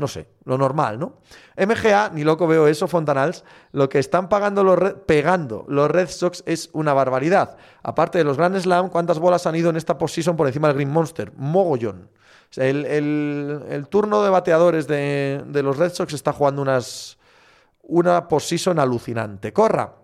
No 0.00 0.08
sé, 0.08 0.28
lo 0.44 0.56
normal, 0.56 0.98
¿no? 0.98 1.18
MGA, 1.58 2.08
ni 2.14 2.24
loco 2.24 2.46
veo 2.46 2.66
eso, 2.66 2.88
Fontanals, 2.88 3.44
lo 3.72 3.90
que 3.90 3.98
están 3.98 4.30
pagando 4.30 4.64
los 4.64 4.94
pegando 5.06 5.66
los 5.68 5.90
Red 5.90 6.08
Sox 6.08 6.42
es 6.46 6.70
una 6.72 6.94
barbaridad. 6.94 7.58
Aparte 7.82 8.16
de 8.16 8.24
los 8.24 8.38
Grand 8.38 8.58
Slam, 8.58 8.88
¿cuántas 8.88 9.18
bolas 9.18 9.46
han 9.46 9.56
ido 9.56 9.68
en 9.68 9.76
esta 9.76 9.98
posición 9.98 10.38
por 10.38 10.46
encima 10.46 10.68
del 10.68 10.76
Green 10.76 10.90
Monster? 10.90 11.32
Mogollón. 11.36 12.08
el, 12.56 13.86
turno 13.90 14.22
de 14.22 14.30
bateadores 14.30 14.86
de, 14.86 15.44
los 15.62 15.76
Red 15.76 15.92
Sox 15.92 16.14
está 16.14 16.32
jugando 16.32 16.62
unas, 16.62 17.18
una 17.82 18.26
posición 18.26 18.78
alucinante. 18.78 19.52
Corra. 19.52 19.96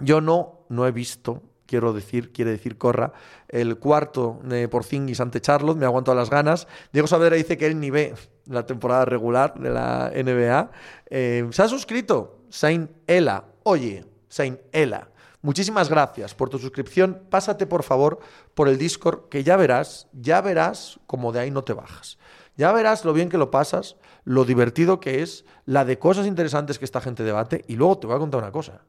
Yo 0.00 0.20
no, 0.20 0.66
no 0.68 0.84
he 0.84 0.90
visto 0.90 1.42
quiero 1.72 1.94
decir, 1.94 2.32
quiere 2.32 2.50
decir 2.50 2.76
Corra, 2.76 3.14
el 3.48 3.78
cuarto 3.78 4.38
de 4.44 4.68
Porzingis 4.68 5.20
ante 5.20 5.40
Charlotte, 5.40 5.78
me 5.78 5.86
aguanto 5.86 6.12
a 6.12 6.14
las 6.14 6.28
ganas. 6.28 6.68
Diego 6.92 7.08
Saavedra 7.08 7.36
dice 7.36 7.56
que 7.56 7.66
él 7.66 7.80
ni 7.80 7.88
ve 7.88 8.12
la 8.44 8.66
temporada 8.66 9.06
regular 9.06 9.54
de 9.54 9.70
la 9.70 10.12
NBA. 10.14 10.70
Eh, 11.08 11.48
se 11.50 11.62
ha 11.62 11.68
suscrito 11.68 12.42
Saint 12.50 12.90
Ela. 13.06 13.46
Oye, 13.62 14.04
Saint 14.28 14.60
Ela. 14.70 15.08
Muchísimas 15.40 15.88
gracias 15.88 16.34
por 16.34 16.50
tu 16.50 16.58
suscripción. 16.58 17.22
Pásate 17.30 17.66
por 17.66 17.84
favor 17.84 18.18
por 18.52 18.68
el 18.68 18.76
Discord, 18.76 19.30
que 19.30 19.42
ya 19.42 19.56
verás, 19.56 20.08
ya 20.12 20.42
verás 20.42 21.00
como 21.06 21.32
de 21.32 21.40
ahí 21.40 21.50
no 21.50 21.64
te 21.64 21.72
bajas. 21.72 22.18
Ya 22.54 22.70
verás 22.72 23.06
lo 23.06 23.14
bien 23.14 23.30
que 23.30 23.38
lo 23.38 23.50
pasas, 23.50 23.96
lo 24.24 24.44
divertido 24.44 25.00
que 25.00 25.22
es, 25.22 25.46
la 25.64 25.86
de 25.86 25.98
cosas 25.98 26.26
interesantes 26.26 26.78
que 26.78 26.84
esta 26.84 27.00
gente 27.00 27.22
debate. 27.22 27.64
Y 27.66 27.76
luego 27.76 27.96
te 27.96 28.08
voy 28.08 28.16
a 28.16 28.18
contar 28.18 28.42
una 28.42 28.52
cosa. 28.52 28.82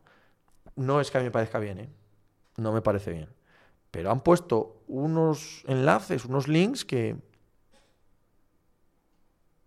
No 0.75 0.99
es 0.99 1.11
que 1.11 1.17
a 1.17 1.21
mí 1.21 1.27
me 1.27 1.31
parezca 1.31 1.59
bien, 1.59 1.79
¿eh? 1.79 2.02
No 2.57 2.71
me 2.71 2.81
parece 2.81 3.11
bien. 3.11 3.29
pero 3.91 4.09
han 4.09 4.21
puesto 4.21 4.81
unos 4.87 5.63
enlaces, 5.67 6.25
unos 6.25 6.47
links 6.47 6.83
que... 6.83 7.15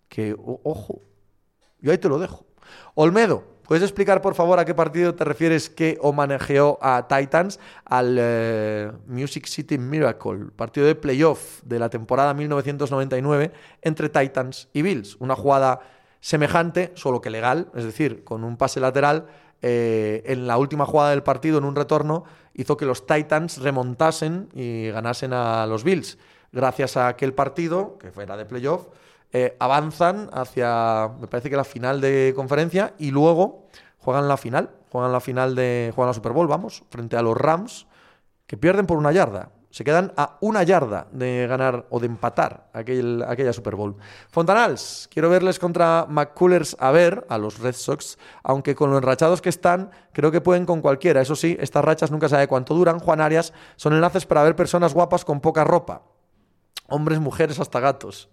que, 0.09 0.35
ojo, 0.38 1.03
yo 1.81 1.92
ahí 1.92 1.99
te 1.99 2.09
lo 2.09 2.18
dejo. 2.18 2.44
Olmedo, 2.94 3.44
¿puedes 3.62 3.85
explicar 3.85 4.22
por 4.22 4.35
favor 4.35 4.59
a 4.59 4.64
qué 4.64 4.75
partido 4.75 5.14
te 5.14 5.25
refieres 5.25 5.70
que 5.70 5.99
homenajeó 6.01 6.79
a 6.81 7.07
Titans? 7.07 7.61
Al 7.85 8.16
eh, 8.18 8.92
Music 9.07 9.46
City 9.46 9.79
Miracle, 9.79 10.46
partido 10.57 10.87
de 10.87 10.96
playoff 10.96 11.62
de 11.62 11.79
la 11.79 11.88
temporada 11.88 12.35
1999 12.35 13.53
entre 13.83 14.09
Titans 14.09 14.68
y 14.72 14.83
Bills. 14.83 15.16
Una 15.20 15.37
jugada 15.37 15.81
semejante, 16.20 16.90
solo 16.96 17.20
que 17.20 17.31
legal, 17.31 17.70
es 17.75 17.85
decir, 17.85 18.25
con 18.25 18.42
un 18.42 18.57
pase 18.57 18.81
lateral 18.81 19.27
eh, 19.62 20.22
en 20.27 20.46
la 20.46 20.59
última 20.59 20.85
jugada 20.85 21.11
del 21.11 21.22
partido, 21.22 21.59
en 21.59 21.64
un 21.64 21.77
retorno, 21.77 22.25
hizo 22.57 22.77
que 22.77 22.87
los 22.87 23.07
Titans 23.07 23.59
remontasen 23.59 24.49
y 24.55 24.90
ganasen 24.90 25.33
a 25.33 25.66
los 25.66 25.85
Bills. 25.85 26.19
Gracias 26.53 26.97
a 26.97 27.09
aquel 27.09 27.35
partido, 27.35 27.99
que 27.99 28.11
fuera 28.11 28.37
de 28.37 28.47
playoff, 28.47 28.88
eh, 29.33 29.57
avanzan 29.59 30.31
hacia, 30.33 31.11
me 31.21 31.27
parece 31.27 31.51
que 31.51 31.57
la 31.57 31.64
final 31.64 32.01
de 32.01 32.33
conferencia 32.35 32.95
y 32.99 33.11
luego 33.11 33.66
juegan 33.99 34.29
la 34.29 34.37
final, 34.37 34.71
juegan 34.90 35.12
la 35.12 35.21
final 35.21 35.55
de, 35.55 35.92
juegan 35.95 36.11
la 36.11 36.14
Super 36.14 36.33
Bowl, 36.33 36.47
vamos, 36.47 36.85
frente 36.90 37.16
a 37.16 37.23
los 37.23 37.37
Rams, 37.37 37.87
que 38.47 38.57
pierden 38.57 38.87
por 38.87 38.97
una 38.97 39.12
yarda. 39.12 39.51
Se 39.77 39.85
quedan 39.85 40.15
a 40.17 40.39
una 40.41 40.62
yarda 40.62 41.07
de 41.12 41.47
ganar 41.47 41.85
o 41.91 42.01
de 42.01 42.07
empatar 42.07 42.71
aquel, 42.73 43.23
aquella 43.29 43.53
Super 43.53 43.77
Bowl. 43.77 43.95
Fontanals, 44.31 45.07
quiero 45.12 45.29
verles 45.29 45.59
contra 45.59 46.07
McCullers 46.09 46.79
a 46.81 46.93
ver, 46.93 47.27
a 47.29 47.37
los 47.37 47.59
Red 47.59 47.75
Sox, 47.75 48.17
aunque 48.43 48.75
con 48.75 48.89
los 48.89 49.03
enrachados 49.03 49.43
que 49.43 49.51
están, 49.51 49.91
creo 50.15 50.31
que 50.31 50.41
pueden 50.41 50.65
con 50.65 50.81
cualquiera. 50.81 51.21
Eso 51.21 51.37
sí, 51.37 51.59
estas 51.61 51.85
rachas 51.85 52.11
nunca 52.11 52.27
sabe 52.27 52.49
cuánto 52.49 52.73
duran. 52.73 53.01
Juan 53.01 53.21
Arias 53.21 53.53
son 53.77 53.93
enlaces 53.93 54.25
para 54.25 54.43
ver 54.45 54.57
personas 54.57 54.95
guapas 54.95 55.27
con 55.27 55.43
poca 55.43 55.62
ropa. 55.62 56.05
Hombres, 56.89 57.21
mujeres, 57.21 57.61
hasta 57.61 57.79
gatos. 57.79 58.31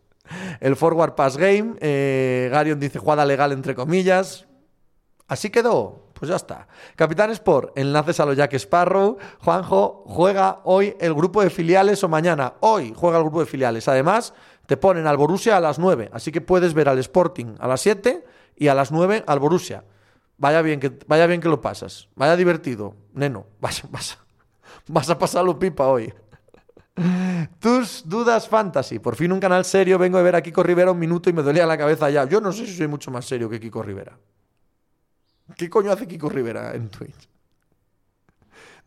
El 0.61 0.77
Forward 0.77 1.15
Pass 1.15 1.35
Game, 1.35 1.75
eh, 1.81 2.47
Garion 2.53 2.79
dice 2.79 2.99
jugada 2.99 3.25
legal 3.25 3.51
entre 3.51 3.75
comillas. 3.75 4.47
Así 5.27 5.49
quedó. 5.49 6.02
Pues 6.23 6.29
ya 6.29 6.37
está. 6.37 6.69
Capitán 6.95 7.31
Sport, 7.31 7.77
enlaces 7.77 8.17
a 8.21 8.25
los 8.25 8.37
Jack 8.37 8.53
Sparrow. 8.53 9.17
Juanjo, 9.39 10.05
juega 10.07 10.61
hoy 10.63 10.95
el 11.01 11.13
grupo 11.13 11.43
de 11.43 11.49
filiales 11.49 12.01
o 12.01 12.07
mañana. 12.07 12.53
Hoy 12.61 12.93
juega 12.95 13.17
el 13.17 13.23
grupo 13.23 13.41
de 13.41 13.45
filiales. 13.45 13.89
Además, 13.89 14.33
te 14.65 14.77
ponen 14.77 15.05
al 15.05 15.17
Borussia 15.17 15.57
a 15.57 15.59
las 15.59 15.79
9. 15.79 16.11
Así 16.13 16.31
que 16.31 16.39
puedes 16.39 16.73
ver 16.73 16.87
al 16.87 16.97
Sporting 16.99 17.57
a 17.59 17.67
las 17.67 17.81
7 17.81 18.23
y 18.55 18.69
a 18.69 18.73
las 18.73 18.93
9 18.93 19.25
al 19.27 19.39
Borussia. 19.39 19.83
Vaya 20.37 20.61
bien 20.61 20.79
que, 20.79 20.97
vaya 21.07 21.27
bien 21.27 21.41
que 21.41 21.49
lo 21.49 21.59
pasas. 21.59 22.07
Vaya 22.15 22.37
divertido. 22.37 22.95
Neno, 23.11 23.45
vas, 23.59 23.83
vas, 23.91 24.17
vas 24.87 25.09
a 25.09 25.19
pasarlo 25.19 25.59
pipa 25.59 25.87
hoy. 25.87 26.13
Tus 27.59 28.07
dudas 28.07 28.47
fantasy. 28.47 28.99
Por 28.99 29.17
fin 29.17 29.33
un 29.33 29.41
canal 29.41 29.65
serio. 29.65 29.99
Vengo 29.99 30.19
de 30.19 30.23
ver 30.23 30.37
a 30.37 30.41
Kiko 30.41 30.63
Rivera 30.63 30.89
un 30.89 30.99
minuto 30.99 31.29
y 31.29 31.33
me 31.33 31.41
dolía 31.41 31.65
la 31.65 31.77
cabeza 31.77 32.09
ya. 32.09 32.23
Yo 32.23 32.39
no 32.39 32.53
sé 32.53 32.65
si 32.65 32.77
soy 32.77 32.87
mucho 32.87 33.11
más 33.11 33.25
serio 33.25 33.49
que 33.49 33.59
Kiko 33.59 33.83
Rivera. 33.83 34.17
¿Qué 35.57 35.69
coño 35.69 35.91
hace 35.91 36.07
Kiko 36.07 36.29
Rivera 36.29 36.73
en 36.73 36.89
Twitch? 36.89 37.29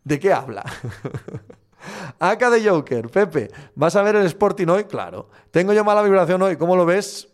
¿De 0.05 0.19
qué 0.19 0.33
habla? 0.33 0.65
Acá 2.19 2.51
de 2.51 2.69
Joker, 2.69 3.09
Pepe, 3.09 3.51
¿vas 3.75 3.97
a 3.97 4.03
ver 4.03 4.17
el 4.17 4.27
Sporting 4.27 4.67
hoy? 4.69 4.85
Claro. 4.85 5.29
Tengo 5.51 5.73
yo 5.73 5.85
mala 5.85 6.03
vibración 6.03 6.41
hoy, 6.43 6.57
¿cómo 6.57 6.77
lo 6.77 6.87
ves? 6.87 7.29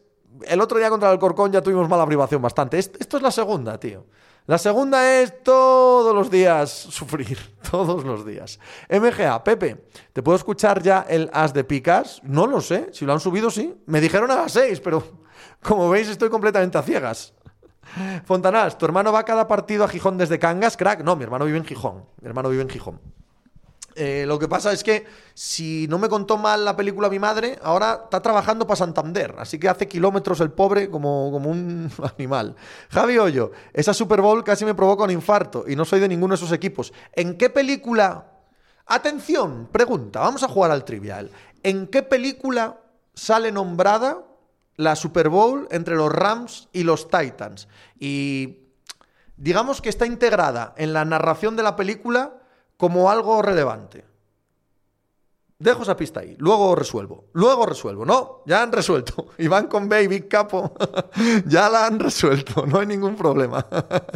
El 0.46 0.60
otro 0.60 0.78
día 0.78 0.90
contra 0.90 1.12
el 1.12 1.18
Corcón 1.18 1.52
ya 1.52 1.62
tuvimos 1.62 1.88
mala 1.88 2.06
vibración 2.06 2.42
bastante. 2.42 2.78
Esto 2.78 3.16
es 3.16 3.22
la 3.22 3.30
segunda, 3.30 3.78
tío. 3.78 4.06
La 4.46 4.58
segunda 4.58 5.20
es 5.20 5.42
todos 5.44 6.12
los 6.14 6.28
días 6.28 6.70
sufrir, 6.70 7.38
todos 7.70 8.04
los 8.04 8.26
días. 8.26 8.58
MGA, 8.90 9.44
Pepe, 9.44 9.86
¿te 10.12 10.22
puedo 10.22 10.36
escuchar 10.36 10.82
ya 10.82 11.06
el 11.08 11.30
As 11.32 11.54
de 11.54 11.62
Picas? 11.62 12.20
No 12.24 12.46
lo 12.46 12.60
sé, 12.60 12.88
si 12.92 13.04
lo 13.04 13.12
han 13.12 13.20
subido 13.20 13.50
sí. 13.50 13.74
Me 13.86 14.00
dijeron 14.00 14.30
a 14.32 14.36
las 14.36 14.52
seis, 14.52 14.80
pero 14.80 15.02
como 15.62 15.88
veis 15.88 16.08
estoy 16.08 16.28
completamente 16.28 16.76
a 16.76 16.82
ciegas. 16.82 17.34
Fontanás, 18.24 18.78
¿tu 18.78 18.84
hermano 18.86 19.12
va 19.12 19.24
cada 19.24 19.46
partido 19.46 19.84
a 19.84 19.88
Gijón 19.88 20.18
desde 20.18 20.38
Cangas? 20.38 20.76
Crack, 20.76 21.02
no, 21.02 21.16
mi 21.16 21.24
hermano 21.24 21.44
vive 21.44 21.58
en 21.58 21.64
Gijón. 21.64 22.04
Mi 22.20 22.28
hermano 22.28 22.48
vive 22.48 22.62
en 22.62 22.68
Gijón. 22.68 23.00
Eh, 23.94 24.24
lo 24.26 24.38
que 24.38 24.48
pasa 24.48 24.72
es 24.72 24.82
que 24.82 25.04
si 25.34 25.86
no 25.88 25.98
me 25.98 26.08
contó 26.08 26.38
mal 26.38 26.64
la 26.64 26.76
película 26.76 27.10
mi 27.10 27.18
madre, 27.18 27.58
ahora 27.62 28.02
está 28.04 28.20
trabajando 28.22 28.66
para 28.66 28.76
Santander, 28.76 29.34
así 29.38 29.58
que 29.58 29.68
hace 29.68 29.86
kilómetros 29.86 30.40
el 30.40 30.50
pobre 30.50 30.88
como, 30.90 31.30
como 31.30 31.50
un 31.50 31.90
animal. 32.16 32.56
Javi 32.90 33.18
Hoyo, 33.18 33.52
esa 33.72 33.92
Super 33.92 34.22
Bowl 34.22 34.42
casi 34.44 34.64
me 34.64 34.74
provoca 34.74 35.04
un 35.04 35.10
infarto 35.10 35.64
y 35.66 35.76
no 35.76 35.84
soy 35.84 36.00
de 36.00 36.08
ninguno 36.08 36.32
de 36.32 36.36
esos 36.36 36.52
equipos. 36.52 36.92
¿En 37.12 37.36
qué 37.36 37.50
película? 37.50 38.28
Atención, 38.86 39.68
pregunta, 39.70 40.20
vamos 40.20 40.42
a 40.42 40.48
jugar 40.48 40.70
al 40.70 40.84
trivial. 40.84 41.30
¿En 41.62 41.86
qué 41.86 42.02
película 42.02 42.80
sale 43.14 43.52
nombrada 43.52 44.24
la 44.76 44.96
Super 44.96 45.28
Bowl 45.28 45.68
entre 45.70 45.96
los 45.96 46.10
Rams 46.10 46.68
y 46.72 46.82
los 46.84 47.08
Titans. 47.08 47.68
Y 47.98 48.58
digamos 49.36 49.80
que 49.80 49.88
está 49.88 50.06
integrada 50.06 50.74
en 50.76 50.92
la 50.92 51.04
narración 51.04 51.56
de 51.56 51.62
la 51.62 51.76
película 51.76 52.38
como 52.76 53.10
algo 53.10 53.42
relevante. 53.42 54.04
Dejo 55.62 55.84
esa 55.84 55.96
pista 55.96 56.18
ahí. 56.18 56.34
Luego 56.38 56.74
resuelvo. 56.74 57.26
Luego 57.34 57.66
resuelvo. 57.66 58.04
No, 58.04 58.42
ya 58.46 58.64
han 58.64 58.72
resuelto. 58.72 59.28
Iván 59.38 59.68
con 59.68 59.88
Baby 59.88 60.22
Capo. 60.22 60.74
ya 61.46 61.68
la 61.68 61.86
han 61.86 62.00
resuelto. 62.00 62.66
No 62.66 62.80
hay 62.80 62.86
ningún 62.86 63.14
problema. 63.14 63.64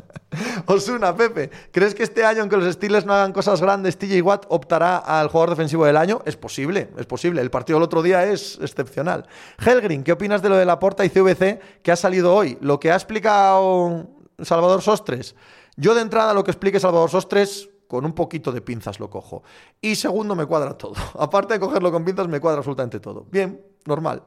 Osuna, 0.67 1.15
Pepe. 1.15 1.49
¿Crees 1.71 1.95
que 1.95 2.03
este 2.03 2.25
año, 2.25 2.41
aunque 2.41 2.57
los 2.57 2.75
Steelers 2.75 3.07
no 3.07 3.15
hagan 3.15 3.33
cosas 3.33 3.61
grandes, 3.61 3.97
TJ 3.97 4.23
Watt 4.23 4.47
optará 4.49 4.97
al 4.97 5.29
jugador 5.29 5.51
defensivo 5.51 5.87
del 5.87 5.97
año? 5.97 6.21
Es 6.25 6.37
posible, 6.37 6.91
es 6.99 7.07
posible. 7.07 7.41
El 7.41 7.51
partido 7.51 7.79
del 7.79 7.85
otro 7.85 8.03
día 8.03 8.25
es 8.25 8.59
excepcional. 8.61 9.29
Helgrin, 9.65 10.03
¿qué 10.03 10.11
opinas 10.11 10.43
de 10.43 10.49
lo 10.49 10.57
de 10.57 10.65
la 10.65 10.81
porta 10.81 11.05
y 11.05 11.11
CVC 11.11 11.61
que 11.81 11.93
ha 11.93 11.97
salido 11.97 12.35
hoy? 12.35 12.59
Lo 12.61 12.81
que 12.81 12.91
ha 12.91 12.97
explicado 12.97 14.09
Salvador 14.43 14.83
Sostres. 14.83 15.37
Yo 15.77 15.95
de 15.95 16.01
entrada 16.01 16.35
lo 16.35 16.43
que 16.43 16.51
explique 16.51 16.81
Salvador 16.81 17.09
Sostres 17.09 17.69
con 17.89 18.05
un 18.05 18.13
poquito 18.13 18.53
de 18.53 18.61
pinzas 18.61 19.01
lo 19.01 19.11
cojo. 19.11 19.43
Y 19.81 19.97
segundo, 19.97 20.35
me 20.35 20.47
cuadra 20.47 20.77
todo. 20.77 20.95
Aparte 21.19 21.55
de 21.55 21.61
cogerlo 21.61 21.93
con 21.93 22.05
pinzas, 22.05 22.29
me 22.29 22.41
cuadra 22.41 22.59
absolutamente 22.59 23.01
todo. 23.01 23.27
Bien, 23.31 23.65
normal. 23.85 24.23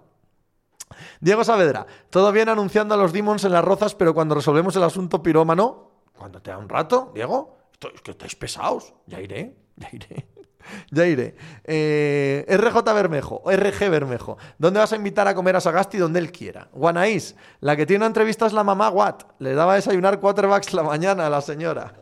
Diego 1.19 1.43
Saavedra, 1.43 1.85
todo 2.09 2.31
bien 2.31 2.49
anunciando 2.49 2.95
a 2.95 2.97
los 2.97 3.13
Demons 3.13 3.43
en 3.43 3.51
las 3.51 3.63
rozas, 3.63 3.93
pero 3.95 4.13
cuando 4.13 4.35
resolvemos 4.35 4.75
el 4.75 4.83
asunto 4.83 5.21
pirómano, 5.21 5.91
cuando 6.17 6.41
te 6.41 6.51
da 6.51 6.57
un 6.57 6.67
rato, 6.67 7.11
Diego, 7.13 7.59
es 7.93 8.01
que 8.01 8.11
estáis 8.11 8.35
pesados. 8.35 8.93
Ya 9.05 9.21
iré, 9.21 9.55
ya 9.77 9.89
iré. 9.91 10.27
Ya 10.91 11.07
iré. 11.07 11.35
Eh, 11.63 12.45
RJ 12.47 12.93
Bermejo, 12.93 13.41
RG 13.45 13.89
Bermejo. 13.89 14.37
¿Dónde 14.57 14.79
vas 14.79 14.91
a 14.93 14.97
invitar 14.97 15.27
a 15.27 15.33
comer 15.33 15.55
a 15.55 15.61
Sagasti? 15.61 15.97
Donde 15.97 16.19
él 16.19 16.31
quiera. 16.31 16.69
Guanaís, 16.73 17.35
la 17.61 17.75
que 17.75 17.85
tiene 17.85 17.99
una 17.99 18.07
entrevista 18.07 18.45
es 18.45 18.53
la 18.53 18.63
mamá 18.63 18.89
Watt. 18.89 19.23
Le 19.39 19.53
daba 19.53 19.73
a 19.73 19.75
desayunar 19.75 20.19
quarterbacks 20.19 20.73
la 20.73 20.83
mañana 20.83 21.25
a 21.25 21.29
la 21.29 21.41
señora. 21.41 21.93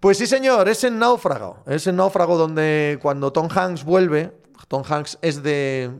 Pues 0.00 0.18
sí, 0.18 0.26
señor, 0.26 0.68
es 0.68 0.84
en 0.84 0.98
Náufrago. 0.98 1.62
Es 1.66 1.86
en 1.86 1.96
Náufrago 1.96 2.36
donde 2.36 2.98
cuando 3.02 3.32
Tom 3.32 3.48
Hanks 3.52 3.84
vuelve, 3.84 4.32
Tom 4.68 4.84
Hanks 4.88 5.18
es 5.22 5.42
de, 5.42 5.90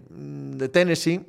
Tennessee, 0.72 1.26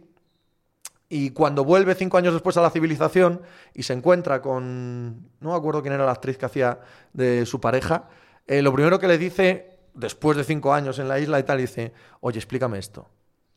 y 1.08 1.32
cuando 1.32 1.63
vuelve 1.63 1.95
cinco 1.95 2.17
años 2.17 2.34
después 2.34 2.58
a 2.58 2.62
la 2.62 2.69
civilización 2.69 3.41
y 3.73 3.82
se 3.84 3.93
encuentra 3.93 4.41
con. 4.43 5.32
No 5.39 5.49
me 5.49 5.55
acuerdo 5.55 5.82
quién 5.82 5.93
era 5.93 6.05
la 6.05 6.12
actriz 6.12 6.38
que 6.38 6.45
hacía 6.45 6.79
de 7.13 7.47
su 7.47 7.60
pareja. 7.60 8.10
Eh, 8.45 8.62
lo 8.62 8.71
primero 8.71 8.99
que 8.99 9.08
le 9.08 9.17
dice, 9.17 9.79
después 9.95 10.38
de 10.38 10.43
cinco 10.43 10.71
años 10.71 10.99
en 10.99 11.08
la 11.08 11.19
isla 11.19 11.39
y 11.39 11.43
tal, 11.43 11.58
dice: 11.58 11.93
Oye, 12.19 12.38
explícame 12.38 12.77
esto. 12.77 13.08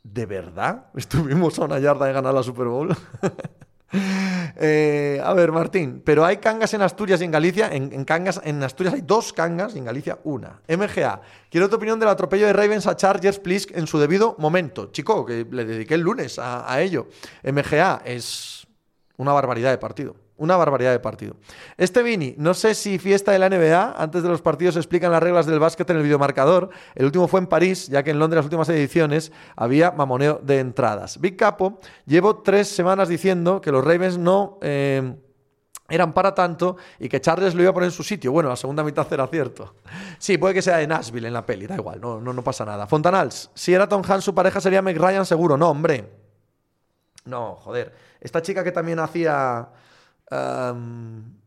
¿De 0.03 0.25
verdad 0.25 0.87
estuvimos 0.96 1.59
a 1.59 1.64
una 1.66 1.79
yarda 1.79 2.07
de 2.07 2.14
ganar 2.14 2.33
la 2.33 2.42
Super 2.42 2.68
Bowl? 2.68 2.96
Eh, 4.65 5.21
a 5.25 5.33
ver, 5.33 5.51
Martín, 5.51 6.03
pero 6.05 6.25
hay 6.25 6.37
cangas 6.37 6.75
en 6.75 6.83
Asturias 6.83 7.21
y 7.21 7.25
en 7.25 7.31
Galicia. 7.31 7.71
En, 7.73 8.05
cangas, 8.05 8.41
en 8.45 8.63
Asturias 8.63 8.95
hay 8.95 9.01
dos 9.01 9.33
cangas 9.33 9.75
y 9.75 9.79
en 9.79 9.87
Galicia 9.87 10.19
una. 10.25 10.61
MGA, 10.69 11.23
quiero 11.51 11.71
tu 11.71 11.77
opinión 11.77 11.99
del 11.99 12.11
atropello 12.11 12.47
de 12.47 12.53
Ravens 12.53 12.87
a 12.87 12.95
Chargers, 12.95 13.39
please, 13.39 13.69
en 13.75 13.87
su 13.87 13.99
debido 13.99 14.37
momento. 14.39 14.93
Chico, 14.93 15.25
que 15.25 15.47
le 15.51 15.65
dediqué 15.65 15.95
el 15.95 16.03
lunes 16.03 16.39
a 16.39 16.81
ello. 16.81 17.09
MGA 17.43 18.03
es 18.05 18.67
una 19.17 19.33
barbaridad 19.33 19.71
de 19.71 19.79
partido. 19.79 20.17
Una 20.43 20.57
barbaridad 20.57 20.91
de 20.91 20.99
partido. 20.99 21.37
Este 21.77 22.03
Vini, 22.03 22.35
no 22.37 22.53
sé 22.53 22.75
si 22.75 22.99
fiesta 22.99 23.31
de 23.31 23.39
la 23.39 23.49
NBA, 23.49 23.95
antes 23.97 24.25
de 24.25 24.29
los 24.29 24.43
partidos 24.43 24.75
explican 24.75 25.13
las 25.13 25.23
reglas 25.23 25.47
del 25.47 25.61
básquet 25.61 25.89
en 25.91 25.99
el 25.99 26.03
videomarcador. 26.03 26.71
El 26.97 27.05
último 27.05 27.29
fue 27.29 27.38
en 27.38 27.47
París, 27.47 27.87
ya 27.87 28.03
que 28.03 28.11
en 28.11 28.19
Londres 28.19 28.38
las 28.38 28.47
últimas 28.47 28.69
ediciones 28.71 29.31
había 29.55 29.93
mamoneo 29.93 30.40
de 30.43 30.59
entradas. 30.59 31.21
Big 31.21 31.37
Capo, 31.37 31.79
llevo 32.07 32.38
tres 32.38 32.67
semanas 32.67 33.09
diciendo 33.09 33.61
que 33.61 33.71
los 33.71 33.85
Ravens 33.85 34.19
no... 34.19 34.59
Eh, 34.63 35.15
eran 35.88 36.13
para 36.13 36.35
tanto 36.35 36.77
y 36.99 37.09
que 37.09 37.21
Charles 37.21 37.55
lo 37.55 37.63
iba 37.63 37.71
a 37.71 37.75
poner 37.75 37.90
en 37.90 37.93
su 37.93 38.03
sitio. 38.03 38.33
Bueno, 38.33 38.49
la 38.49 38.57
segunda 38.57 38.83
mitad 38.83 39.07
era 39.13 39.29
cierto. 39.29 39.77
Sí, 40.19 40.38
puede 40.38 40.55
que 40.55 40.63
sea 40.63 40.79
de 40.79 40.88
Nashville 40.88 41.29
en 41.29 41.35
la 41.35 41.47
peli, 41.47 41.69
da 41.69 41.77
igual, 41.77 42.01
no, 42.01 42.21
no, 42.21 42.33
no 42.33 42.43
pasa 42.43 42.65
nada. 42.65 42.88
Fontanals, 42.88 43.51
si 43.55 43.75
era 43.75 43.87
Tom 43.87 44.03
Hanks 44.03 44.25
su 44.25 44.35
pareja 44.35 44.61
sería 44.61 44.83
Meg 44.83 44.99
Ryan 44.99 45.25
seguro. 45.25 45.57
No, 45.57 45.71
hombre. 45.71 46.11
No, 47.27 47.55
joder. 47.57 47.95
Esta 48.21 48.43
chica 48.43 48.65
que 48.65 48.73
también 48.73 48.99
hacía 48.99 49.69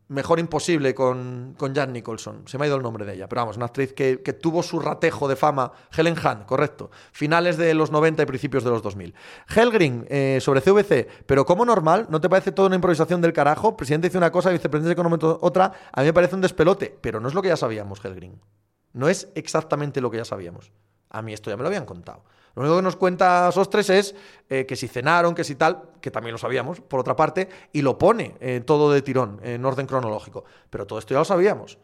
Mejor 0.08 0.40
Imposible 0.40 0.94
con, 0.94 1.56
con 1.58 1.74
Jan 1.74 1.92
Nicholson. 1.92 2.48
Se 2.48 2.60
me 2.60 2.66
ha 2.66 2.68
ido 2.68 2.78
el 2.78 2.84
nombre 2.84 3.06
de 3.06 3.16
ella. 3.16 3.28
Pero 3.28 3.42
vamos, 3.42 3.58
una 3.58 3.66
actriz 3.66 3.94
que, 3.94 4.22
que 4.22 4.34
tuvo 4.34 4.62
su 4.62 4.80
ratejo 4.80 5.28
de 5.28 5.36
fama. 5.36 5.72
Helen 5.96 6.14
Hunt, 6.14 6.46
correcto. 6.46 6.92
Finales 7.12 7.58
de 7.58 7.74
los 7.74 7.92
90 7.92 8.22
y 8.22 8.26
principios 8.28 8.64
de 8.64 8.70
los 8.70 8.84
2000. 8.84 9.16
Helgrin, 9.56 10.06
eh, 10.10 10.38
sobre 10.42 10.62
CVC. 10.62 11.08
Pero 11.26 11.46
como 11.46 11.66
normal, 11.66 12.06
¿no 12.10 12.22
te 12.22 12.30
parece 12.30 12.52
toda 12.52 12.68
una 12.68 12.76
improvisación 12.76 13.20
del 13.20 13.34
carajo? 13.34 13.76
Presidente 13.76 14.10
dice 14.10 14.20
una 14.20 14.32
cosa, 14.32 14.52
vicepresidente 14.52 14.94
económico 14.94 15.40
otra. 15.42 15.72
A 15.92 16.02
mí 16.02 16.06
me 16.06 16.14
parece 16.14 16.36
un 16.36 16.42
despelote. 16.42 16.96
Pero 17.02 17.20
no 17.20 17.28
es 17.28 17.34
lo 17.34 17.42
que 17.42 17.48
ya 17.48 17.58
sabíamos, 17.58 18.04
Helgrin. 18.06 18.40
No 18.94 19.10
es 19.10 19.30
exactamente 19.34 20.02
lo 20.02 20.12
que 20.12 20.18
ya 20.18 20.26
sabíamos. 20.26 20.72
A 21.10 21.24
mí 21.24 21.34
esto 21.34 21.50
ya 21.50 21.58
me 21.58 21.64
lo 21.64 21.70
habían 21.70 21.86
contado. 21.86 22.24
Lo 22.56 22.62
único 22.62 22.78
que 22.78 22.82
nos 22.84 22.96
cuenta 22.96 23.52
Sostres 23.52 23.90
es 23.90 24.16
eh, 24.50 24.66
que 24.66 24.76
si 24.76 24.88
cenaron, 24.88 25.36
que 25.36 25.44
si 25.44 25.56
tal, 25.56 25.90
que 26.00 26.10
también 26.10 26.32
lo 26.32 26.38
sabíamos, 26.38 26.80
por 26.80 27.00
otra 27.00 27.16
parte, 27.16 27.50
y 27.74 27.82
lo 27.82 27.98
pone 27.98 28.36
eh, 28.40 28.62
todo 28.66 28.92
de 28.92 29.02
tirón, 29.02 29.40
en 29.44 29.64
orden 29.66 29.86
cronológico. 29.86 30.46
Pero 30.70 30.88
todo 30.88 31.00
esto 31.00 31.14
ya 31.14 31.20
lo 31.20 31.26
sabíamos. 31.26 31.78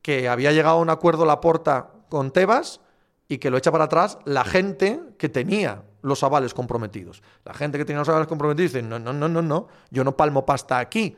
Que 0.00 0.28
había 0.28 0.52
llegado 0.52 0.76
a 0.76 0.80
un 0.80 0.90
acuerdo 0.90 1.26
la 1.26 1.40
porta 1.40 1.90
con 2.08 2.30
Tebas 2.30 2.80
y 3.28 3.38
que 3.38 3.50
lo 3.50 3.58
echa 3.58 3.70
para 3.70 3.84
atrás 3.84 4.18
la 4.24 4.44
gente 4.44 5.00
que 5.18 5.28
tenía 5.28 5.82
los 6.02 6.22
avales 6.22 6.54
comprometidos. 6.54 7.22
La 7.44 7.54
gente 7.54 7.78
que 7.78 7.84
tenía 7.84 8.00
los 8.00 8.08
avales 8.08 8.28
comprometidos 8.28 8.72
dice, 8.72 8.86
no, 8.86 8.98
no, 8.98 9.12
no, 9.12 9.28
no, 9.28 9.42
no, 9.42 9.68
yo 9.90 10.04
no 10.04 10.16
palmo 10.16 10.44
pasta 10.46 10.78
aquí. 10.78 11.16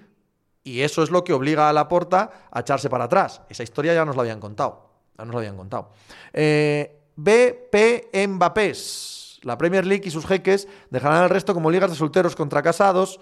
Y 0.62 0.80
eso 0.80 1.04
es 1.04 1.10
lo 1.10 1.22
que 1.22 1.32
obliga 1.32 1.68
a 1.68 1.72
la 1.72 1.86
porta 1.86 2.48
a 2.50 2.60
echarse 2.60 2.90
para 2.90 3.04
atrás. 3.04 3.42
Esa 3.48 3.62
historia 3.62 3.94
ya 3.94 4.04
nos 4.04 4.16
la 4.16 4.22
habían 4.22 4.40
contado. 4.40 4.90
Ya 5.16 5.24
nos 5.24 5.34
la 5.34 5.40
habían 5.40 5.56
contado. 5.56 5.90
Eh, 6.32 7.05
BP 7.16 8.26
Mbappés. 8.28 9.40
La 9.42 9.56
Premier 9.58 9.86
League 9.86 10.06
y 10.06 10.10
sus 10.10 10.26
jeques 10.26 10.68
dejarán 10.90 11.24
el 11.24 11.30
resto 11.30 11.54
como 11.54 11.70
ligas 11.70 11.90
de 11.90 11.96
solteros 11.96 12.36
contra 12.36 12.62
casados. 12.62 13.20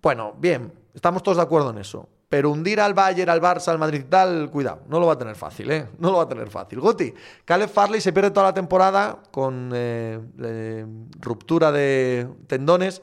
Bueno, 0.00 0.34
bien, 0.38 0.72
estamos 0.94 1.22
todos 1.22 1.36
de 1.36 1.42
acuerdo 1.42 1.70
en 1.70 1.78
eso. 1.78 2.08
Pero 2.28 2.50
hundir 2.50 2.80
al 2.80 2.94
Bayern, 2.94 3.30
al 3.30 3.40
Barça, 3.40 3.68
al 3.68 3.78
Madrid 3.78 4.00
y 4.00 4.10
tal, 4.10 4.50
cuidado, 4.50 4.82
no 4.88 4.98
lo 4.98 5.06
va 5.06 5.12
a 5.12 5.18
tener 5.18 5.36
fácil, 5.36 5.70
¿eh? 5.70 5.88
No 5.98 6.10
lo 6.10 6.16
va 6.16 6.24
a 6.24 6.28
tener 6.28 6.50
fácil. 6.50 6.80
Guti, 6.80 7.14
Caleb 7.44 7.68
Farley 7.68 8.00
se 8.00 8.12
pierde 8.12 8.32
toda 8.32 8.46
la 8.46 8.54
temporada 8.54 9.22
con 9.30 9.70
eh, 9.72 10.86
ruptura 11.20 11.70
de 11.70 12.28
tendones. 12.48 13.00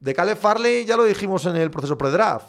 De 0.00 0.14
Caleb 0.14 0.38
Farley 0.38 0.86
ya 0.86 0.96
lo 0.96 1.04
dijimos 1.04 1.44
en 1.44 1.56
el 1.56 1.70
proceso 1.70 1.98
pre-draft. 1.98 2.46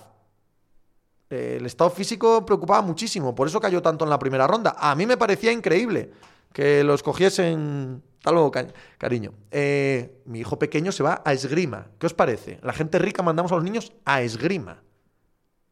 El 1.29 1.65
estado 1.65 1.89
físico 1.89 2.45
preocupaba 2.45 2.81
muchísimo, 2.81 3.33
por 3.33 3.47
eso 3.47 3.59
cayó 3.59 3.81
tanto 3.81 4.05
en 4.05 4.09
la 4.09 4.19
primera 4.19 4.47
ronda. 4.47 4.75
A 4.77 4.95
mí 4.95 5.05
me 5.05 5.17
parecía 5.17 5.51
increíble 5.51 6.11
que 6.53 6.83
lo 6.83 6.93
escogiesen. 6.93 8.03
Hasta 8.17 8.31
luego, 8.31 8.51
cariño. 8.97 9.33
Eh, 9.51 10.21
mi 10.25 10.39
hijo 10.39 10.57
pequeño 10.57 10.93
se 10.93 11.03
va 11.03 11.21
a 11.25 11.33
esgrima. 11.33 11.87
¿Qué 11.99 12.05
os 12.05 12.13
parece? 12.13 12.59
La 12.63 12.71
gente 12.71 12.99
rica 12.99 13.21
mandamos 13.21 13.51
a 13.51 13.55
los 13.55 13.65
niños 13.65 13.91
a 14.05 14.21
esgrima. 14.21 14.81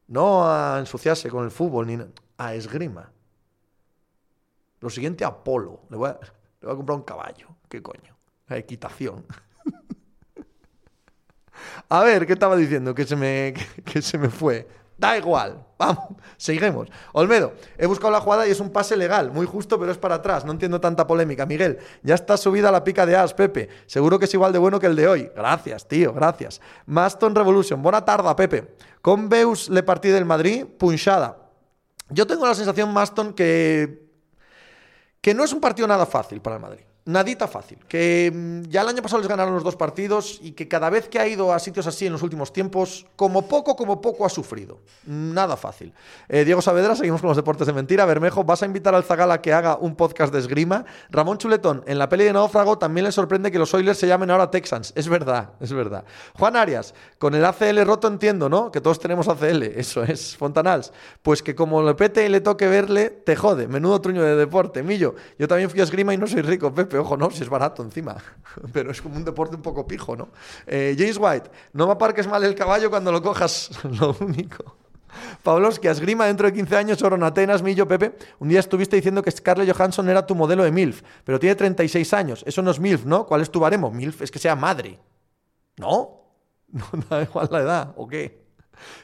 No 0.07 0.45
a 0.45 0.77
ensuciarse 0.79 1.29
con 1.29 1.45
el 1.45 1.51
fútbol, 1.51 1.87
ni 1.87 1.97
a 2.37 2.53
esgrima. 2.53 3.09
Lo 4.81 4.89
siguiente, 4.89 5.23
a. 5.23 5.85
Le 5.89 5.95
voy 5.95 6.09
a, 6.09 6.19
le 6.59 6.67
voy 6.67 6.73
a 6.73 6.75
comprar 6.75 6.97
un 6.97 7.05
caballo. 7.05 7.47
¿Qué 7.69 7.81
coño? 7.81 8.17
A 8.47 8.57
equitación. 8.57 9.25
a 11.89 12.03
ver, 12.03 12.27
¿qué 12.27 12.33
estaba 12.33 12.57
diciendo? 12.57 12.93
Que 12.93 13.05
se 13.05 13.15
me, 13.15 13.53
que 13.85 14.01
se 14.01 14.17
me 14.17 14.29
fue. 14.29 14.67
Da 15.01 15.17
igual. 15.17 15.65
Vamos, 15.79 16.13
seguimos. 16.37 16.87
Olmedo, 17.13 17.53
he 17.75 17.87
buscado 17.87 18.11
la 18.11 18.21
jugada 18.21 18.47
y 18.47 18.51
es 18.51 18.59
un 18.59 18.69
pase 18.69 18.95
legal, 18.95 19.31
muy 19.31 19.47
justo, 19.47 19.79
pero 19.79 19.91
es 19.91 19.97
para 19.97 20.15
atrás. 20.15 20.45
No 20.45 20.51
entiendo 20.51 20.79
tanta 20.79 21.07
polémica. 21.07 21.47
Miguel, 21.47 21.79
ya 22.03 22.13
está 22.13 22.37
subida 22.37 22.71
la 22.71 22.83
pica 22.83 23.03
de 23.07 23.17
As, 23.17 23.33
Pepe. 23.33 23.67
Seguro 23.87 24.19
que 24.19 24.25
es 24.25 24.33
igual 24.35 24.53
de 24.53 24.59
bueno 24.59 24.79
que 24.79 24.85
el 24.85 24.95
de 24.95 25.07
hoy. 25.07 25.31
Gracias, 25.35 25.87
tío, 25.87 26.13
gracias. 26.13 26.61
Maston 26.85 27.33
Revolution, 27.33 27.81
buena 27.81 28.05
tarde, 28.05 28.33
Pepe. 28.35 28.75
Con 29.01 29.27
Beus 29.27 29.69
le 29.69 29.81
partí 29.81 30.09
del 30.09 30.23
Madrid, 30.23 30.65
punchada. 30.65 31.35
Yo 32.09 32.27
tengo 32.27 32.45
la 32.45 32.53
sensación, 32.53 32.93
Maston, 32.93 33.33
que, 33.33 34.07
que 35.19 35.33
no 35.33 35.43
es 35.43 35.51
un 35.51 35.59
partido 35.59 35.87
nada 35.87 36.05
fácil 36.05 36.41
para 36.41 36.57
el 36.57 36.61
Madrid 36.61 36.90
nadita 37.05 37.47
fácil. 37.47 37.79
Que 37.87 38.31
mm, 38.33 38.69
ya 38.69 38.81
el 38.81 38.89
año 38.89 39.01
pasado 39.01 39.21
les 39.21 39.29
ganaron 39.29 39.53
los 39.53 39.63
dos 39.63 39.75
partidos 39.75 40.39
y 40.41 40.51
que 40.51 40.67
cada 40.67 40.89
vez 40.89 41.07
que 41.09 41.19
ha 41.19 41.27
ido 41.27 41.53
a 41.53 41.59
sitios 41.59 41.87
así 41.87 42.05
en 42.05 42.13
los 42.13 42.21
últimos 42.21 42.53
tiempos, 42.53 43.05
como 43.15 43.47
poco, 43.47 43.75
como 43.75 44.01
poco 44.01 44.25
ha 44.25 44.29
sufrido. 44.29 44.79
Nada 45.05 45.57
fácil. 45.57 45.93
Eh, 46.29 46.45
Diego 46.45 46.61
Saavedra, 46.61 46.95
seguimos 46.95 47.21
con 47.21 47.29
los 47.29 47.37
deportes 47.37 47.67
de 47.67 47.73
mentira. 47.73 48.05
Bermejo, 48.05 48.43
¿vas 48.43 48.63
a 48.63 48.65
invitar 48.65 48.93
al 48.93 49.03
Zagala 49.03 49.35
a 49.35 49.41
que 49.41 49.53
haga 49.53 49.77
un 49.77 49.95
podcast 49.95 50.31
de 50.33 50.39
esgrima? 50.39 50.85
Ramón 51.09 51.37
Chuletón, 51.37 51.83
en 51.87 51.97
la 51.97 52.09
peli 52.09 52.25
de 52.25 52.33
Náufrago 52.33 52.77
también 52.77 53.05
le 53.05 53.11
sorprende 53.11 53.51
que 53.51 53.59
los 53.59 53.73
Oilers 53.73 53.97
se 53.97 54.07
llamen 54.07 54.29
ahora 54.29 54.51
Texans. 54.51 54.93
Es 54.95 55.09
verdad, 55.09 55.53
es 55.59 55.73
verdad. 55.73 56.05
Juan 56.37 56.55
Arias, 56.55 56.93
con 57.17 57.35
el 57.35 57.43
ACL 57.45 57.83
roto 57.85 58.07
entiendo, 58.07 58.49
¿no? 58.49 58.71
Que 58.71 58.81
todos 58.81 58.99
tenemos 58.99 59.27
ACL, 59.27 59.63
eso 59.63 60.03
es. 60.03 60.37
Fontanals, 60.37 60.93
pues 61.21 61.41
que 61.41 61.55
como 61.55 61.81
le 61.81 61.95
pete 61.95 62.25
y 62.25 62.29
le 62.29 62.41
toque 62.41 62.67
verle, 62.67 63.09
te 63.09 63.35
jode. 63.35 63.67
Menudo 63.67 63.99
truño 64.01 64.23
de 64.23 64.35
deporte. 64.35 64.83
Millo, 64.83 65.15
yo 65.37 65.47
también 65.47 65.69
fui 65.69 65.79
a 65.79 65.83
esgrima 65.83 66.13
y 66.13 66.17
no 66.17 66.27
soy 66.27 66.41
rico, 66.41 66.73
Pepe 66.73 66.90
ojo, 66.97 67.17
no, 67.17 67.31
si 67.31 67.43
es 67.43 67.49
barato 67.49 67.83
encima. 67.83 68.17
Pero 68.73 68.91
es 68.91 69.01
como 69.01 69.15
un 69.15 69.25
deporte 69.25 69.55
un 69.55 69.61
poco 69.61 69.87
pijo, 69.87 70.15
¿no? 70.15 70.29
Eh, 70.67 70.95
James 70.97 71.17
White, 71.19 71.51
no 71.73 71.85
me 71.87 71.93
aparques 71.93 72.27
mal 72.27 72.43
el 72.43 72.55
caballo 72.55 72.89
cuando 72.89 73.11
lo 73.11 73.21
cojas, 73.21 73.71
lo 73.99 74.15
único. 74.19 74.75
que 75.81 75.89
esgrima 75.89 76.25
dentro 76.25 76.47
de 76.47 76.53
15 76.53 76.75
años, 76.77 77.01
Oro 77.01 77.23
Atenas, 77.25 77.61
Millo, 77.61 77.87
Pepe. 77.87 78.17
Un 78.39 78.49
día 78.49 78.59
estuviste 78.59 78.95
diciendo 78.95 79.21
que 79.21 79.31
Scarlett 79.31 79.75
Johansson 79.75 80.09
era 80.09 80.25
tu 80.25 80.35
modelo 80.35 80.63
de 80.63 80.71
MILF, 80.71 81.01
pero 81.23 81.39
tiene 81.39 81.55
36 81.55 82.13
años. 82.13 82.43
Eso 82.45 82.61
no 82.61 82.71
es 82.71 82.79
MILF, 82.79 83.05
¿no? 83.05 83.25
¿Cuál 83.25 83.41
es 83.41 83.51
tu 83.51 83.59
baremo? 83.59 83.91
MILF 83.91 84.21
es 84.21 84.31
que 84.31 84.39
sea 84.39 84.55
madre. 84.55 84.99
¿No? 85.77 86.17
No 86.71 87.03
da 87.09 87.23
igual 87.23 87.49
la 87.51 87.59
edad, 87.59 87.93
¿o 87.97 88.07
qué? 88.07 88.45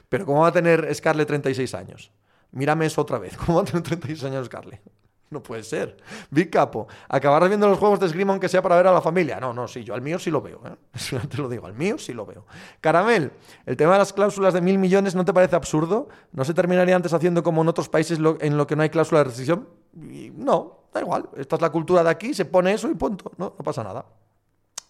Pero 0.08 0.26
¿cómo 0.26 0.42
va 0.42 0.48
a 0.48 0.52
tener 0.52 0.94
Scarlett 0.96 1.28
36 1.28 1.74
años? 1.74 2.12
Mírame 2.52 2.86
eso 2.86 3.02
otra 3.02 3.20
vez. 3.20 3.36
¿Cómo 3.38 3.58
va 3.58 3.64
a 3.64 3.66
tener 3.66 3.84
36 3.84 4.24
años 4.24 4.46
Scarlett? 4.46 4.82
No 5.30 5.44
puede 5.44 5.64
ser. 5.64 5.98
Big 6.30 6.50
Capo, 6.50 6.88
acabar 7.10 7.48
viendo 7.48 7.68
los 7.68 7.78
juegos 7.78 8.00
de 8.00 8.06
esgrima 8.06 8.32
aunque 8.32 8.48
sea 8.48 8.62
para 8.62 8.78
ver 8.78 8.88
a 8.88 8.94
la 8.94 9.02
familia. 9.02 9.40
No, 9.40 9.54
no, 9.54 9.68
sí, 9.68 9.84
yo 9.84 9.94
al 9.94 10.02
mío 10.02 10.20
sí 10.20 10.32
lo 10.32 10.42
veo. 10.42 10.62
¿eh? 10.66 11.18
Te 11.30 11.38
lo 11.38 11.50
digo, 11.50 11.66
al 11.68 11.74
mío 11.74 11.98
sí 11.98 12.14
lo 12.14 12.26
veo. 12.26 12.46
Caramel, 12.80 13.32
el 13.66 13.76
tema 13.76 13.94
de 13.94 14.00
las 14.00 14.14
cláusulas 14.14 14.54
de 14.54 14.62
mil 14.62 14.78
millones 14.78 15.16
no 15.16 15.26
te 15.26 15.34
parece 15.34 15.56
absurdo? 15.56 16.08
¿No 16.32 16.46
se 16.46 16.54
terminaría 16.54 16.96
antes 16.96 17.14
haciendo 17.14 17.44
como 17.44 17.62
en 17.62 17.68
otros 17.68 17.90
países 17.90 18.20
en 18.20 18.58
lo 18.58 18.68
que 18.68 18.76
no 18.76 18.84
hay 18.84 18.90
cláusula 18.90 19.20
de 19.20 19.26
rescisión? 19.26 19.68
no, 19.94 20.90
da 20.94 21.02
igual. 21.02 21.30
Esta 21.36 21.56
es 21.56 21.62
la 21.62 21.72
cultura 21.72 22.04
de 22.04 22.10
aquí, 22.10 22.34
se 22.34 22.46
pone 22.46 22.74
eso 22.74 22.90
y 22.90 22.96
punto. 22.96 23.32
No, 23.38 23.56
no 23.58 23.64
pasa 23.64 23.84
nada. 23.84 24.06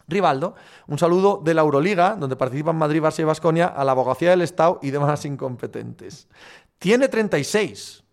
Rivaldo, 0.08 0.56
un 0.88 0.98
saludo 0.98 1.42
de 1.44 1.54
la 1.54 1.62
Euroliga, 1.62 2.16
donde 2.16 2.36
participan 2.36 2.78
Madrid, 2.78 3.02
Barça 3.02 3.20
y 3.20 3.26
Vasconia, 3.26 3.68
a 3.68 3.84
la 3.84 3.92
abogacía 3.92 4.30
del 4.30 4.42
Estado 4.42 4.80
y 4.82 4.92
demás 4.92 5.26
incompetentes. 5.26 6.28
Tiene 6.80 7.10
36. 7.10 8.04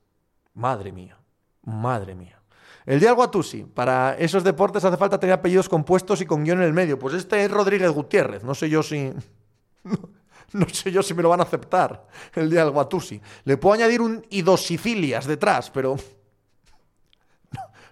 Madre 0.54 0.92
mía. 0.92 1.18
Madre 1.64 2.14
mía. 2.14 2.40
El 2.86 3.00
Dial 3.00 3.14
Guatusi. 3.14 3.64
Para 3.64 4.16
esos 4.18 4.44
deportes 4.44 4.84
hace 4.84 4.96
falta 4.96 5.18
tener 5.18 5.34
apellidos 5.34 5.68
compuestos 5.68 6.20
y 6.20 6.26
con 6.26 6.44
guion 6.44 6.58
en 6.58 6.66
el 6.66 6.72
medio. 6.72 6.98
Pues 6.98 7.14
este 7.14 7.44
es 7.44 7.50
Rodríguez 7.50 7.90
Gutiérrez. 7.90 8.44
No 8.44 8.54
sé 8.54 8.68
yo 8.68 8.82
si. 8.82 9.12
No, 10.52 10.68
sé 10.68 10.92
yo 10.92 11.02
si 11.02 11.14
me 11.14 11.22
lo 11.22 11.30
van 11.30 11.40
a 11.40 11.42
aceptar. 11.42 12.06
El 12.32 12.48
Dial 12.48 12.70
Guatusi. 12.70 13.20
Le 13.42 13.56
puedo 13.56 13.74
añadir 13.74 14.00
un 14.00 14.24
idosicilias 14.30 15.26
detrás, 15.26 15.70
pero. 15.70 15.96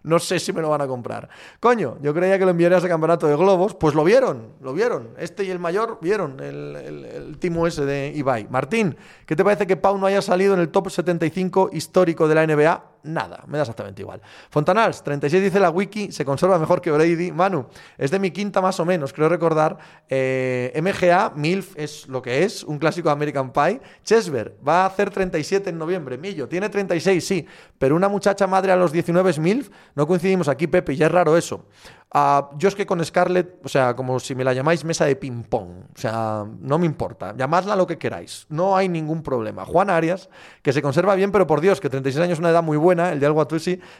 No 0.04 0.18
sé 0.18 0.40
si 0.40 0.52
me 0.52 0.60
lo 0.60 0.68
van 0.68 0.80
a 0.80 0.86
comprar. 0.86 1.28
Coño, 1.60 1.96
yo 2.02 2.12
creía 2.12 2.36
que 2.36 2.44
lo 2.44 2.50
enviaría 2.50 2.78
a 2.78 2.88
campeonato 2.88 3.26
de 3.26 3.36
globos. 3.36 3.74
Pues 3.74 3.94
lo 3.94 4.02
vieron, 4.04 4.54
lo 4.60 4.72
vieron. 4.72 5.10
Este 5.16 5.44
y 5.44 5.50
el 5.50 5.60
mayor 5.60 5.98
vieron 6.00 6.40
el, 6.40 6.76
el 6.76 7.38
timo 7.38 7.66
ese 7.68 7.84
de 7.84 8.12
Ibai. 8.14 8.48
Martín, 8.48 8.96
¿qué 9.26 9.34
te 9.34 9.44
parece 9.44 9.66
que 9.66 9.76
Pau 9.76 9.98
no 9.98 10.06
haya 10.06 10.20
salido 10.20 10.54
en 10.54 10.60
el 10.60 10.70
top 10.70 10.90
75 10.90 11.70
histórico 11.72 12.26
de 12.28 12.34
la 12.34 12.46
NBA? 12.46 12.91
Nada, 13.02 13.44
me 13.46 13.58
da 13.58 13.62
exactamente 13.62 14.02
igual. 14.02 14.20
Fontanals, 14.50 15.02
36 15.02 15.42
dice 15.42 15.60
la 15.60 15.70
wiki, 15.70 16.12
se 16.12 16.24
conserva 16.24 16.58
mejor 16.58 16.80
que 16.80 16.90
Brady. 16.90 17.32
Manu, 17.32 17.66
es 17.98 18.10
de 18.10 18.18
mi 18.18 18.30
quinta 18.30 18.60
más 18.60 18.78
o 18.80 18.84
menos, 18.84 19.12
creo 19.12 19.28
recordar. 19.28 19.78
Eh, 20.08 20.72
MGA, 20.82 21.32
MILF 21.34 21.76
es 21.76 22.08
lo 22.08 22.22
que 22.22 22.44
es, 22.44 22.64
un 22.64 22.78
clásico 22.78 23.08
de 23.08 23.12
American 23.12 23.52
Pie. 23.52 23.80
Chesver, 24.04 24.56
va 24.66 24.82
a 24.82 24.86
hacer 24.86 25.10
37 25.10 25.70
en 25.70 25.78
noviembre. 25.78 26.18
Millo, 26.18 26.48
tiene 26.48 26.68
36, 26.68 27.26
sí, 27.26 27.46
pero 27.78 27.96
una 27.96 28.08
muchacha 28.08 28.46
madre 28.46 28.72
a 28.72 28.76
los 28.76 28.92
19 28.92 29.30
es 29.30 29.38
MILF. 29.38 29.70
No 29.94 30.06
coincidimos 30.06 30.48
aquí, 30.48 30.66
Pepe, 30.66 30.96
ya 30.96 31.06
es 31.06 31.12
raro 31.12 31.36
eso. 31.36 31.66
Uh, 32.14 32.56
yo 32.58 32.68
es 32.68 32.74
que 32.74 32.84
con 32.84 33.02
Scarlett, 33.02 33.64
o 33.64 33.68
sea, 33.68 33.96
como 33.96 34.20
si 34.20 34.34
me 34.34 34.44
la 34.44 34.52
llamáis 34.52 34.84
mesa 34.84 35.06
de 35.06 35.16
ping-pong, 35.16 35.70
o 35.94 35.98
sea, 35.98 36.44
no 36.60 36.78
me 36.78 36.84
importa, 36.84 37.34
llamadla 37.34 37.74
lo 37.74 37.86
que 37.86 37.96
queráis, 37.96 38.44
no 38.50 38.76
hay 38.76 38.88
ningún 38.88 39.22
problema. 39.22 39.64
Juan 39.64 39.88
Arias, 39.88 40.28
que 40.60 40.74
se 40.74 40.82
conserva 40.82 41.14
bien, 41.14 41.32
pero 41.32 41.46
por 41.46 41.62
Dios, 41.62 41.80
que 41.80 41.88
36 41.88 42.22
años 42.22 42.34
es 42.34 42.38
una 42.38 42.50
edad 42.50 42.62
muy 42.62 42.76
buena, 42.76 43.12
el 43.12 43.20
de 43.20 43.26
algo 43.26 43.46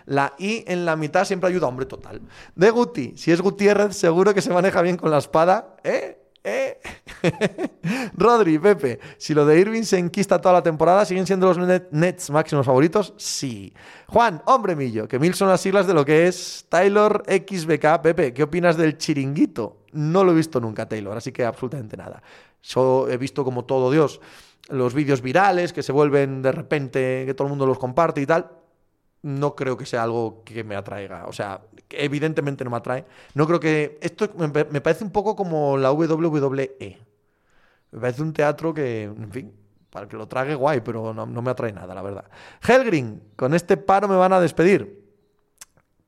la 0.07 0.35
I 0.39 0.65
en 0.67 0.85
la 0.85 0.97
mitad 0.97 1.25
siempre 1.25 1.49
ayuda, 1.49 1.69
hombre, 1.69 1.87
total. 1.87 2.21
De 2.55 2.71
Guti, 2.71 3.15
si 3.17 3.33
es 3.33 3.41
Gutiérrez, 3.41 3.97
seguro 3.97 4.35
que 4.35 4.43
se 4.43 4.53
maneja 4.53 4.83
bien 4.83 4.97
con 4.97 5.11
la 5.11 5.19
espada, 5.19 5.77
¿eh? 5.83 6.22
¿Eh? 6.45 6.81
Rodri, 8.17 8.59
Pepe, 8.59 8.99
si 9.17 9.35
lo 9.35 9.47
de 9.47 9.61
Irving 9.61 9.83
se 9.83 9.99
enquista 9.99 10.41
toda 10.41 10.55
la 10.55 10.63
temporada, 10.63 11.05
¿siguen 11.05 11.27
siendo 11.27 11.53
los 11.53 11.59
Nets 11.91 12.31
máximos 12.31 12.67
favoritos? 12.67 13.15
Sí. 13.17 13.73
Juan, 14.09 14.43
hombre 14.47 14.77
millo, 14.77 15.09
que 15.09 15.19
mil 15.19 15.35
son 15.35 15.49
las 15.49 15.61
siglas 15.61 15.87
de 15.87 15.95
lo 15.95 16.05
que 16.05 16.27
es 16.27 16.67
Taylor 16.69 17.23
XBK. 17.27 18.03
Pepe, 18.03 18.35
¿qué 18.35 18.43
opinas 18.43 18.77
del 18.77 18.99
chiringuito? 18.99 19.79
No 19.93 20.25
lo 20.25 20.33
he 20.33 20.35
visto 20.35 20.61
nunca, 20.61 20.89
Taylor, 20.89 21.17
así 21.17 21.33
que 21.33 21.45
absolutamente 21.45 21.97
nada. 21.97 22.23
Yo 22.63 23.09
he 23.09 23.17
visto 23.17 23.45
como 23.45 23.65
todo 23.65 23.91
Dios 23.91 24.21
los 24.69 24.95
vídeos 24.95 25.23
virales 25.23 25.73
que 25.73 25.83
se 25.83 25.93
vuelven 25.93 26.41
de 26.41 26.53
repente, 26.53 27.25
que 27.27 27.35
todo 27.35 27.47
el 27.47 27.51
mundo 27.51 27.67
los 27.67 27.79
comparte 27.79 28.21
y 28.21 28.27
tal. 28.27 28.62
No 29.23 29.55
creo 29.55 29.77
que 29.77 29.87
sea 29.87 30.03
algo 30.03 30.43
que 30.45 30.65
me 30.65 30.77
atraiga. 30.77 31.27
O 31.27 31.33
sea, 31.33 31.61
evidentemente 31.91 32.65
no 32.65 32.71
me 32.71 32.77
atrae. 32.77 33.05
No 33.35 33.47
creo 33.47 33.61
que. 33.61 33.99
Esto 34.01 34.31
me 34.37 34.81
parece 34.81 35.05
un 35.05 35.11
poco 35.11 35.37
como 35.37 35.77
la 35.77 35.93
WWE. 35.93 36.99
Me 37.93 38.01
parece 38.01 38.23
un 38.23 38.33
teatro 38.33 38.75
que, 38.75 39.05
en 39.05 39.31
fin, 39.31 39.53
para 39.93 40.09
que 40.09 40.17
lo 40.17 40.27
trague 40.27 40.55
guay, 40.55 40.81
pero 40.81 41.13
no, 41.13 41.27
me 41.27 41.51
atrae 41.51 41.71
nada, 41.71 41.95
la 41.95 42.01
verdad. 42.01 42.25
Helgrin, 42.67 43.23
con 43.37 43.53
este 43.53 43.77
paro 43.77 44.09
me 44.09 44.17
van 44.17 44.33
a 44.33 44.41
despedir. 44.41 45.03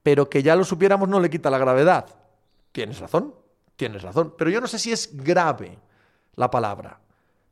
Pero 0.03 0.29
que 0.29 0.43
ya 0.43 0.57
lo 0.57 0.65
supiéramos 0.65 1.09
no 1.09 1.21
le 1.21 1.29
quita 1.29 1.51
la 1.51 1.59
gravedad. 1.59 2.07
Tienes 2.73 2.99
razón, 2.99 3.35
tienes 3.77 4.03
razón. 4.03 4.35
Pero 4.39 4.51
yo 4.51 4.63
no 4.63 4.67
sé 4.67 4.79
si 4.79 4.91
es 4.91 5.15
grave 5.15 5.79
la 6.35 6.51
palabra. 6.51 6.99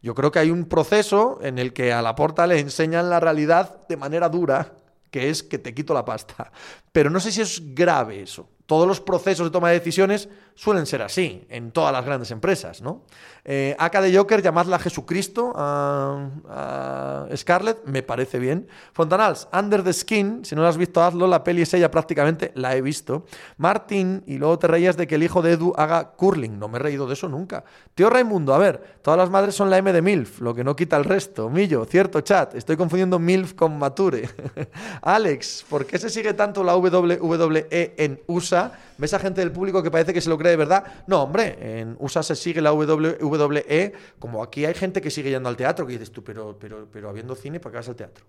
Yo 0.00 0.14
creo 0.14 0.32
que 0.32 0.38
hay 0.38 0.50
un 0.50 0.64
proceso 0.64 1.38
en 1.42 1.58
el 1.58 1.74
que 1.74 1.92
a 1.92 2.00
la 2.00 2.14
porta 2.14 2.46
le 2.46 2.58
enseñan 2.58 3.10
la 3.10 3.20
realidad 3.20 3.86
de 3.86 3.98
manera 3.98 4.30
dura, 4.30 4.72
que 5.12 5.28
es 5.28 5.42
que 5.44 5.58
te 5.58 5.74
quito 5.74 5.94
la 5.94 6.04
pasta. 6.04 6.50
Pero 6.90 7.10
no 7.10 7.20
sé 7.20 7.30
si 7.30 7.42
es 7.42 7.74
grave 7.74 8.22
eso. 8.22 8.48
Todos 8.66 8.88
los 8.88 9.00
procesos 9.00 9.46
de 9.46 9.50
toma 9.52 9.68
de 9.68 9.78
decisiones 9.78 10.28
suelen 10.54 10.86
ser 10.86 11.02
así 11.02 11.46
en 11.48 11.72
todas 11.72 11.92
las 11.92 12.04
grandes 12.04 12.30
empresas, 12.30 12.82
¿no? 12.82 13.02
Eh, 13.44 13.76
de 13.76 14.16
Joker, 14.16 14.40
llamadla 14.40 14.78
Jesucristo 14.78 15.52
a, 15.56 17.26
Scarlett, 17.34 17.84
me 17.86 18.02
parece 18.02 18.38
bien. 18.38 18.68
Fontanals, 18.92 19.48
Under 19.52 19.82
the 19.82 19.92
Skin, 19.92 20.44
si 20.44 20.54
no 20.54 20.62
la 20.62 20.68
has 20.68 20.76
visto, 20.76 21.02
hazlo, 21.02 21.26
la 21.26 21.42
peli 21.42 21.62
es 21.62 21.74
ella 21.74 21.90
prácticamente, 21.90 22.52
la 22.54 22.76
he 22.76 22.80
visto. 22.80 23.26
Martín, 23.56 24.22
y 24.26 24.38
luego 24.38 24.58
te 24.58 24.68
reías 24.68 24.96
de 24.96 25.06
que 25.06 25.16
el 25.16 25.24
hijo 25.24 25.42
de 25.42 25.52
Edu 25.52 25.72
haga 25.76 26.12
curling, 26.12 26.58
no 26.58 26.68
me 26.68 26.78
he 26.78 26.82
reído 26.82 27.06
de 27.06 27.14
eso 27.14 27.28
nunca. 27.28 27.64
Tío 27.94 28.10
Raimundo, 28.10 28.54
a 28.54 28.58
ver, 28.58 28.98
todas 29.02 29.18
las 29.18 29.30
madres 29.30 29.54
son 29.56 29.70
la 29.70 29.78
M 29.78 29.92
de 29.92 30.02
MILF, 30.02 30.40
lo 30.40 30.54
que 30.54 30.62
no 30.62 30.76
quita 30.76 30.96
el 30.96 31.04
resto. 31.04 31.50
Millo, 31.50 31.84
cierto 31.84 32.20
chat, 32.20 32.54
estoy 32.54 32.76
confundiendo 32.76 33.18
MILF 33.18 33.54
con 33.54 33.76
Mature. 33.76 34.28
Alex, 35.02 35.64
¿por 35.68 35.86
qué 35.86 35.98
se 35.98 36.10
sigue 36.10 36.34
tanto 36.34 36.62
la 36.62 36.76
WWE 36.76 37.68
en 37.96 38.20
USA? 38.26 38.72
¿Ves 38.98 39.14
a 39.14 39.18
gente 39.18 39.40
del 39.40 39.50
público 39.50 39.82
que 39.82 39.90
parece 39.90 40.14
que 40.14 40.20
se 40.20 40.28
lo 40.28 40.38
cree 40.42 40.50
de 40.50 40.56
verdad? 40.56 41.04
No, 41.06 41.22
hombre, 41.22 41.80
en 41.80 41.96
USA 41.98 42.22
se 42.22 42.36
sigue 42.36 42.60
la 42.60 42.72
WWE, 42.72 43.92
como 44.18 44.42
aquí 44.42 44.64
hay 44.64 44.74
gente 44.74 45.00
que 45.00 45.10
sigue 45.10 45.30
yendo 45.30 45.48
al 45.48 45.56
teatro, 45.56 45.86
que 45.86 45.92
dices 45.92 46.12
tú, 46.12 46.22
pero, 46.22 46.58
pero, 46.58 46.88
pero 46.90 47.08
habiendo 47.08 47.34
cine, 47.34 47.60
¿para 47.60 47.72
qué 47.72 47.76
vas 47.78 47.88
al 47.88 47.96
teatro? 47.96 48.26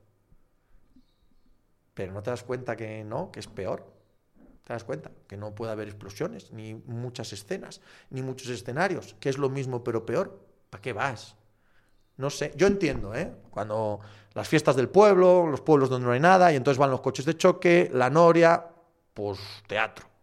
Pero 1.94 2.14
no 2.14 2.24
te 2.24 2.30
das 2.30 2.44
cuenta 2.44 2.76
que 2.76 3.04
no, 3.04 3.32
que 3.32 3.40
es 3.40 3.48
peor. 3.48 3.86
¿Te 4.64 4.74
das 4.74 4.84
cuenta? 4.84 5.12
Que 5.28 5.36
no 5.36 5.54
puede 5.54 5.74
haber 5.74 5.90
explosiones, 5.90 6.52
ni 6.52 6.74
muchas 6.74 7.34
escenas, 7.34 7.82
ni 8.10 8.22
muchos 8.22 8.48
escenarios, 8.50 9.16
que 9.20 9.30
es 9.30 9.38
lo 9.38 9.50
mismo 9.50 9.84
pero 9.84 10.06
peor. 10.06 10.40
¿Para 10.70 10.82
qué 10.82 10.94
vas? 10.94 11.36
No 12.16 12.30
sé, 12.30 12.54
yo 12.56 12.68
entiendo, 12.68 13.14
¿eh? 13.14 13.34
Cuando 13.50 14.00
las 14.34 14.48
fiestas 14.48 14.76
del 14.76 14.88
pueblo, 14.88 15.48
los 15.48 15.62
pueblos 15.62 15.90
donde 15.90 16.08
no 16.08 16.14
hay 16.14 16.20
nada, 16.20 16.54
y 16.54 16.56
entonces 16.56 16.78
van 16.78 16.92
los 16.92 17.02
coches 17.02 17.26
de 17.26 17.36
choque, 17.36 17.90
la 17.92 18.10
noria, 18.10 18.66
pues 19.14 19.40
teatro 19.68 20.14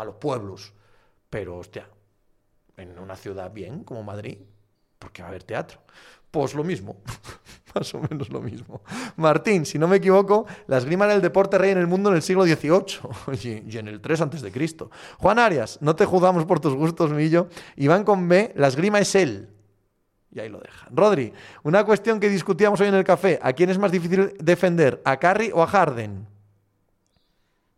para 0.00 0.12
los 0.12 0.16
pueblos. 0.16 0.72
Pero, 1.30 1.56
hostia, 1.56 1.88
en 2.76 2.98
una 2.98 3.16
ciudad 3.16 3.52
bien 3.52 3.84
como 3.84 4.02
Madrid, 4.02 4.38
porque 4.98 5.22
va 5.22 5.28
a 5.28 5.30
haber 5.30 5.44
teatro. 5.44 5.80
Pues 6.30 6.54
lo 6.54 6.62
mismo, 6.62 6.96
más 7.74 7.92
o 7.94 8.00
menos 8.00 8.30
lo 8.30 8.40
mismo. 8.40 8.82
Martín, 9.16 9.66
si 9.66 9.78
no 9.78 9.88
me 9.88 9.96
equivoco, 9.96 10.46
la 10.66 10.78
esgrima 10.78 11.04
era 11.04 11.14
el 11.14 11.22
deporte 11.22 11.58
rey 11.58 11.70
en 11.70 11.78
el 11.78 11.86
mundo 11.86 12.10
en 12.10 12.16
el 12.16 12.22
siglo 12.22 12.44
XVIII 12.44 13.62
y 13.68 13.78
en 13.78 13.88
el 13.88 14.00
3 14.00 14.20
antes 14.20 14.42
de 14.42 14.52
Cristo. 14.52 14.90
Juan 15.18 15.38
Arias, 15.38 15.78
no 15.80 15.96
te 15.96 16.04
juzgamos 16.04 16.44
por 16.44 16.60
tus 16.60 16.74
gustos, 16.74 17.10
Millo. 17.12 17.48
Iván 17.76 18.04
con 18.04 18.28
B, 18.28 18.52
la 18.56 18.68
esgrima 18.68 19.00
es 19.00 19.14
él. 19.14 19.48
Y 20.32 20.38
ahí 20.38 20.48
lo 20.48 20.60
deja. 20.60 20.86
Rodri, 20.92 21.32
una 21.64 21.84
cuestión 21.84 22.20
que 22.20 22.28
discutíamos 22.28 22.80
hoy 22.80 22.86
en 22.86 22.94
el 22.94 23.02
café. 23.02 23.40
¿A 23.42 23.52
quién 23.52 23.70
es 23.70 23.78
más 23.78 23.90
difícil 23.90 24.34
defender? 24.38 25.02
¿A 25.04 25.16
Carry 25.16 25.50
o 25.52 25.62
a 25.62 25.66
Harden? 25.66 26.26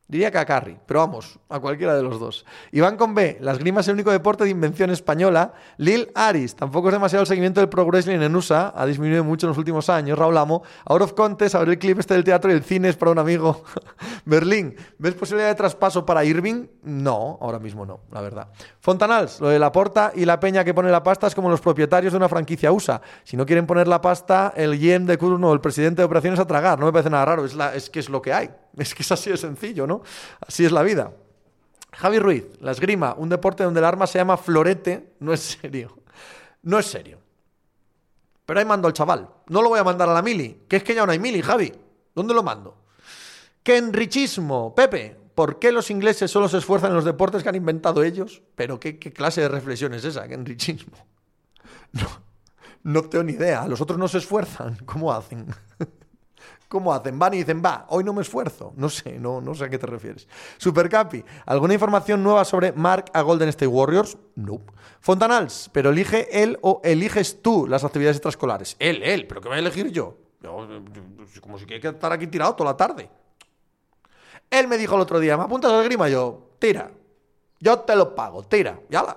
Diría 0.09 0.31
que 0.31 0.37
a 0.37 0.45
Carry, 0.45 0.77
pero 0.85 1.01
vamos, 1.01 1.39
a 1.49 1.59
cualquiera 1.59 1.95
de 1.95 2.03
los 2.03 2.21
dos. 2.21 2.45
Iván 2.71 2.99
con 2.99 3.15
B, 3.15 3.39
las 3.41 3.59
grimas 3.59 3.87
es 3.87 3.89
el 3.89 3.95
único 3.95 4.11
deporte 4.11 4.45
de 4.45 4.51
invención 4.51 4.91
española. 4.91 5.55
Lil 5.79 6.11
Aris, 6.15 6.55
tampoco 6.55 6.89
es 6.89 6.93
demasiado 6.93 7.23
el 7.23 7.27
seguimiento 7.27 7.61
del 7.61 7.71
pro 7.71 7.87
wrestling 7.87 8.21
en 8.21 8.37
USA, 8.37 8.75
ha 8.77 8.85
disminuido 8.85 9.25
mucho 9.25 9.47
en 9.47 9.49
los 9.49 9.59
últimos 9.59 9.89
años. 9.89 10.19
Raúl 10.19 10.37
Amo, 10.37 10.65
Out 10.85 11.03
of 11.03 11.13
Contest, 11.15 11.55
a 11.55 11.61
ver 11.61 11.71
el 11.71 11.79
clip 11.79 11.99
este 11.99 12.13
del 12.13 12.25
teatro 12.25 12.51
y 12.51 12.55
el 12.55 12.63
cine 12.63 12.91
es 12.91 12.97
para 12.97 13.13
un 13.13 13.21
amigo. 13.21 13.63
Berlín, 14.27 14.75
¿ves 14.99 15.15
posibilidad 15.15 15.49
de 15.49 15.55
traspaso 15.55 16.05
para 16.05 16.25
Irving? 16.25 16.67
No, 16.83 17.39
ahora 17.41 17.59
mismo 17.59 17.87
no, 17.87 18.01
la 18.11 18.21
verdad. 18.21 18.49
Fontanals, 18.81 19.41
lo 19.41 19.49
de 19.49 19.59
la 19.59 19.73
porta 19.73 20.13
y 20.15 20.27
la 20.27 20.39
peña 20.39 20.63
que 20.63 20.75
pone 20.75 20.91
la 20.91 21.03
pasta 21.03 21.27
es 21.27 21.35
como 21.35 21.49
los 21.49 21.63
propietarios 21.63 22.13
de 22.13 22.19
una 22.19 22.29
franquicia 22.29 22.71
USA. 22.71 23.01
Si 23.25 23.37
no 23.37 23.47
quieren 23.47 23.67
poner 23.67 23.89
la 23.89 24.03
pasta, 24.03 24.53
el 24.57 24.79
GM 24.79 25.07
de 25.07 25.17
turno 25.17 25.49
o 25.49 25.55
el 25.55 25.61
presidente 25.63 26.03
de 26.03 26.07
operaciones 26.07 26.39
a 26.39 26.47
tragar. 26.47 26.79
No 26.79 26.85
me 26.85 26.93
parece 26.93 27.09
nada 27.09 27.25
raro, 27.25 27.47
es, 27.47 27.57
es 27.75 27.89
que 27.89 28.01
es 28.01 28.11
lo 28.11 28.21
que 28.21 28.35
hay. 28.35 28.51
Es 28.79 28.95
que 28.95 29.03
es 29.03 29.13
así 29.13 29.31
de 29.31 29.37
sencillo, 29.37 29.87
¿no? 29.87 30.03
Así 30.47 30.65
es 30.65 30.73
la 30.73 30.83
vida. 30.83 31.13
Javi 31.93 32.19
Ruiz, 32.19 32.45
la 32.61 32.73
esgrima, 32.73 33.15
un 33.19 33.29
deporte 33.29 33.65
donde 33.65 33.81
el 33.81 33.85
arma 33.85 34.07
se 34.07 34.19
llama 34.19 34.37
florete, 34.37 35.15
no 35.21 35.33
es 35.33 35.41
serio. 35.41 35.99
No 36.63 36.79
es 36.79 36.87
serio. 36.87 37.19
Pero 38.47 38.59
ahí 38.59 38.67
mando 38.67 38.89
al 38.89 38.95
chaval. 38.95 39.29
No 39.49 39.63
lo 39.63 39.69
voy 39.69 39.79
a 39.79 39.85
mandar 39.85 40.09
a 40.09 40.15
la 40.15 40.23
mili, 40.23 40.63
que 40.69 40.77
es 40.77 40.85
que 40.85 40.95
ya 40.95 41.05
no 41.05 41.13
hay 41.13 41.19
mili, 41.19 41.43
Javi. 41.43 41.73
¿Dónde 42.15 42.35
lo 42.35 42.43
mando? 42.43 42.77
¡Qué 43.63 43.77
enrichismo! 43.77 44.75
Pepe, 44.75 45.17
¿por 45.35 45.59
qué 45.59 45.71
los 45.71 45.91
ingleses 45.91 46.31
solo 46.31 46.49
se 46.49 46.59
esfuerzan 46.59 46.91
en 46.91 46.97
los 46.97 47.05
deportes 47.05 47.43
que 47.43 47.49
han 47.49 47.55
inventado 47.55 48.03
ellos? 48.03 48.43
Pero 48.55 48.81
qué, 48.81 48.99
clase 48.99 49.43
de 49.43 49.49
reflexión 49.49 49.95
es 49.95 50.05
esa, 50.05 50.27
qué 50.27 50.35
enrichismo. 50.35 50.97
No, 51.93 52.09
no 52.85 53.03
tengo 53.03 53.23
ni 53.23 53.35
idea. 53.35 53.69
Los 53.69 53.83
otros 53.83 53.99
no 53.99 54.09
se 54.09 54.17
esfuerzan. 54.17 54.77
¿Cómo 54.87 55.13
hacen? 55.13 55.47
¿Cómo 56.73 56.95
hacen? 56.95 57.19
Van 57.19 57.35
y 57.35 57.37
dicen, 57.37 57.61
va, 57.63 57.85
hoy 57.91 58.03
no 58.03 58.15
me 58.15 58.23
esfuerzo. 58.23 58.73
No 58.77 58.89
sé, 58.89 59.19
no, 59.19 59.43
no 59.43 59.55
sé 59.55 59.65
a 59.65 59.69
qué 59.69 59.77
te 59.77 59.87
refieres. 59.87 60.27
Supercapi, 60.57 61.23
¿alguna 61.45 61.75
información 61.75 62.23
nueva 62.23 62.47
sobre 62.47 62.73
Mark 62.73 63.11
a 63.13 63.21
Golden 63.21 63.51
State 63.51 63.67
Warriors? 63.67 64.17
No. 64.37 64.59
Fontanals, 64.99 65.69
pero 65.71 65.91
elige 65.91 66.43
él 66.43 66.59
o 66.63 66.81
eliges 66.83 67.43
tú 67.43 67.67
las 67.69 67.85
actividades 67.85 68.17
extraescolares. 68.17 68.75
Él, 68.79 69.03
él, 69.03 69.27
pero 69.27 69.43
¿qué 69.43 69.49
voy 69.49 69.59
a 69.59 69.61
elegir 69.61 69.93
yo? 69.93 70.17
como 71.43 71.59
si 71.59 71.67
quiera 71.67 71.91
estar 71.91 72.11
aquí 72.11 72.27
tirado 72.27 72.55
toda 72.55 72.71
la 72.71 72.77
tarde. 72.79 73.11
Él 74.49 74.67
me 74.67 74.79
dijo 74.79 74.95
el 74.95 75.03
otro 75.03 75.21
día, 75.21 75.37
¿me 75.37 75.43
apuntas 75.43 75.71
al 75.71 75.85
grima? 75.85 76.09
Yo, 76.09 76.57
tira. 76.59 76.91
Yo 77.61 77.81
te 77.81 77.95
lo 77.95 78.15
pago, 78.15 78.45
tira. 78.45 78.81
Ya 78.89 79.15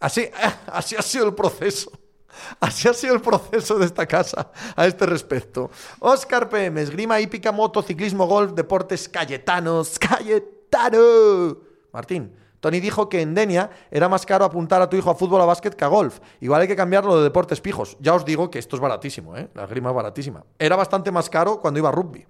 Así, 0.00 0.28
así 0.66 0.96
ha 0.96 1.02
sido 1.02 1.28
el 1.28 1.34
proceso. 1.34 1.90
Así 2.60 2.88
ha 2.88 2.94
sido 2.94 3.14
el 3.14 3.20
proceso 3.20 3.78
de 3.78 3.86
esta 3.86 4.06
casa 4.06 4.50
a 4.76 4.86
este 4.86 5.06
respecto. 5.06 5.70
Oscar 6.00 6.48
PM, 6.48 6.80
esgrima 6.80 7.20
hípica, 7.20 7.52
moto, 7.52 7.82
ciclismo, 7.82 8.26
golf, 8.26 8.52
deportes 8.52 9.08
cayetanos. 9.08 9.98
¡Cayetano! 9.98 11.58
Martín, 11.92 12.36
Tony 12.60 12.80
dijo 12.80 13.08
que 13.08 13.22
en 13.22 13.34
Denia 13.34 13.70
era 13.90 14.08
más 14.08 14.26
caro 14.26 14.44
apuntar 14.44 14.82
a 14.82 14.88
tu 14.88 14.96
hijo 14.96 15.10
a 15.10 15.14
fútbol 15.14 15.40
a 15.40 15.44
básquet 15.44 15.74
que 15.74 15.84
a 15.84 15.88
golf. 15.88 16.20
Igual 16.40 16.62
hay 16.62 16.68
que 16.68 16.76
cambiarlo 16.76 17.16
de 17.16 17.24
deportes 17.24 17.60
pijos. 17.60 17.96
Ya 18.00 18.14
os 18.14 18.24
digo 18.24 18.50
que 18.50 18.58
esto 18.58 18.76
es 18.76 18.82
baratísimo, 18.82 19.36
¿eh? 19.36 19.48
La 19.54 19.64
esgrima 19.64 19.90
es 19.90 19.96
baratísima. 19.96 20.44
Era 20.58 20.76
bastante 20.76 21.10
más 21.10 21.28
caro 21.30 21.60
cuando 21.60 21.78
iba 21.78 21.88
a 21.88 21.92
rugby 21.92 22.26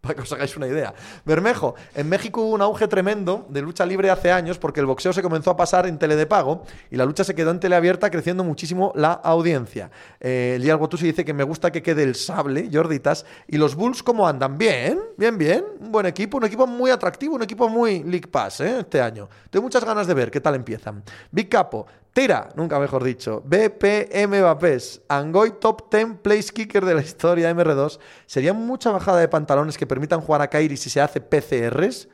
para 0.00 0.14
que 0.14 0.22
os 0.22 0.32
hagáis 0.32 0.56
una 0.56 0.66
idea. 0.66 0.94
Bermejo, 1.24 1.74
en 1.94 2.08
México 2.08 2.42
hubo 2.42 2.54
un 2.54 2.62
auge 2.62 2.88
tremendo 2.88 3.46
de 3.50 3.60
lucha 3.60 3.84
libre 3.84 4.10
hace 4.10 4.32
años 4.32 4.58
porque 4.58 4.80
el 4.80 4.86
boxeo 4.86 5.12
se 5.12 5.22
comenzó 5.22 5.50
a 5.50 5.56
pasar 5.56 5.86
en 5.86 5.98
tele 5.98 6.16
de 6.16 6.26
pago 6.26 6.64
y 6.90 6.96
la 6.96 7.04
lucha 7.04 7.24
se 7.24 7.34
quedó 7.34 7.50
en 7.50 7.60
teleabierta 7.60 8.10
creciendo 8.10 8.42
muchísimo 8.42 8.92
la 8.94 9.12
audiencia. 9.12 9.90
Eh, 10.18 10.56
Lial 10.60 10.78
Gotusi 10.78 11.06
dice 11.06 11.24
que 11.24 11.34
me 11.34 11.44
gusta 11.44 11.70
que 11.70 11.82
quede 11.82 12.02
el 12.02 12.14
sable, 12.14 12.70
Jorditas. 12.72 13.26
¿Y 13.46 13.58
los 13.58 13.74
Bulls 13.74 14.02
cómo 14.02 14.26
andan? 14.26 14.56
Bien, 14.56 14.98
bien, 15.16 15.36
bien. 15.36 15.64
Un 15.80 15.92
buen 15.92 16.06
equipo, 16.06 16.38
un 16.38 16.44
equipo 16.44 16.66
muy 16.66 16.90
atractivo, 16.90 17.34
un 17.34 17.42
equipo 17.42 17.68
muy 17.68 18.02
League 18.02 18.28
Pass 18.28 18.60
¿eh? 18.60 18.78
este 18.80 19.00
año. 19.00 19.28
Tengo 19.50 19.64
muchas 19.64 19.84
ganas 19.84 20.06
de 20.06 20.14
ver 20.14 20.30
qué 20.30 20.40
tal 20.40 20.54
empiezan. 20.54 21.02
Big 21.30 21.48
Capo, 21.48 21.86
Tira, 22.12 22.48
nunca 22.56 22.80
mejor 22.80 23.04
dicho. 23.04 23.40
BPM 23.44 24.40
Vapes, 24.42 25.02
Angoy 25.08 25.52
Top 25.60 25.92
10 25.94 26.18
Place 26.22 26.52
Kicker 26.52 26.84
de 26.84 26.94
la 26.94 27.02
historia 27.02 27.54
MR2. 27.54 28.00
¿Sería 28.26 28.52
mucha 28.52 28.90
bajada 28.90 29.20
de 29.20 29.28
pantalones 29.28 29.78
que 29.78 29.86
permitan 29.86 30.20
jugar 30.20 30.42
a 30.42 30.48
Kairi 30.48 30.76
si 30.76 30.90
se 30.90 31.00
hace 31.00 31.20
PCRs? 31.20 32.08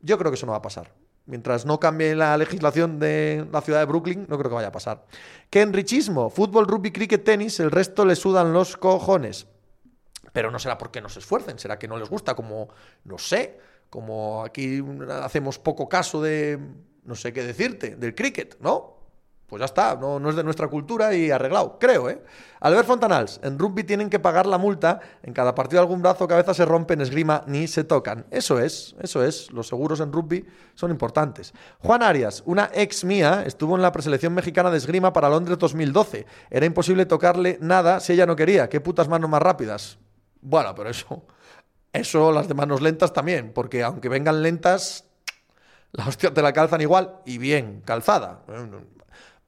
Yo 0.00 0.16
creo 0.16 0.30
que 0.30 0.36
eso 0.36 0.46
no 0.46 0.52
va 0.52 0.58
a 0.58 0.62
pasar. 0.62 0.92
Mientras 1.26 1.66
no 1.66 1.80
cambie 1.80 2.14
la 2.14 2.36
legislación 2.38 3.00
de 3.00 3.48
la 3.50 3.60
ciudad 3.60 3.80
de 3.80 3.86
Brooklyn, 3.86 4.26
no 4.28 4.38
creo 4.38 4.48
que 4.48 4.54
vaya 4.54 4.68
a 4.68 4.72
pasar. 4.72 5.06
¿Qué 5.50 5.62
enrichismo? 5.62 6.30
Fútbol, 6.30 6.68
rugby, 6.68 6.92
cricket, 6.92 7.24
tenis, 7.24 7.58
el 7.58 7.72
resto 7.72 8.04
le 8.04 8.14
sudan 8.14 8.52
los 8.52 8.76
cojones. 8.76 9.48
Pero 10.32 10.52
no 10.52 10.60
será 10.60 10.78
porque 10.78 11.00
no 11.00 11.08
se 11.08 11.18
esfuercen, 11.18 11.58
será 11.58 11.80
que 11.80 11.88
no 11.88 11.96
les 11.96 12.08
gusta, 12.08 12.36
como, 12.36 12.68
no 13.02 13.18
sé, 13.18 13.58
como 13.90 14.44
aquí 14.44 14.84
hacemos 15.22 15.58
poco 15.58 15.88
caso 15.88 16.22
de, 16.22 16.60
no 17.04 17.16
sé 17.16 17.32
qué 17.32 17.42
decirte, 17.42 17.96
del 17.96 18.14
cricket, 18.14 18.56
¿no? 18.60 18.95
Pues 19.46 19.60
ya 19.60 19.66
está, 19.66 19.94
no, 19.94 20.18
no, 20.18 20.30
es 20.30 20.36
de 20.36 20.42
nuestra 20.42 20.66
cultura 20.66 21.14
y 21.14 21.30
arreglado, 21.30 21.78
creo, 21.78 22.10
¿eh? 22.10 22.20
Albert 22.60 22.86
Fontanals, 22.86 23.38
en 23.44 23.58
rugby 23.58 23.84
tienen 23.84 24.10
que 24.10 24.18
pagar 24.18 24.46
la 24.46 24.58
multa, 24.58 25.00
en 25.22 25.32
cada 25.32 25.54
partido 25.54 25.80
algún 25.80 26.02
brazo 26.02 26.24
o 26.24 26.28
cabeza 26.28 26.52
se 26.52 26.64
rompe, 26.64 26.94
en 26.94 27.00
esgrima 27.00 27.42
ni 27.46 27.68
se 27.68 27.84
tocan. 27.84 28.26
Eso 28.30 28.58
es, 28.58 28.96
eso 29.00 29.22
es, 29.22 29.52
los 29.52 29.68
seguros 29.68 30.00
en 30.00 30.10
rugby 30.10 30.44
son 30.74 30.90
importantes. 30.90 31.52
Juan 31.78 32.02
Arias, 32.02 32.42
una 32.46 32.70
ex 32.74 33.04
mía, 33.04 33.44
estuvo 33.46 33.76
en 33.76 33.82
la 33.82 33.92
preselección 33.92 34.34
mexicana 34.34 34.70
de 34.70 34.78
esgrima 34.78 35.12
para 35.12 35.28
Londres 35.28 35.58
2012. 35.58 36.26
Era 36.50 36.66
imposible 36.66 37.06
tocarle 37.06 37.58
nada 37.60 38.00
si 38.00 38.14
ella 38.14 38.26
no 38.26 38.34
quería. 38.34 38.68
¿Qué 38.68 38.80
putas 38.80 39.08
manos 39.08 39.30
más 39.30 39.42
rápidas? 39.42 39.98
Bueno, 40.40 40.74
pero 40.74 40.90
eso, 40.90 41.24
eso 41.92 42.32
las 42.32 42.48
de 42.48 42.54
manos 42.54 42.80
lentas 42.80 43.12
también, 43.12 43.52
porque 43.52 43.84
aunque 43.84 44.08
vengan 44.08 44.42
lentas, 44.42 45.04
la 45.92 46.06
hostia 46.06 46.34
te 46.34 46.42
la 46.42 46.52
calzan 46.52 46.80
igual 46.80 47.20
y 47.24 47.38
bien 47.38 47.82
calzada. 47.84 48.42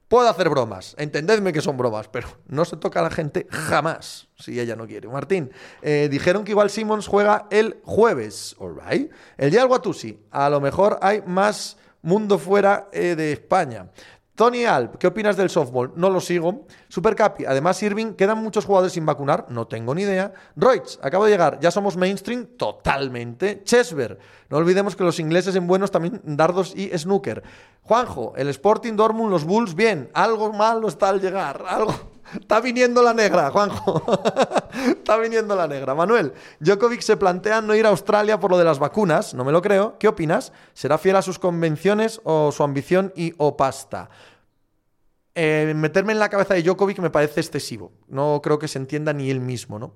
Puedo 0.09 0.27
hacer 0.27 0.49
bromas, 0.49 0.95
entendedme 0.97 1.53
que 1.53 1.61
son 1.61 1.77
bromas, 1.77 2.07
pero 2.07 2.29
no 2.47 2.65
se 2.65 2.75
toca 2.77 2.99
a 2.99 3.03
la 3.03 3.11
gente 3.11 3.45
jamás 3.51 4.27
si 4.39 4.59
ella 4.59 4.75
no 4.75 4.87
quiere. 4.87 5.07
Martín, 5.07 5.51
eh, 5.83 6.07
dijeron 6.09 6.43
que 6.43 6.49
igual 6.49 6.71
Simmons 6.71 7.05
juega 7.05 7.45
el 7.51 7.79
jueves. 7.83 8.55
El 9.37 9.51
día 9.51 9.59
del 9.59 9.67
Guatusi, 9.67 10.19
a 10.31 10.49
lo 10.49 10.61
mejor 10.61 10.97
hay 11.03 11.21
más 11.27 11.77
mundo 12.01 12.39
fuera 12.39 12.89
eh, 12.91 13.13
de 13.15 13.33
España. 13.33 13.91
Tony 14.39 14.63
Alp, 14.63 14.95
¿qué 14.95 15.07
opinas 15.07 15.35
del 15.35 15.49
softball? 15.49 15.91
No 15.97 16.09
lo 16.09 16.21
sigo. 16.21 16.65
Super 16.87 17.13
Capi, 17.13 17.43
además 17.43 17.83
Irving, 17.83 18.13
¿quedan 18.13 18.41
muchos 18.41 18.63
jugadores 18.63 18.93
sin 18.93 19.05
vacunar? 19.05 19.47
No 19.49 19.67
tengo 19.67 19.93
ni 19.93 20.03
idea. 20.03 20.31
Royce, 20.55 20.97
acabo 21.01 21.25
de 21.25 21.31
llegar, 21.31 21.59
¿ya 21.59 21.71
somos 21.71 21.97
mainstream? 21.97 22.45
Totalmente. 22.55 23.63
Chesver, 23.65 24.17
no 24.49 24.55
olvidemos 24.55 24.95
que 24.95 25.03
los 25.03 25.19
ingleses 25.19 25.57
en 25.57 25.67
buenos 25.67 25.91
también 25.91 26.21
dardos 26.23 26.73
y 26.73 26.87
snooker. 26.97 27.43
Juanjo, 27.81 28.31
el 28.37 28.47
Sporting 28.47 28.93
Dortmund, 28.93 29.29
los 29.29 29.43
Bulls, 29.43 29.75
bien. 29.75 30.09
Algo 30.13 30.53
malo 30.53 30.87
está 30.87 31.09
al 31.09 31.19
llegar, 31.19 31.65
algo... 31.67 31.93
Está 32.33 32.59
viniendo 32.59 33.01
la 33.01 33.13
negra, 33.13 33.49
Juanjo. 33.51 34.03
Está 34.73 35.17
viniendo 35.17 35.55
la 35.55 35.67
negra. 35.67 35.95
Manuel, 35.95 36.33
Djokovic 36.59 37.01
se 37.01 37.17
plantea 37.17 37.61
no 37.61 37.75
ir 37.75 37.85
a 37.85 37.89
Australia 37.89 38.39
por 38.39 38.51
lo 38.51 38.57
de 38.57 38.65
las 38.65 38.79
vacunas. 38.79 39.33
No 39.33 39.43
me 39.43 39.51
lo 39.51 39.61
creo. 39.61 39.97
¿Qué 39.97 40.07
opinas? 40.07 40.51
¿Será 40.73 40.97
fiel 40.97 41.15
a 41.15 41.21
sus 41.21 41.39
convenciones 41.39 42.21
o 42.23 42.51
su 42.51 42.63
ambición 42.63 43.11
y 43.15 43.33
o 43.37 43.57
pasta? 43.57 44.09
Eh, 45.35 45.73
meterme 45.75 46.13
en 46.13 46.19
la 46.19 46.29
cabeza 46.29 46.53
de 46.53 46.63
Djokovic 46.63 46.99
me 46.99 47.09
parece 47.09 47.39
excesivo. 47.39 47.91
No 48.07 48.41
creo 48.43 48.59
que 48.59 48.67
se 48.67 48.77
entienda 48.77 49.13
ni 49.13 49.29
él 49.31 49.39
mismo, 49.39 49.79
¿no? 49.79 49.93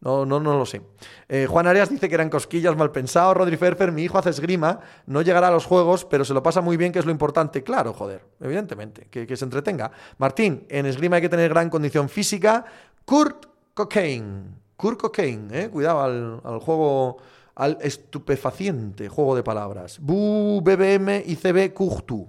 No, 0.00 0.24
no, 0.24 0.38
no 0.38 0.56
lo 0.56 0.64
sé. 0.64 0.80
Eh, 1.28 1.46
Juan 1.48 1.66
Arias 1.66 1.90
dice 1.90 2.08
que 2.08 2.14
eran 2.14 2.30
cosquillas 2.30 2.76
mal 2.76 2.92
pensados. 2.92 3.36
Rodri 3.36 3.56
Ferfer, 3.56 3.90
mi 3.90 4.02
hijo 4.04 4.18
hace 4.18 4.30
esgrima, 4.30 4.78
no 5.06 5.22
llegará 5.22 5.48
a 5.48 5.50
los 5.50 5.66
juegos, 5.66 6.04
pero 6.04 6.24
se 6.24 6.34
lo 6.34 6.42
pasa 6.42 6.60
muy 6.60 6.76
bien, 6.76 6.92
que 6.92 7.00
es 7.00 7.04
lo 7.04 7.10
importante. 7.10 7.64
Claro, 7.64 7.92
joder, 7.92 8.24
evidentemente, 8.40 9.08
que, 9.10 9.36
se 9.36 9.44
entretenga. 9.44 9.90
Martín, 10.18 10.66
en 10.68 10.86
esgrima 10.86 11.16
hay 11.16 11.22
que 11.22 11.28
tener 11.28 11.48
gran 11.48 11.68
condición 11.68 12.08
física. 12.08 12.64
Kurt 13.04 13.46
Cocaine. 13.74 14.44
Kurt 14.76 15.00
Cocaine, 15.00 15.64
eh, 15.64 15.68
cuidado 15.68 16.02
al, 16.02 16.60
juego, 16.60 17.16
al 17.56 17.78
estupefaciente 17.80 19.08
juego 19.08 19.34
de 19.34 19.42
palabras. 19.42 19.98
Bu, 20.00 20.60
BBM 20.60 21.24
y 21.26 21.34
CB 21.34 21.74
Kurtu. 21.74 22.28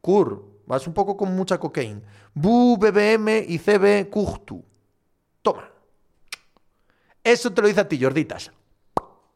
Kur, 0.00 0.44
vas 0.66 0.86
un 0.88 0.92
poco 0.92 1.16
con 1.16 1.34
mucha 1.36 1.58
cocaine. 1.58 2.02
Bu, 2.34 2.76
BBM 2.76 3.44
y 3.46 3.58
CB 3.58 4.10
Kurtu. 4.10 4.64
Toma. 5.40 5.73
Eso 7.24 7.52
te 7.52 7.62
lo 7.62 7.68
dice 7.68 7.80
a 7.80 7.88
ti, 7.88 7.98
Jorditas. 8.00 8.52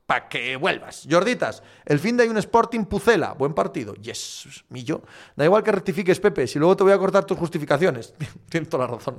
Para 0.07 0.29
que 0.29 0.57
vuelvas. 0.57 1.07
Jorditas, 1.11 1.63
el 1.85 1.99
fin 1.99 2.17
de 2.17 2.23
hay 2.23 2.29
un 2.29 2.39
Sporting 2.39 2.85
Pucela. 2.85 3.33
Buen 3.33 3.55
partido. 3.55 3.95
Yes, 3.95 4.65
millo. 4.69 5.03
Da 5.35 5.45
igual 5.45 5.63
que 5.63 5.73
rectifiques, 5.73 6.21
Pepe, 6.21 6.47
si 6.47 6.59
luego 6.59 6.77
te 6.77 6.85
voy 6.85 6.93
a 6.93 6.99
cortar 6.99 7.25
tus 7.25 7.37
justificaciones. 7.37 8.15
Tienes 8.49 8.69
toda 8.69 8.87
la 8.87 8.95
razón. 8.95 9.17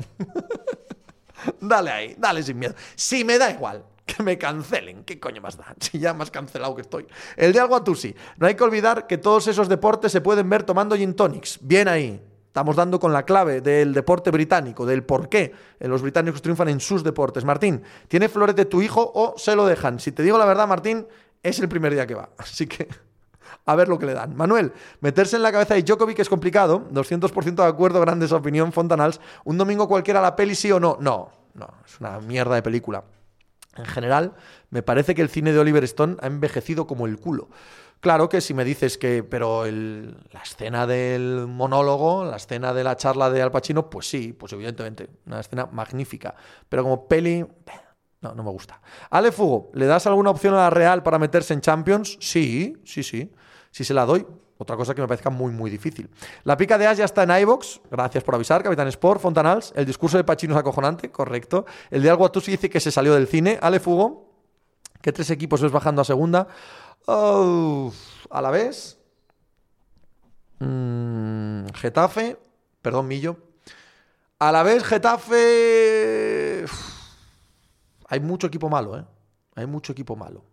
dale 1.61 1.91
ahí, 1.91 2.15
dale 2.17 2.43
sin 2.43 2.57
miedo. 2.57 2.75
Si 2.95 3.23
me 3.23 3.37
da 3.37 3.51
igual 3.51 3.83
que 4.05 4.23
me 4.23 4.37
cancelen. 4.37 5.03
¿Qué 5.03 5.19
coño 5.19 5.41
más 5.41 5.57
da? 5.57 5.75
Si 5.79 5.99
ya 5.99 6.13
más 6.13 6.31
cancelado 6.31 6.75
que 6.75 6.81
estoy. 6.81 7.07
El 7.37 7.53
de 7.53 7.59
algo 7.59 7.75
a 7.75 7.95
sí. 7.95 8.15
No 8.37 8.47
hay 8.47 8.55
que 8.55 8.63
olvidar 8.63 9.07
que 9.07 9.17
todos 9.17 9.47
esos 9.47 9.69
deportes 9.69 10.11
se 10.11 10.21
pueden 10.21 10.49
ver 10.49 10.63
tomando 10.63 10.95
gin 10.95 11.13
tonics. 11.13 11.59
Bien 11.61 11.87
ahí. 11.87 12.21
Estamos 12.49 12.75
dando 12.75 12.99
con 12.99 13.13
la 13.13 13.23
clave 13.23 13.61
del 13.61 13.93
deporte 13.93 14.31
británico, 14.31 14.83
del 14.83 15.03
por 15.03 15.29
qué 15.29 15.53
los 15.81 16.01
británicos 16.01 16.41
triunfan 16.41 16.69
en 16.69 16.79
sus 16.79 17.03
deportes. 17.03 17.45
Martín, 17.45 17.83
¿tiene 18.07 18.27
florete 18.27 18.65
tu 18.65 18.81
hijo 18.81 19.11
o 19.13 19.35
se 19.37 19.55
lo 19.55 19.67
dejan? 19.67 19.99
Si 19.99 20.11
te 20.11 20.23
digo 20.23 20.35
la 20.39 20.45
verdad, 20.45 20.67
Martín, 20.67 21.05
es 21.43 21.59
el 21.59 21.69
primer 21.69 21.93
día 21.93 22.07
que 22.07 22.15
va. 22.15 22.29
Así 22.39 22.65
que 22.65 22.87
a 23.67 23.75
ver 23.75 23.87
lo 23.87 23.99
que 23.99 24.07
le 24.07 24.15
dan. 24.15 24.35
Manuel, 24.35 24.73
meterse 24.99 25.35
en 25.35 25.43
la 25.43 25.51
cabeza 25.51 25.75
de 25.75 25.83
Djokovic 25.83 26.17
es 26.17 26.27
complicado. 26.27 26.89
200% 26.91 27.53
de 27.53 27.67
acuerdo, 27.67 28.01
grandes 28.01 28.31
opinión, 28.31 28.73
Fontanals. 28.73 29.21
¿Un 29.43 29.59
domingo 29.59 29.87
cualquiera 29.87 30.19
la 30.19 30.35
peli 30.35 30.55
sí 30.55 30.71
o 30.71 30.79
no? 30.79 30.97
No, 30.99 31.29
no, 31.53 31.67
es 31.85 31.99
una 31.99 32.19
mierda 32.19 32.55
de 32.55 32.63
película. 32.63 33.03
En 33.75 33.85
general, 33.85 34.33
me 34.71 34.81
parece 34.81 35.13
que 35.13 35.21
el 35.21 35.29
cine 35.29 35.53
de 35.53 35.59
Oliver 35.59 35.83
Stone 35.83 36.17
ha 36.19 36.25
envejecido 36.25 36.87
como 36.87 37.05
el 37.05 37.19
culo. 37.19 37.49
Claro 37.99 38.29
que 38.29 38.39
si 38.39 38.53
me 38.53 38.63
dices 38.63 38.97
que, 38.97 39.23
pero 39.23 39.65
la 39.65 40.41
escena 40.41 40.87
del 40.87 41.47
monólogo, 41.47 42.23
la 42.23 42.37
escena 42.37 42.73
de 42.73 42.83
la 42.83 42.95
charla 42.95 43.29
de 43.29 43.41
Al 43.41 43.51
Pacino, 43.51 43.89
pues 43.89 44.09
sí, 44.09 44.31
pues 44.31 44.53
evidentemente, 44.53 45.09
una 45.25 45.41
escena 45.41 45.65
magnífica. 45.65 46.33
Pero 46.69 46.83
como 46.83 47.07
peli, 47.07 47.45
no, 48.21 48.33
no 48.33 48.43
me 48.43 48.51
gusta. 48.51 48.81
Ale 49.09 49.33
Fugo, 49.33 49.69
¿le 49.73 49.85
das 49.85 50.07
alguna 50.07 50.29
opción 50.29 50.53
a 50.53 50.57
la 50.57 50.69
Real 50.69 51.03
para 51.03 51.19
meterse 51.19 51.53
en 51.53 51.61
Champions? 51.61 52.17
Sí, 52.21 52.77
sí, 52.85 53.03
sí. 53.03 53.31
Si 53.71 53.83
se 53.83 53.93
la 53.93 54.05
doy, 54.05 54.25
otra 54.57 54.75
cosa 54.75 54.93
que 54.93 55.01
me 55.01 55.07
parezca 55.07 55.29
muy, 55.29 55.51
muy 55.51 55.69
difícil. 55.69 56.09
La 56.43 56.57
pica 56.57 56.77
de 56.77 56.85
As 56.85 56.97
ya 56.97 57.05
está 57.05 57.23
en 57.23 57.31
iVox. 57.41 57.79
Gracias 57.91 58.23
por 58.23 58.35
avisar, 58.35 58.61
Capitán 58.61 58.89
Sport, 58.89 59.21
Fontanals. 59.21 59.71
El 59.75 59.85
discurso 59.85 60.17
de 60.17 60.25
Pachino 60.25 60.53
es 60.53 60.59
acojonante, 60.59 61.11
correcto. 61.11 61.65
El 61.89 62.01
de 62.01 62.29
sí 62.41 62.51
dice 62.51 62.69
que 62.69 62.79
se 62.79 62.91
salió 62.91 63.13
del 63.13 63.27
cine. 63.27 63.57
Ale 63.61 63.79
Fugo, 63.79 64.33
¿qué 65.01 65.13
tres 65.13 65.29
equipos 65.29 65.61
ves 65.61 65.71
bajando 65.71 66.01
a 66.01 66.05
segunda? 66.05 66.47
A 67.07 68.41
la 68.41 68.51
vez. 68.51 68.97
Mm, 70.59 71.67
Getafe. 71.73 72.37
Perdón, 72.81 73.07
Millo. 73.07 73.37
A 74.39 74.51
la 74.51 74.63
vez, 74.63 74.83
Getafe. 74.83 76.65
hay 78.07 78.19
mucho 78.19 78.47
equipo 78.47 78.69
malo, 78.69 78.97
¿eh? 78.97 79.05
Hay 79.55 79.65
mucho 79.65 79.91
equipo 79.91 80.15
malo. 80.15 80.43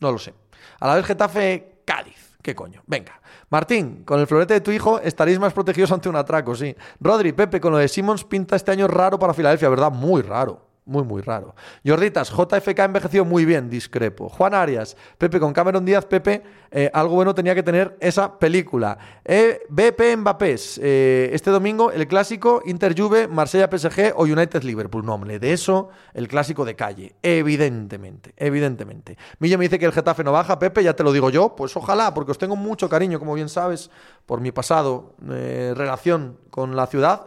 No 0.00 0.12
lo 0.12 0.18
sé. 0.18 0.32
A 0.80 0.86
la 0.86 0.94
vez, 0.94 1.04
Getafe, 1.04 1.82
Cádiz. 1.84 2.36
¿Qué 2.42 2.54
coño? 2.54 2.82
Venga. 2.86 3.20
Martín, 3.50 4.04
con 4.04 4.20
el 4.20 4.26
florete 4.26 4.54
de 4.54 4.60
tu 4.60 4.70
hijo 4.70 5.00
estaréis 5.00 5.38
más 5.38 5.52
protegidos 5.52 5.92
ante 5.92 6.08
un 6.08 6.16
atraco, 6.16 6.54
sí. 6.54 6.74
Rodri, 7.00 7.32
Pepe, 7.32 7.60
con 7.60 7.72
lo 7.72 7.78
de 7.78 7.88
Simmons 7.88 8.24
pinta 8.24 8.56
este 8.56 8.70
año 8.70 8.86
raro 8.86 9.18
para 9.18 9.34
Filadelfia, 9.34 9.68
¿verdad? 9.68 9.90
Muy 9.90 10.22
raro 10.22 10.67
muy, 10.88 11.04
muy 11.04 11.20
raro. 11.20 11.54
Jorditas, 11.86 12.30
JFK 12.30 12.80
ha 12.80 12.84
envejecido 12.84 13.24
muy 13.24 13.44
bien, 13.44 13.68
discrepo. 13.68 14.28
Juan 14.30 14.54
Arias, 14.54 14.96
Pepe 15.18 15.38
con 15.38 15.52
Cameron 15.52 15.84
Díaz, 15.84 16.06
Pepe, 16.06 16.42
eh, 16.70 16.90
algo 16.94 17.14
bueno 17.14 17.34
tenía 17.34 17.54
que 17.54 17.62
tener 17.62 17.96
esa 18.00 18.38
película. 18.38 18.98
Eh, 19.24 19.60
BP 19.68 20.16
Mbappés, 20.16 20.80
eh, 20.82 21.28
este 21.32 21.50
domingo 21.50 21.92
el 21.92 22.08
clásico 22.08 22.62
Inter 22.64 22.98
Juve, 22.98 23.28
Marsella 23.28 23.68
PSG 23.68 24.14
o 24.16 24.22
United 24.22 24.62
Liverpool. 24.62 25.04
No, 25.04 25.14
hombre, 25.14 25.38
de 25.38 25.52
eso 25.52 25.90
el 26.14 26.26
clásico 26.26 26.64
de 26.64 26.74
calle, 26.74 27.14
evidentemente, 27.22 28.32
evidentemente. 28.36 29.18
Millo 29.40 29.58
me 29.58 29.64
dice 29.64 29.78
que 29.78 29.84
el 29.84 29.92
Getafe 29.92 30.24
no 30.24 30.32
baja, 30.32 30.58
Pepe, 30.58 30.82
ya 30.82 30.96
te 30.96 31.04
lo 31.04 31.12
digo 31.12 31.28
yo, 31.28 31.54
pues 31.54 31.76
ojalá, 31.76 32.14
porque 32.14 32.32
os 32.32 32.38
tengo 32.38 32.56
mucho 32.56 32.88
cariño, 32.88 33.18
como 33.18 33.34
bien 33.34 33.50
sabes, 33.50 33.90
por 34.24 34.40
mi 34.40 34.52
pasado, 34.52 35.14
relación 35.20 36.38
con 36.50 36.74
la 36.76 36.86
ciudad, 36.86 37.26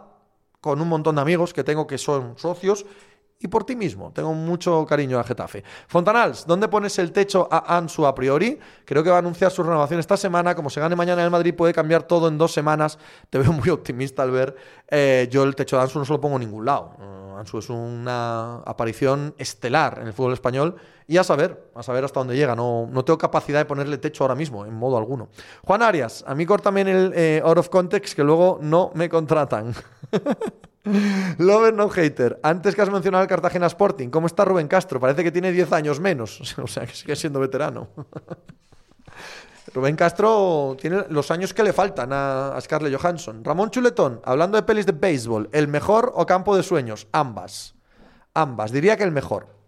con 0.60 0.80
un 0.80 0.88
montón 0.88 1.14
de 1.16 1.22
amigos 1.22 1.52
que 1.52 1.64
tengo 1.64 1.86
que 1.86 1.98
son 1.98 2.38
socios 2.38 2.86
y 3.42 3.48
por 3.48 3.64
ti 3.64 3.76
mismo. 3.76 4.12
Tengo 4.12 4.32
mucho 4.34 4.86
cariño 4.86 5.18
a 5.18 5.24
Getafe. 5.24 5.64
Fontanals, 5.88 6.46
¿dónde 6.46 6.68
pones 6.68 6.98
el 6.98 7.12
techo 7.12 7.48
a 7.50 7.76
Ansu 7.76 8.06
a 8.06 8.14
priori? 8.14 8.58
Creo 8.84 9.02
que 9.02 9.10
va 9.10 9.16
a 9.16 9.18
anunciar 9.18 9.50
su 9.50 9.62
renovación 9.62 10.00
esta 10.00 10.16
semana. 10.16 10.54
Como 10.54 10.70
se 10.70 10.80
gane 10.80 10.94
mañana 10.94 11.22
en 11.22 11.26
el 11.26 11.30
Madrid, 11.30 11.54
puede 11.54 11.72
cambiar 11.72 12.04
todo 12.04 12.28
en 12.28 12.38
dos 12.38 12.52
semanas. 12.52 12.98
Te 13.30 13.38
veo 13.38 13.52
muy 13.52 13.68
optimista 13.68 14.22
al 14.22 14.30
ver. 14.30 14.56
Eh, 14.88 15.28
yo 15.30 15.42
el 15.42 15.54
techo 15.54 15.76
de 15.76 15.82
Ansu 15.82 15.98
no 15.98 16.04
se 16.04 16.12
lo 16.12 16.20
pongo 16.20 16.36
en 16.36 16.42
ningún 16.42 16.64
lado. 16.64 16.94
Uh, 16.98 17.36
Ansu 17.36 17.58
es 17.58 17.68
una 17.68 18.56
aparición 18.58 19.34
estelar 19.38 19.98
en 20.00 20.06
el 20.06 20.12
fútbol 20.12 20.32
español. 20.32 20.76
Y 21.08 21.16
a 21.16 21.24
saber, 21.24 21.70
a 21.74 21.82
saber 21.82 22.04
hasta 22.04 22.20
dónde 22.20 22.36
llega. 22.36 22.54
No, 22.54 22.88
no 22.90 23.04
tengo 23.04 23.18
capacidad 23.18 23.58
de 23.58 23.64
ponerle 23.64 23.98
techo 23.98 24.24
ahora 24.24 24.34
mismo, 24.34 24.64
en 24.64 24.74
modo 24.74 24.96
alguno. 24.96 25.28
Juan 25.64 25.82
Arias, 25.82 26.24
a 26.26 26.34
mí 26.34 26.46
cortame 26.46 26.82
el 26.82 27.12
eh, 27.14 27.42
out 27.44 27.58
of 27.58 27.68
context 27.68 28.14
que 28.14 28.22
luego 28.22 28.58
no 28.62 28.92
me 28.94 29.08
contratan. 29.08 29.74
Lover 31.38 31.74
no 31.74 31.88
hater. 31.88 32.40
Antes 32.42 32.74
que 32.74 32.82
has 32.82 32.90
mencionado 32.90 33.22
el 33.22 33.28
Cartagena 33.28 33.66
Sporting, 33.66 34.08
¿cómo 34.08 34.26
está 34.26 34.44
Rubén 34.44 34.68
Castro? 34.68 34.98
Parece 34.98 35.22
que 35.22 35.30
tiene 35.30 35.52
10 35.52 35.72
años 35.72 36.00
menos. 36.00 36.54
O 36.62 36.66
sea, 36.66 36.86
que 36.86 36.94
sigue 36.94 37.16
siendo 37.16 37.40
veterano. 37.40 37.88
Rubén 39.74 39.96
Castro 39.96 40.76
tiene 40.80 41.04
los 41.08 41.30
años 41.30 41.54
que 41.54 41.62
le 41.62 41.72
faltan 41.72 42.10
a, 42.12 42.58
Scarlett 42.60 43.00
Johansson. 43.00 43.44
Ramón 43.44 43.70
Chuletón, 43.70 44.20
hablando 44.24 44.56
de 44.56 44.64
pelis 44.64 44.86
de 44.86 44.92
béisbol, 44.92 45.48
¿el 45.52 45.68
mejor 45.68 46.12
o 46.14 46.26
campo 46.26 46.56
de 46.56 46.62
sueños? 46.62 47.06
Ambas. 47.12 47.74
Ambas. 48.34 48.72
Diría 48.72 48.96
que 48.96 49.04
el 49.04 49.12
mejor. 49.12 49.61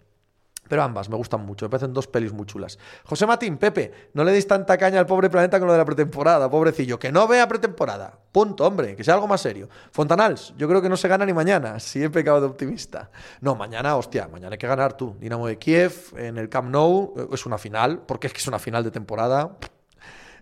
Pero 0.68 0.82
ambas 0.82 1.08
me 1.08 1.16
gustan 1.16 1.44
mucho, 1.44 1.66
me 1.66 1.70
parecen 1.70 1.92
dos 1.92 2.06
pelis 2.06 2.32
muy 2.32 2.46
chulas. 2.46 2.78
José 3.04 3.26
Matín, 3.26 3.58
Pepe, 3.58 4.10
no 4.14 4.24
le 4.24 4.32
deis 4.32 4.46
tanta 4.46 4.76
caña 4.78 4.98
al 4.98 5.06
pobre 5.06 5.30
planeta 5.30 5.58
con 5.58 5.66
lo 5.66 5.72
de 5.72 5.78
la 5.78 5.84
pretemporada, 5.84 6.50
pobrecillo. 6.50 6.98
Que 6.98 7.12
no 7.12 7.28
vea 7.28 7.46
pretemporada. 7.46 8.18
Punto, 8.32 8.66
hombre, 8.66 8.96
que 8.96 9.04
sea 9.04 9.14
algo 9.14 9.26
más 9.26 9.40
serio. 9.40 9.68
Fontanals, 9.92 10.54
yo 10.56 10.66
creo 10.68 10.82
que 10.82 10.88
no 10.88 10.96
se 10.96 11.08
gana 11.08 11.24
ni 11.26 11.32
mañana, 11.32 11.78
si 11.80 12.02
he 12.02 12.08
de 12.08 12.30
optimista. 12.30 13.10
No, 13.40 13.54
mañana, 13.54 13.96
hostia, 13.96 14.28
mañana 14.28 14.54
hay 14.54 14.58
que 14.58 14.66
ganar 14.66 14.96
tú. 14.96 15.16
Dinamo 15.20 15.46
de 15.46 15.58
Kiev, 15.58 16.14
en 16.16 16.38
el 16.38 16.48
Camp 16.48 16.70
Nou, 16.70 17.14
eh, 17.16 17.26
es 17.32 17.46
una 17.46 17.58
final, 17.58 18.00
porque 18.06 18.26
es 18.26 18.32
que 18.32 18.40
es 18.40 18.48
una 18.48 18.58
final 18.58 18.82
de 18.82 18.90
temporada. 18.90 19.56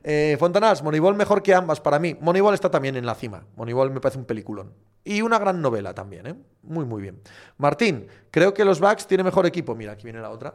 Eh, 0.04 0.36
Fontanals, 0.38 0.82
Moneyball 0.82 1.14
mejor 1.14 1.42
que 1.42 1.54
ambas 1.54 1.80
para 1.80 1.98
mí. 1.98 2.16
Moneyball 2.20 2.54
está 2.54 2.70
también 2.70 2.96
en 2.96 3.06
la 3.06 3.14
cima. 3.14 3.44
Moneyball 3.56 3.90
me 3.90 4.00
parece 4.00 4.18
un 4.18 4.24
peliculón. 4.24 4.72
Y 5.04 5.22
una 5.22 5.38
gran 5.38 5.60
novela 5.60 5.94
también, 5.94 6.26
¿eh? 6.26 6.34
Muy, 6.62 6.84
muy 6.84 7.02
bien. 7.02 7.20
Martín, 7.56 8.06
creo 8.30 8.54
que 8.54 8.64
los 8.64 8.80
Bucks 8.80 9.06
tienen 9.06 9.26
mejor 9.26 9.46
equipo. 9.46 9.74
Mira, 9.74 9.92
aquí 9.92 10.04
viene 10.04 10.20
la 10.20 10.30
otra. 10.30 10.54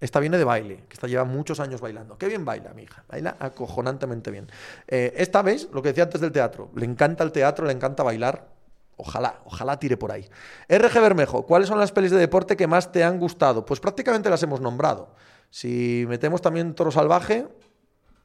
Esta 0.00 0.20
viene 0.20 0.38
de 0.38 0.44
baile, 0.44 0.84
que 0.88 0.94
esta 0.94 1.08
lleva 1.08 1.24
muchos 1.24 1.58
años 1.58 1.80
bailando. 1.80 2.16
Qué 2.18 2.28
bien 2.28 2.44
baila, 2.44 2.72
mi 2.72 2.82
hija. 2.82 3.04
Baila 3.08 3.36
acojonantemente 3.40 4.30
bien. 4.30 4.48
Eh, 4.86 5.12
esta 5.16 5.42
vez, 5.42 5.68
lo 5.72 5.82
que 5.82 5.88
decía 5.88 6.04
antes 6.04 6.20
del 6.20 6.30
teatro. 6.30 6.70
Le 6.76 6.84
encanta 6.84 7.24
el 7.24 7.32
teatro, 7.32 7.66
le 7.66 7.72
encanta 7.72 8.02
bailar. 8.02 8.48
Ojalá, 8.96 9.40
ojalá 9.44 9.78
tire 9.78 9.96
por 9.96 10.12
ahí. 10.12 10.28
RG 10.68 11.00
Bermejo, 11.00 11.46
¿cuáles 11.46 11.68
son 11.68 11.78
las 11.78 11.92
pelis 11.92 12.10
de 12.10 12.18
deporte 12.18 12.56
que 12.56 12.66
más 12.66 12.92
te 12.92 13.02
han 13.02 13.18
gustado? 13.18 13.64
Pues 13.64 13.80
prácticamente 13.80 14.30
las 14.30 14.42
hemos 14.42 14.60
nombrado. 14.60 15.14
Si 15.50 16.04
metemos 16.08 16.42
también 16.42 16.74
Toro 16.74 16.90
Salvaje, 16.90 17.46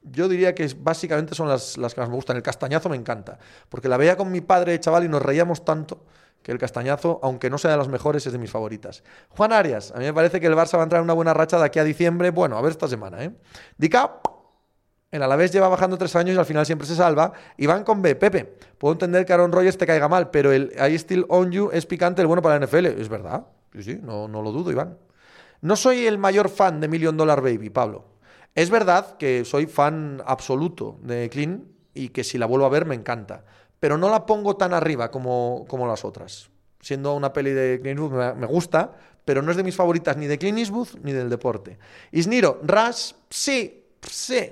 yo 0.04 0.28
diría 0.28 0.54
que 0.54 0.70
básicamente 0.80 1.36
son 1.36 1.48
las, 1.48 1.78
las, 1.78 1.94
que 1.94 2.02
más 2.02 2.10
me 2.10 2.16
gustan. 2.16 2.36
El 2.36 2.44
castañazo 2.44 2.90
me 2.90 2.96
encanta, 2.96 3.38
porque 3.70 3.88
la 3.88 3.98
veía 3.98 4.18
con 4.18 4.32
mi 4.32 4.42
padre, 4.42 4.80
chaval, 4.80 5.06
y 5.06 5.10
nos 5.10 5.22
reíamos 5.22 5.66
tanto 5.66 6.04
que 6.44 6.52
el 6.52 6.58
castañazo, 6.58 7.20
aunque 7.24 7.50
no 7.50 7.58
sea 7.58 7.72
de 7.72 7.78
las 7.78 7.88
mejores, 7.88 8.28
es 8.28 8.34
de 8.34 8.38
mis 8.38 8.52
favoritas. 8.52 9.04
Juan 9.30 9.54
Arias, 9.54 9.94
a 9.96 10.00
mí 10.00 10.06
me 10.06 10.14
parece 10.14 10.42
que 10.42 10.48
el 10.48 10.56
Barça 10.56 10.76
va 10.76 10.82
a 10.82 10.84
entrar 10.84 11.00
en 11.00 11.06
una 11.06 11.14
buena 11.14 11.34
racha 11.34 11.58
de 11.58 11.66
aquí 11.66 11.80
a 11.80 11.86
diciembre. 11.86 12.32
Bueno, 12.32 12.58
a 12.58 12.62
ver 12.62 12.72
esta 12.72 12.88
semana, 12.88 13.24
¿eh? 13.24 13.32
Dica, 13.78 14.20
el 15.10 15.24
Alavés 15.24 15.52
lleva 15.52 15.70
bajando 15.70 15.98
tres 15.98 16.16
años 16.16 16.36
y 16.36 16.40
al 16.40 16.46
final 16.46 16.66
siempre 16.66 16.86
se 16.86 16.96
salva. 16.96 17.32
Y 17.56 17.66
van 17.66 17.84
con 17.84 18.02
B. 18.02 18.16
Pepe, 18.16 18.58
puedo 18.78 18.92
entender 18.92 19.26
que 19.26 19.32
Aaron 19.32 19.52
Rodgers 19.52 19.78
te 19.78 19.88
caiga 19.88 20.10
mal, 20.10 20.32
pero 20.32 20.52
el 20.52 20.74
I 20.78 20.96
still 20.96 21.26
on 21.30 21.52
you 21.52 21.70
es 21.72 21.86
picante, 21.86 22.22
el 22.22 22.28
bueno 22.28 22.42
para 22.42 22.60
la 22.60 22.66
NFL. 22.66 22.88
Es 22.88 23.08
verdad, 23.08 23.46
sí, 23.74 23.84
sí, 23.84 24.00
no, 24.02 24.28
no 24.28 24.42
lo 24.42 24.52
dudo, 24.52 24.70
Iván. 24.70 24.98
No 25.62 25.78
soy 25.78 26.08
el 26.08 26.18
mayor 26.18 26.50
fan 26.50 26.82
de 26.82 26.90
Million 26.90 27.16
Dollar 27.16 27.42
Baby, 27.42 27.70
Pablo. 27.70 28.13
Es 28.56 28.70
verdad 28.70 29.18
que 29.18 29.46
soy 29.46 29.66
fan 29.66 30.22
absoluto 30.26 31.00
de 31.02 31.30
Clean 31.30 31.66
y 31.94 32.10
que 32.10 32.24
si 32.24 32.38
la 32.38 32.46
vuelvo 32.46 32.66
a 32.66 32.70
ver 32.70 32.86
me 32.86 32.96
encanta, 32.96 33.44
pero 33.80 33.98
no 33.98 34.10
la 34.10 34.26
pongo 34.26 34.56
tan 34.56 34.74
arriba 34.74 35.10
como, 35.12 35.66
como 35.68 35.88
las 35.88 36.06
otras. 36.06 36.50
Siendo 36.80 37.16
una 37.16 37.34
peli 37.34 37.52
de 37.52 37.80
Clint 37.82 38.00
Eastwood 38.00 38.36
me, 38.36 38.46
gusta, 38.46 38.94
pero 39.26 39.42
no 39.42 39.52
es 39.52 39.58
de 39.58 39.64
mis 39.64 39.76
favoritas 39.76 40.18
ni 40.18 40.28
de 40.28 40.38
Clint 40.38 40.60
Eastwood 40.60 40.90
ni 41.02 41.14
del 41.14 41.30
deporte. 41.30 41.80
Isniro, 42.12 42.60
Rush, 42.64 43.14
sí, 43.30 43.86
sí. 44.02 44.52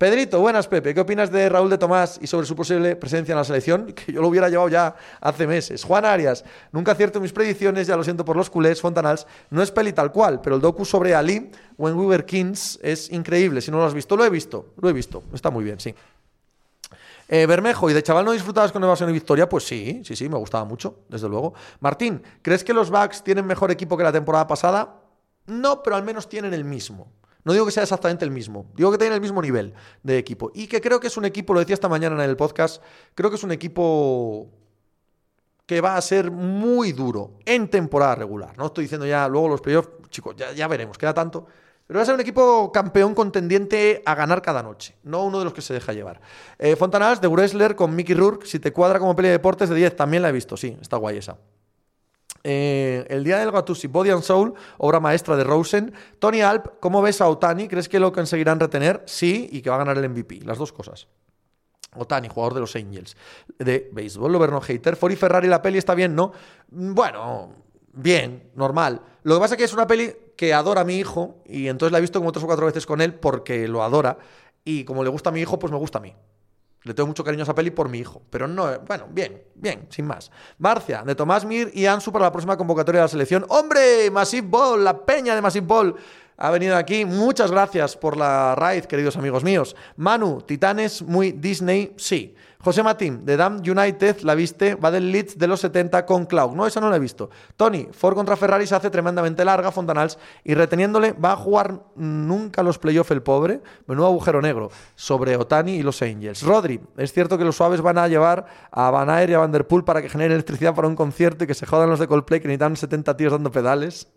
Pedrito, 0.00 0.40
buenas 0.40 0.66
Pepe, 0.66 0.94
¿qué 0.94 1.00
opinas 1.00 1.30
de 1.30 1.46
Raúl 1.50 1.68
de 1.68 1.76
Tomás 1.76 2.18
y 2.22 2.26
sobre 2.26 2.46
su 2.46 2.56
posible 2.56 2.96
presencia 2.96 3.34
en 3.34 3.36
la 3.36 3.44
selección? 3.44 3.92
Que 3.92 4.14
yo 4.14 4.22
lo 4.22 4.28
hubiera 4.28 4.48
llevado 4.48 4.70
ya 4.70 4.96
hace 5.20 5.46
meses. 5.46 5.84
Juan 5.84 6.06
Arias, 6.06 6.42
nunca 6.72 6.92
acierto 6.92 7.20
mis 7.20 7.34
predicciones, 7.34 7.86
ya 7.86 7.98
lo 7.98 8.02
siento 8.02 8.24
por 8.24 8.34
los 8.34 8.48
culés, 8.48 8.80
Fontanals, 8.80 9.26
no 9.50 9.60
es 9.60 9.70
peli 9.70 9.92
tal 9.92 10.10
cual, 10.10 10.40
pero 10.40 10.56
el 10.56 10.62
docu 10.62 10.86
sobre 10.86 11.14
Ali, 11.14 11.50
When 11.76 11.98
We 11.98 12.06
Were 12.06 12.24
Kings, 12.24 12.78
es 12.82 13.12
increíble. 13.12 13.60
Si 13.60 13.70
no 13.70 13.76
lo 13.76 13.84
has 13.84 13.92
visto, 13.92 14.16
lo 14.16 14.24
he 14.24 14.30
visto, 14.30 14.72
lo 14.80 14.88
he 14.88 14.94
visto, 14.94 15.22
está 15.34 15.50
muy 15.50 15.64
bien, 15.64 15.78
sí. 15.78 15.94
Eh, 17.28 17.44
Bermejo, 17.44 17.90
¿y 17.90 17.92
de 17.92 18.02
chaval 18.02 18.24
no 18.24 18.32
disfrutabas 18.32 18.72
con 18.72 18.82
Evasión 18.82 19.10
y 19.10 19.12
Victoria? 19.12 19.50
Pues 19.50 19.64
sí, 19.64 20.00
sí, 20.02 20.16
sí, 20.16 20.30
me 20.30 20.38
gustaba 20.38 20.64
mucho, 20.64 21.00
desde 21.10 21.28
luego. 21.28 21.52
Martín, 21.80 22.22
¿crees 22.40 22.64
que 22.64 22.72
los 22.72 22.88
Bucks 22.88 23.22
tienen 23.22 23.44
mejor 23.44 23.70
equipo 23.70 23.98
que 23.98 24.04
la 24.04 24.12
temporada 24.12 24.46
pasada? 24.46 24.94
No, 25.44 25.82
pero 25.82 25.96
al 25.96 26.04
menos 26.04 26.26
tienen 26.26 26.54
el 26.54 26.64
mismo. 26.64 27.06
No 27.44 27.52
digo 27.52 27.64
que 27.64 27.72
sea 27.72 27.82
exactamente 27.82 28.24
el 28.24 28.30
mismo, 28.30 28.66
digo 28.74 28.90
que 28.90 28.98
tiene 28.98 29.14
el 29.14 29.20
mismo 29.20 29.40
nivel 29.40 29.74
de 30.02 30.18
equipo. 30.18 30.50
Y 30.54 30.66
que 30.66 30.80
creo 30.80 31.00
que 31.00 31.06
es 31.06 31.16
un 31.16 31.24
equipo, 31.24 31.54
lo 31.54 31.60
decía 31.60 31.74
esta 31.74 31.88
mañana 31.88 32.22
en 32.22 32.28
el 32.28 32.36
podcast, 32.36 32.82
creo 33.14 33.30
que 33.30 33.36
es 33.36 33.44
un 33.44 33.52
equipo 33.52 34.48
que 35.66 35.80
va 35.80 35.96
a 35.96 36.02
ser 36.02 36.30
muy 36.30 36.92
duro 36.92 37.38
en 37.44 37.68
temporada 37.68 38.16
regular. 38.16 38.58
No 38.58 38.66
estoy 38.66 38.84
diciendo 38.84 39.06
ya 39.06 39.28
luego 39.28 39.48
los 39.48 39.60
playoffs, 39.60 39.90
chicos, 40.10 40.34
ya, 40.36 40.68
veremos, 40.68 40.98
queda 40.98 41.14
tanto. 41.14 41.46
Pero 41.86 41.98
va 41.98 42.02
a 42.02 42.06
ser 42.06 42.14
un 42.14 42.20
equipo 42.20 42.70
campeón 42.72 43.14
contendiente 43.14 44.02
a 44.04 44.14
ganar 44.14 44.42
cada 44.42 44.62
noche, 44.62 44.96
no 45.02 45.24
uno 45.24 45.38
de 45.38 45.44
los 45.44 45.54
que 45.54 45.62
se 45.62 45.74
deja 45.74 45.92
llevar. 45.92 46.20
Eh, 46.58 46.76
Fontanals 46.76 47.20
de 47.20 47.28
Wrestler 47.28 47.74
con 47.74 47.94
Mickey 47.96 48.14
Rourke, 48.14 48.46
si 48.46 48.60
te 48.60 48.72
cuadra 48.72 48.98
como 48.98 49.16
peli 49.16 49.28
de 49.28 49.32
deportes 49.32 49.68
de 49.68 49.74
10, 49.74 49.96
también 49.96 50.22
la 50.22 50.28
he 50.28 50.32
visto, 50.32 50.56
sí, 50.56 50.76
está 50.80 50.96
guay 50.96 51.16
esa. 51.16 51.36
Eh, 52.42 53.06
el 53.08 53.24
día 53.24 53.38
del 53.38 53.50
Gattusi, 53.50 53.86
Body 53.86 54.10
and 54.10 54.22
Soul, 54.22 54.54
obra 54.78 55.00
maestra 55.00 55.36
de 55.36 55.44
Rosen. 55.44 55.92
Tony 56.18 56.40
Alp, 56.40 56.78
¿cómo 56.80 57.02
ves 57.02 57.20
a 57.20 57.28
Otani? 57.28 57.68
¿Crees 57.68 57.88
que 57.88 58.00
lo 58.00 58.12
conseguirán 58.12 58.60
retener? 58.60 59.02
Sí, 59.06 59.48
y 59.52 59.60
que 59.60 59.70
va 59.70 59.76
a 59.76 59.80
ganar 59.80 59.98
el 59.98 60.08
MVP. 60.08 60.40
Las 60.44 60.58
dos 60.58 60.72
cosas. 60.72 61.06
Otani, 61.96 62.28
jugador 62.28 62.54
de 62.54 62.60
los 62.60 62.76
Angels 62.76 63.16
de 63.58 63.90
béisbol, 63.92 64.32
Loverno 64.32 64.60
Hater. 64.60 64.96
Fori 64.96 65.16
Ferrari, 65.16 65.48
la 65.48 65.60
peli 65.60 65.78
está 65.78 65.94
bien, 65.94 66.14
¿no? 66.14 66.32
Bueno, 66.68 67.52
bien, 67.92 68.50
normal. 68.54 69.02
Lo 69.22 69.34
que 69.34 69.40
pasa 69.40 69.54
es 69.54 69.58
que 69.58 69.64
es 69.64 69.72
una 69.72 69.86
peli 69.86 70.12
que 70.36 70.54
adora 70.54 70.82
a 70.82 70.84
mi 70.84 70.96
hijo 70.96 71.42
y 71.46 71.68
entonces 71.68 71.92
la 71.92 71.98
he 71.98 72.00
visto 72.00 72.20
como 72.20 72.32
tres 72.32 72.44
o 72.44 72.46
cuatro 72.46 72.66
veces 72.66 72.86
con 72.86 73.00
él 73.00 73.14
porque 73.14 73.66
lo 73.68 73.82
adora. 73.82 74.18
Y 74.64 74.84
como 74.84 75.02
le 75.02 75.10
gusta 75.10 75.30
a 75.30 75.32
mi 75.32 75.40
hijo, 75.40 75.58
pues 75.58 75.72
me 75.72 75.78
gusta 75.78 75.98
a 75.98 76.02
mí. 76.02 76.14
Le 76.82 76.94
tengo 76.94 77.06
mucho 77.06 77.22
cariño 77.22 77.42
a 77.42 77.44
esa 77.44 77.54
peli 77.54 77.70
por 77.70 77.88
mi 77.88 77.98
hijo. 77.98 78.22
Pero 78.30 78.48
no, 78.48 78.80
bueno, 78.80 79.06
bien, 79.10 79.42
bien, 79.54 79.86
sin 79.90 80.06
más. 80.06 80.30
Marcia, 80.58 81.02
de 81.02 81.14
Tomás 81.14 81.44
Mir 81.44 81.70
y 81.74 81.86
Ansu 81.86 82.10
para 82.10 82.24
la 82.24 82.32
próxima 82.32 82.56
convocatoria 82.56 83.00
de 83.00 83.04
la 83.04 83.08
selección. 83.08 83.44
¡Hombre! 83.48 84.10
Massive 84.10 84.46
Ball, 84.48 84.82
la 84.82 85.04
peña 85.04 85.34
de 85.34 85.42
Massive 85.42 85.66
Ball 85.66 85.94
ha 86.40 86.50
venido 86.50 86.74
aquí. 86.76 87.04
Muchas 87.04 87.50
gracias 87.50 87.96
por 87.96 88.16
la 88.16 88.54
raid, 88.54 88.84
queridos 88.84 89.16
amigos 89.16 89.44
míos. 89.44 89.76
Manu, 89.96 90.40
Titanes, 90.40 91.02
muy 91.02 91.32
Disney, 91.32 91.92
sí. 91.98 92.34
José 92.62 92.82
Matín, 92.82 93.24
de 93.24 93.38
Dam 93.38 93.56
United, 93.56 94.20
la 94.20 94.34
viste, 94.34 94.74
va 94.74 94.90
del 94.90 95.10
Leeds 95.10 95.38
de 95.38 95.46
los 95.46 95.60
70 95.60 96.04
con 96.04 96.26
Cloud. 96.26 96.54
No, 96.54 96.66
esa 96.66 96.78
no 96.78 96.90
la 96.90 96.96
he 96.96 96.98
visto. 96.98 97.30
Tony, 97.56 97.88
Ford 97.90 98.14
contra 98.14 98.36
Ferrari 98.36 98.66
se 98.66 98.74
hace 98.74 98.90
tremendamente 98.90 99.46
larga, 99.46 99.72
Fontanals, 99.72 100.18
y 100.44 100.52
reteniéndole, 100.52 101.12
va 101.12 101.32
a 101.32 101.36
jugar 101.36 101.80
nunca 101.96 102.62
los 102.62 102.78
playoffs 102.78 103.12
el 103.12 103.22
pobre. 103.22 103.62
Menudo 103.86 104.08
agujero 104.08 104.42
negro 104.42 104.70
sobre 104.94 105.36
Otani 105.36 105.76
y 105.76 105.82
los 105.82 106.02
Angels. 106.02 106.42
Rodri, 106.42 106.80
es 106.98 107.14
cierto 107.14 107.38
que 107.38 107.44
los 107.44 107.56
suaves 107.56 107.80
van 107.80 107.96
a 107.96 108.08
llevar 108.08 108.44
a 108.70 108.90
Van 108.90 109.08
Aer 109.08 109.30
y 109.30 109.34
a 109.34 109.38
Vanderpool 109.38 109.82
para 109.82 110.02
que 110.02 110.10
genere 110.10 110.34
electricidad 110.34 110.74
para 110.74 110.86
un 110.86 110.96
concierto 110.96 111.44
y 111.44 111.46
que 111.46 111.54
se 111.54 111.64
jodan 111.64 111.88
los 111.88 111.98
de 111.98 112.08
Coldplay 112.08 112.40
que 112.40 112.48
necesitan 112.48 112.76
70 112.76 113.16
tíos 113.16 113.32
dando 113.32 113.50
pedales. 113.50 114.08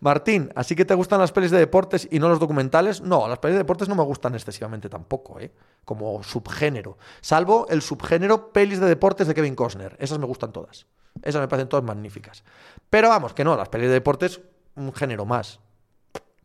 Martín, 0.00 0.52
¿así 0.54 0.74
que 0.74 0.84
te 0.84 0.94
gustan 0.94 1.20
las 1.20 1.32
pelis 1.32 1.50
de 1.50 1.58
deportes 1.58 2.08
y 2.10 2.18
no 2.18 2.28
los 2.28 2.38
documentales? 2.38 3.00
No, 3.00 3.28
las 3.28 3.38
pelis 3.38 3.54
de 3.54 3.58
deportes 3.58 3.88
no 3.88 3.94
me 3.94 4.02
gustan 4.02 4.34
excesivamente 4.34 4.88
tampoco, 4.88 5.40
¿eh? 5.40 5.52
Como 5.84 6.22
subgénero. 6.22 6.98
Salvo 7.20 7.66
el 7.68 7.82
subgénero 7.82 8.52
pelis 8.52 8.80
de 8.80 8.86
deportes 8.86 9.26
de 9.26 9.34
Kevin 9.34 9.54
Costner. 9.54 9.96
Esas 9.98 10.18
me 10.18 10.26
gustan 10.26 10.52
todas. 10.52 10.86
Esas 11.22 11.40
me 11.40 11.48
parecen 11.48 11.68
todas 11.68 11.84
magníficas. 11.84 12.44
Pero 12.90 13.08
vamos, 13.08 13.34
que 13.34 13.44
no, 13.44 13.56
las 13.56 13.68
pelis 13.68 13.88
de 13.88 13.94
deportes, 13.94 14.40
un 14.76 14.92
género 14.92 15.24
más. 15.24 15.60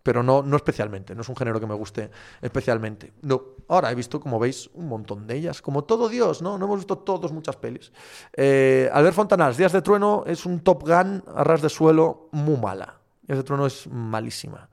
Pero 0.04 0.24
no, 0.24 0.42
no 0.42 0.56
especialmente, 0.56 1.14
no 1.14 1.22
es 1.22 1.30
un 1.30 1.36
género 1.36 1.60
que 1.60 1.68
me 1.68 1.76
guste 1.76 2.10
especialmente. 2.42 3.14
No. 3.22 3.42
Ahora 3.68 3.92
he 3.92 3.96
visto, 3.96 4.20
como 4.20 4.40
veis, 4.40 4.70
un 4.74 4.88
montón 4.88 5.28
de 5.28 5.36
ellas. 5.36 5.62
Como 5.62 5.84
todo 5.84 6.10
Dios, 6.10 6.42
¿no? 6.42 6.58
No 6.58 6.66
hemos 6.66 6.80
visto 6.80 6.98
todos 6.98 7.32
muchas 7.32 7.56
pelis. 7.56 7.92
Eh, 8.34 8.90
Albert 8.92 9.16
Fontanals, 9.16 9.58
Días 9.58 9.72
de 9.72 9.82
Trueno 9.82 10.24
es 10.26 10.46
un 10.46 10.62
Top 10.62 10.84
Gun 10.84 11.24
a 11.36 11.44
ras 11.44 11.62
de 11.62 11.70
suelo 11.70 12.30
muy 12.32 12.58
mala. 12.58 13.01
Días 13.22 13.38
de 13.38 13.44
Trueno 13.44 13.66
es 13.66 13.88
malísima. 13.88 14.70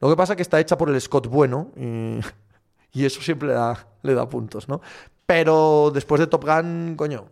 Lo 0.00 0.08
que 0.10 0.16
pasa 0.16 0.32
es 0.32 0.36
que 0.36 0.42
está 0.42 0.58
hecha 0.58 0.76
por 0.76 0.90
el 0.90 1.00
Scott 1.00 1.26
bueno 1.28 1.70
y, 2.92 3.04
eso 3.04 3.20
siempre 3.22 3.48
le 3.48 3.54
da, 3.54 3.86
le 4.02 4.14
da 4.14 4.28
puntos, 4.28 4.68
¿no? 4.68 4.80
Pero 5.24 5.90
después 5.94 6.20
de 6.20 6.26
Top 6.26 6.44
Gun, 6.44 6.94
coño, 6.96 7.26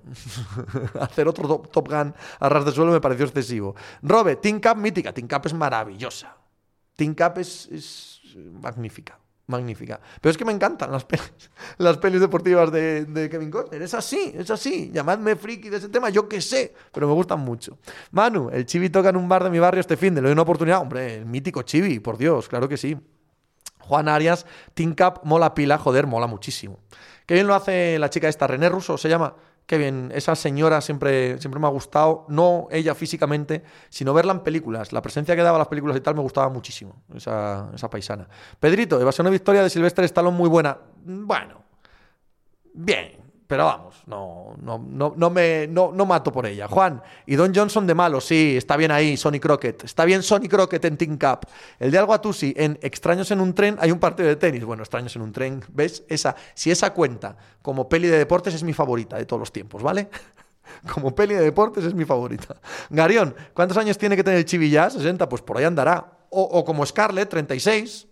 hacer 1.01 1.29
otro 1.29 1.59
top, 1.59 1.89
Gun 1.89 2.15
a 2.39 2.49
ras 2.49 2.65
de 2.65 2.73
suelo 2.73 2.93
me 2.93 3.01
pareció 3.01 3.27
excesivo. 3.27 3.75
Robe, 4.03 4.37
Team 4.37 4.61
Cup 4.61 4.77
mítica. 4.77 5.13
Team 5.13 5.29
Cup 5.29 5.43
es 5.45 5.55
maravillosa. 5.55 6.37
Team 6.97 7.15
Cup 7.15 7.39
es, 7.39 7.69
es, 7.71 8.21
magnífica, 8.63 9.19
magnífica. 9.51 10.01
Pero 10.21 10.31
es 10.31 10.37
que 10.37 10.45
me 10.45 10.53
encantan 10.53 10.91
las 10.91 11.05
pelis, 11.07 11.51
las 11.79 11.99
pelis 11.99 12.21
deportivas 12.21 12.73
de, 12.73 13.29
Kevin 13.31 13.51
Costner. 13.51 13.83
Es 13.83 13.95
así, 13.95 14.33
es 14.35 14.51
así. 14.51 14.91
Llamadme 14.93 15.37
friki 15.37 15.69
de 15.69 15.77
ese 15.77 15.89
tema, 15.89 16.09
yo 16.09 16.29
qué 16.29 16.41
sé, 16.41 16.75
pero 16.93 17.07
me 17.07 17.15
gustan 17.15 17.41
mucho. 17.41 17.79
Manu, 18.13 18.49
el 18.51 18.65
Chibi 18.65 18.89
toca 18.89 19.11
en 19.11 19.17
un 19.17 19.29
bar 19.29 19.45
de 19.45 19.51
mi 19.51 19.59
barrio 19.59 19.81
este 19.81 19.97
fin 19.97 20.15
de, 20.15 20.23
le 20.23 20.29
doy 20.29 20.33
una 20.33 20.43
oportunidad. 20.43 20.81
Hombre, 20.81 21.17
el 21.17 21.27
mítico 21.27 21.63
Chibi, 21.63 21.99
por 21.99 22.17
Dios, 22.17 22.49
claro 22.49 22.69
que 22.69 22.77
sí. 22.77 22.97
Juan 23.81 24.09
Arias, 24.09 24.47
Team 24.75 24.95
Cup, 24.95 25.21
mola 25.25 25.53
pila, 25.53 25.77
joder, 25.77 26.07
mola 26.07 26.27
muchísimo. 26.29 26.79
Qué 27.31 27.35
bien 27.35 27.47
lo 27.47 27.55
hace 27.55 27.97
la 28.01 28.11
chica 28.11 28.29
esta, 28.29 28.49
René 28.49 28.69
Russo 28.69 28.99
se 28.99 29.09
llama. 29.09 29.37
Qué 29.65 29.79
bien, 29.79 30.11
esa 30.13 30.35
señora 30.35 30.81
siempre, 30.81 31.39
siempre 31.39 31.61
me 31.61 31.69
ha 31.69 31.71
gustado, 31.71 32.27
no 32.27 32.67
ella 32.73 32.93
físicamente, 32.97 33.63
sino 33.89 34.13
verla 34.13 34.33
en 34.33 34.41
películas. 34.41 34.93
La 34.93 35.01
presencia 35.01 35.37
que 35.37 35.43
daba 35.43 35.57
las 35.57 35.69
películas 35.69 35.97
y 35.97 36.01
tal 36.01 36.17
me 36.17 36.23
gustaba 36.23 36.49
muchísimo, 36.49 37.05
esa, 37.15 37.71
esa 37.73 37.89
paisana. 37.89 38.29
Pedrito, 38.59 39.01
Evasión 39.01 39.27
de 39.27 39.31
Victoria 39.31 39.63
de 39.63 39.71
Silvestre 39.71 40.05
Stallone 40.07 40.37
muy 40.37 40.49
buena. 40.49 40.77
Bueno, 41.05 41.63
bien, 42.75 43.20
Pero 43.51 43.65
vamos, 43.65 43.97
no, 44.07 44.55
no, 44.63 44.79
no, 44.79 45.13
no 45.17 45.29
me 45.29 45.67
no, 45.67 45.91
no 45.93 46.07
mato 46.07 46.31
por 46.31 46.47
ella. 46.47 46.69
Juan, 46.69 47.03
y 47.27 47.35
Don 47.35 47.53
Johnson 47.53 47.85
de 47.85 47.95
malo, 47.95 48.21
sí, 48.21 48.57
está 48.57 48.77
bien 48.77 48.93
ahí, 48.93 49.17
Sonny 49.17 49.41
Crockett. 49.41 49.83
Está 49.83 50.05
bien 50.05 50.23
Sonny 50.23 50.47
Crockett 50.47 50.85
en 50.85 50.97
Team 50.97 51.19
Cup. 51.19 51.49
El 51.81 51.91
de 51.91 51.99
Alguatusi, 51.99 52.55
en 52.57 52.79
Extraños 52.81 53.29
en 53.33 53.41
un 53.41 53.53
tren, 53.53 53.77
hay 53.81 53.91
un 53.91 53.99
partido 53.99 54.29
de 54.29 54.37
tenis. 54.37 54.65
Bueno, 54.65 54.85
Extraños 54.85 55.17
en 55.17 55.23
un 55.23 55.33
tren, 55.33 55.65
¿ves? 55.71 56.05
Esa, 56.09 56.37
si 56.55 56.71
esa 56.71 56.95
cuenta 56.95 57.37
como 57.61 57.89
peli 57.89 58.07
de 58.07 58.19
deportes 58.19 58.55
es 58.55 58.63
mi 58.63 58.73
favorita 58.73 59.17
de 59.17 59.27
todos 59.27 59.41
los 59.41 59.51
tiempos, 59.51 59.83
¿vale? 59.83 60.09
Como 60.95 61.13
peli 61.13 61.35
de 61.35 61.43
deportes 61.43 61.85
es 61.85 61.93
mi 61.93 62.05
favorita. 62.05 62.55
Garión, 62.89 63.35
¿cuántos 63.53 63.77
años 63.77 63.99
tiene 63.99 64.15
que 64.15 64.23
tener 64.23 64.39
el 64.39 64.45
Chibi 64.45 64.71
ya? 64.71 64.89
60, 64.89 65.29
pues 65.29 65.43
por 65.43 65.59
ahí 65.59 65.65
andará. 65.65 66.21
O, 66.31 66.43
o 66.43 66.65
como 66.65 66.87
Scarlett, 66.87 67.29
36. 67.29 68.07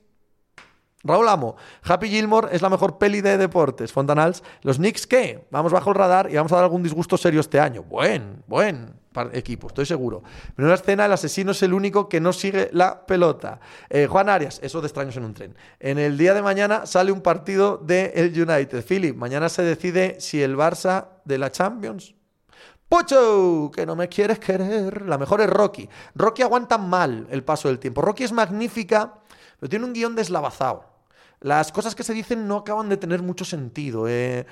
Raúl 1.04 1.28
Amo, 1.28 1.56
Happy 1.84 2.08
Gilmore 2.08 2.48
es 2.50 2.60
la 2.60 2.68
mejor 2.68 2.98
peli 2.98 3.20
de 3.20 3.38
deportes. 3.38 3.92
Fontanals, 3.92 4.42
¿los 4.62 4.78
Knicks 4.78 5.06
qué? 5.06 5.46
Vamos 5.50 5.72
bajo 5.72 5.90
el 5.90 5.96
radar 5.96 6.28
y 6.30 6.34
vamos 6.34 6.50
a 6.52 6.56
dar 6.56 6.64
algún 6.64 6.82
disgusto 6.82 7.16
serio 7.16 7.40
este 7.40 7.60
año. 7.60 7.84
Buen, 7.84 8.42
buen 8.46 8.98
equipo, 9.32 9.68
estoy 9.68 9.86
seguro. 9.86 10.22
Primera 10.54 10.74
escena, 10.74 11.06
el 11.06 11.12
asesino 11.12 11.52
es 11.52 11.62
el 11.62 11.72
único 11.72 12.08
que 12.08 12.20
no 12.20 12.32
sigue 12.32 12.68
la 12.72 13.06
pelota. 13.06 13.60
Eh, 13.88 14.06
Juan 14.06 14.28
Arias, 14.28 14.60
eso 14.62 14.80
de 14.80 14.86
extraños 14.86 15.16
en 15.16 15.24
un 15.24 15.34
tren. 15.34 15.56
En 15.80 15.98
el 15.98 16.18
día 16.18 16.34
de 16.34 16.42
mañana 16.42 16.86
sale 16.86 17.12
un 17.12 17.20
partido 17.20 17.78
del 17.78 18.12
el 18.14 18.48
United. 18.48 18.84
Philip, 18.84 19.16
mañana 19.16 19.48
se 19.48 19.62
decide 19.62 20.16
si 20.20 20.42
el 20.42 20.56
Barça 20.56 21.08
de 21.24 21.38
la 21.38 21.50
Champions 21.50 22.14
Pocho, 22.88 23.70
que 23.74 23.84
no 23.84 23.94
me 23.94 24.08
quieres 24.08 24.38
querer. 24.38 25.02
La 25.02 25.18
mejor 25.18 25.42
es 25.42 25.50
Rocky. 25.50 25.86
Rocky 26.14 26.40
aguanta 26.40 26.78
mal 26.78 27.26
el 27.30 27.44
paso 27.44 27.68
del 27.68 27.78
tiempo. 27.78 28.00
Rocky 28.00 28.24
es 28.24 28.32
magnífica, 28.32 29.12
pero 29.58 29.70
tiene 29.70 29.84
un 29.84 29.92
guion 29.92 30.14
deslavazado. 30.14 30.84
Las 31.40 31.70
cosas 31.72 31.94
que 31.94 32.02
se 32.02 32.14
dicen 32.14 32.48
no 32.48 32.56
acaban 32.56 32.88
de 32.88 32.96
tener 32.96 33.22
mucho 33.22 33.44
sentido. 33.44 34.08
Eh. 34.08 34.46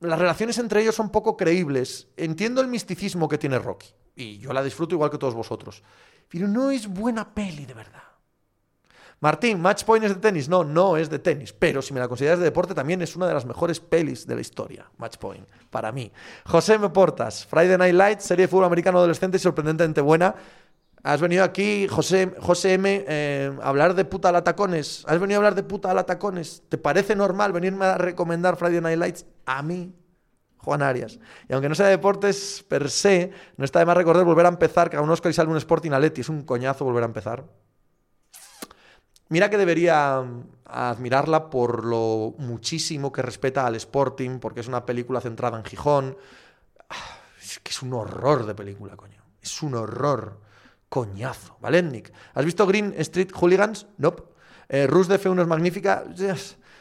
Las 0.00 0.18
relaciones 0.18 0.58
entre 0.58 0.82
ellos 0.82 0.94
son 0.94 1.10
poco 1.10 1.36
creíbles. 1.36 2.08
Entiendo 2.16 2.60
el 2.60 2.68
misticismo 2.68 3.28
que 3.28 3.38
tiene 3.38 3.58
Rocky. 3.58 3.88
Y 4.14 4.38
yo 4.38 4.52
la 4.52 4.62
disfruto 4.62 4.94
igual 4.94 5.10
que 5.10 5.18
todos 5.18 5.34
vosotros. 5.34 5.82
Pero 6.28 6.46
no 6.46 6.70
es 6.70 6.86
buena 6.86 7.34
peli, 7.34 7.66
de 7.66 7.74
verdad. 7.74 8.02
Martín, 9.20 9.60
Match 9.60 9.82
Point 9.82 10.04
es 10.04 10.14
de 10.14 10.20
tenis. 10.20 10.48
No, 10.48 10.62
no 10.62 10.96
es 10.96 11.10
de 11.10 11.18
tenis. 11.18 11.52
Pero 11.52 11.82
si 11.82 11.92
me 11.92 11.98
la 11.98 12.06
consideras 12.06 12.38
de 12.38 12.44
deporte, 12.44 12.74
también 12.74 13.02
es 13.02 13.16
una 13.16 13.26
de 13.26 13.34
las 13.34 13.44
mejores 13.44 13.80
pelis 13.80 14.26
de 14.26 14.36
la 14.36 14.40
historia. 14.40 14.88
Match 14.96 15.16
Point, 15.16 15.48
para 15.70 15.90
mí. 15.90 16.12
José 16.46 16.74
M. 16.74 16.88
Portas, 16.90 17.44
Friday 17.46 17.76
Night 17.76 17.94
Lights, 17.94 18.24
serie 18.24 18.44
de 18.44 18.48
fútbol 18.48 18.66
americano 18.66 18.98
adolescente 18.98 19.38
y 19.38 19.40
sorprendentemente 19.40 20.00
buena. 20.00 20.36
Has 21.08 21.22
venido 21.22 21.42
aquí, 21.42 21.88
José, 21.88 22.34
M, 22.64 23.04
eh, 23.08 23.50
a 23.62 23.68
hablar 23.70 23.94
de 23.94 24.04
puta 24.04 24.30
latacones. 24.30 25.04
Has 25.06 25.18
venido 25.18 25.38
a 25.38 25.40
hablar 25.40 25.54
de 25.54 25.62
puta 25.62 25.94
latacones. 25.94 26.64
¿Te 26.68 26.76
parece 26.76 27.16
normal 27.16 27.50
venirme 27.50 27.86
a 27.86 27.96
recomendar 27.96 28.58
Friday 28.58 28.82
Night 28.82 28.98
Lights 28.98 29.24
a 29.46 29.62
mí? 29.62 29.94
Juan 30.58 30.82
Arias. 30.82 31.18
Y 31.48 31.54
aunque 31.54 31.70
no 31.70 31.74
sea 31.74 31.86
de 31.86 31.92
deportes 31.92 32.62
per 32.68 32.90
se, 32.90 33.30
no 33.56 33.64
está 33.64 33.78
de 33.78 33.86
más 33.86 33.96
recordar 33.96 34.26
volver 34.26 34.44
a 34.44 34.50
empezar, 34.50 34.90
que 34.90 34.98
a 34.98 35.00
un 35.00 35.08
Oscar 35.08 35.32
y 35.34 35.40
un 35.40 35.56
Sporting 35.56 35.92
Leti. 35.92 36.20
Es 36.20 36.28
un 36.28 36.42
coñazo 36.42 36.84
volver 36.84 37.04
a 37.04 37.06
empezar. 37.06 37.46
Mira 39.30 39.48
que 39.48 39.56
debería 39.56 40.20
mm, 40.20 40.42
admirarla 40.66 41.48
por 41.48 41.86
lo 41.86 42.34
muchísimo 42.36 43.12
que 43.12 43.22
respeta 43.22 43.66
al 43.66 43.76
Sporting, 43.76 44.40
porque 44.40 44.60
es 44.60 44.68
una 44.68 44.84
película 44.84 45.22
centrada 45.22 45.56
en 45.56 45.64
Gijón. 45.64 46.18
Ah, 46.90 47.16
es 47.40 47.60
que 47.60 47.70
es 47.70 47.80
un 47.80 47.94
horror 47.94 48.44
de 48.44 48.54
película, 48.54 48.94
coño. 48.94 49.22
Es 49.40 49.62
un 49.62 49.74
horror. 49.74 50.47
Coñazo. 50.88 51.56
¿Vale, 51.60 51.82
Nick? 51.82 52.12
¿Has 52.34 52.44
visto 52.44 52.66
Green 52.66 52.94
Street 52.98 53.30
Hooligans? 53.32 53.86
Nope. 53.98 54.22
Eh, 54.68 54.86
Rus 54.86 55.08
de 55.08 55.20
F1 55.20 55.40
es 55.42 55.46
magnífica. 55.46 56.04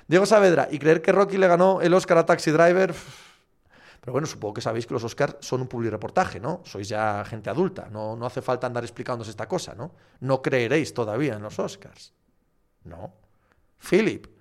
Diego 0.08 0.26
Saavedra. 0.26 0.68
Y 0.72 0.80
creer 0.80 1.01
que 1.01 1.12
Rocky 1.12 1.38
le 1.38 1.47
ganó 1.47 1.82
el 1.82 1.93
Oscar 1.93 2.18
a 2.20 2.26
Taxi 2.26 2.51
Driver. 2.51 2.93
Pero 4.01 4.14
bueno, 4.14 4.26
supongo 4.28 4.53
que 4.53 4.62
sabéis 4.62 4.86
que 4.86 4.93
los 4.93 5.03
Oscars 5.03 5.36
son 5.41 5.62
un 5.62 5.68
public 5.68 5.91
reportaje, 5.91 6.39
¿no? 6.39 6.62
Sois 6.64 6.88
ya 6.88 7.26
gente 7.26 7.49
adulta. 7.49 7.89
No, 7.91 8.16
no 8.16 8.26
hace 8.26 8.41
falta 8.41 8.66
andar 8.66 8.84
explicándonos 8.84 9.28
esta 9.28 9.47
cosa, 9.49 9.76
¿no? 9.76 9.91
No 10.22 10.41
creeréis 10.41 10.93
todavía 10.93 11.34
en 11.34 11.41
los 11.41 11.60
Oscars. 11.60 12.14
No. 12.86 13.14
Philip. 13.78 14.36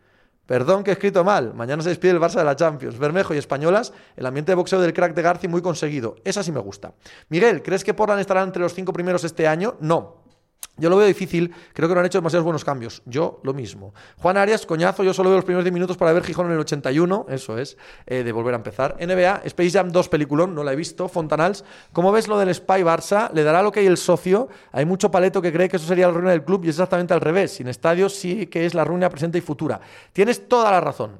Perdón 0.46 0.84
que 0.84 0.90
he 0.90 0.94
escrito 0.94 1.24
mal. 1.24 1.54
Mañana 1.54 1.82
se 1.82 1.88
despide 1.88 2.12
el 2.12 2.20
Barça 2.20 2.36
de 2.36 2.44
la 2.44 2.56
Champions. 2.56 2.98
Bermejo 2.98 3.34
y 3.34 3.38
Españolas. 3.38 3.92
El 4.16 4.26
ambiente 4.26 4.52
de 4.52 4.56
boxeo 4.56 4.80
del 4.80 4.92
crack 4.92 5.14
de 5.14 5.22
Garci 5.22 5.48
muy 5.48 5.60
conseguido. 5.60 6.16
Esa 6.24 6.42
sí 6.42 6.52
me 6.52 6.60
gusta. 6.60 6.92
Miguel, 7.28 7.62
¿crees 7.62 7.84
que 7.84 7.94
Portland 7.94 8.20
estará 8.20 8.42
entre 8.42 8.62
los 8.62 8.72
cinco 8.72 8.92
primeros 8.92 9.24
este 9.24 9.48
año? 9.48 9.76
No. 9.80 10.25
Yo 10.78 10.90
lo 10.90 10.96
veo 10.98 11.06
difícil, 11.06 11.54
creo 11.72 11.88
que 11.88 11.94
no 11.94 12.00
han 12.00 12.06
hecho 12.06 12.18
demasiados 12.18 12.44
buenos 12.44 12.62
cambios. 12.62 13.02
Yo 13.06 13.40
lo 13.44 13.54
mismo. 13.54 13.94
Juan 14.18 14.36
Arias, 14.36 14.66
coñazo, 14.66 15.02
yo 15.02 15.14
solo 15.14 15.30
veo 15.30 15.38
los 15.38 15.44
primeros 15.46 15.64
10 15.64 15.72
minutos 15.72 15.96
para 15.96 16.12
ver 16.12 16.22
Gijón 16.22 16.46
en 16.46 16.52
el 16.52 16.58
81, 16.58 17.26
eso 17.30 17.56
es, 17.56 17.78
eh, 18.04 18.22
de 18.22 18.32
volver 18.32 18.52
a 18.52 18.58
empezar. 18.58 18.94
NBA, 19.00 19.40
Space 19.44 19.70
Jam 19.70 19.90
2 19.90 20.08
peliculón, 20.10 20.54
no 20.54 20.62
la 20.62 20.74
he 20.74 20.76
visto. 20.76 21.08
Fontanals, 21.08 21.64
¿cómo 21.94 22.12
ves 22.12 22.28
lo 22.28 22.38
del 22.38 22.54
Spy 22.54 22.82
Barça? 22.82 23.32
¿Le 23.32 23.42
dará 23.42 23.62
lo 23.62 23.72
que 23.72 23.80
hay 23.80 23.86
el 23.86 23.96
socio? 23.96 24.48
Hay 24.70 24.84
mucho 24.84 25.10
paleto 25.10 25.40
que 25.40 25.50
cree 25.50 25.70
que 25.70 25.78
eso 25.78 25.86
sería 25.86 26.08
la 26.08 26.12
ruina 26.12 26.32
del 26.32 26.44
club 26.44 26.64
y 26.64 26.68
es 26.68 26.74
exactamente 26.74 27.14
al 27.14 27.22
revés. 27.22 27.52
Sin 27.52 27.68
estadios 27.68 28.14
sí 28.14 28.46
que 28.46 28.66
es 28.66 28.74
la 28.74 28.84
ruina 28.84 29.08
presente 29.08 29.38
y 29.38 29.40
futura. 29.40 29.80
Tienes 30.12 30.46
toda 30.46 30.70
la 30.70 30.80
razón. 30.82 31.18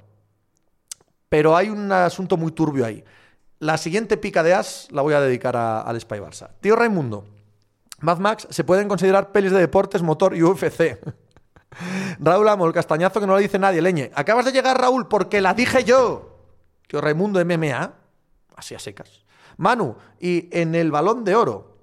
Pero 1.31 1.57
hay 1.57 1.71
un 1.71 1.91
asunto 1.91 2.37
muy 2.37 2.53
turbio 2.53 2.85
ahí. 2.85 3.03
La 3.59 3.79
siguiente 3.79 4.19
pica 4.19 4.43
de 4.43 4.53
as 4.53 4.89
la 4.91 5.01
voy 5.01 5.15
a 5.15 5.21
dedicar 5.23 5.57
al 5.57 5.99
Spy 5.99 6.19
Barça. 6.19 6.51
Tío 6.61 6.77
Raimundo. 6.77 7.36
Mad 8.01 8.19
Max 8.19 8.47
se 8.51 8.65
pueden 8.65 8.89
considerar 8.89 9.33
pelis 9.33 9.53
de 9.53 9.61
deportes, 9.61 10.03
motor 10.03 10.37
y 10.37 10.43
UFC. 10.43 10.99
Raúl 12.21 12.49
Amo, 12.49 12.67
el 12.67 12.73
castañazo 12.73 13.21
que 13.21 13.27
no 13.27 13.35
lo 13.35 13.39
dice 13.39 13.59
nadie, 13.59 13.83
leñe. 13.83 14.11
Acabas 14.15 14.45
de 14.45 14.53
llegar, 14.53 14.81
Raúl, 14.81 15.09
porque 15.09 15.41
la 15.41 15.55
dije 15.55 15.85
yo. 15.85 16.39
Tío 16.87 17.01
Raimundo 17.01 17.45
MMA, 17.45 17.93
así 18.57 18.75
a 18.75 18.79
secas. 18.79 19.25
Manu, 19.57 19.97
y 20.21 20.49
en 20.57 20.75
el 20.75 20.91
balón 20.91 21.25
de 21.25 21.35
oro. 21.35 21.77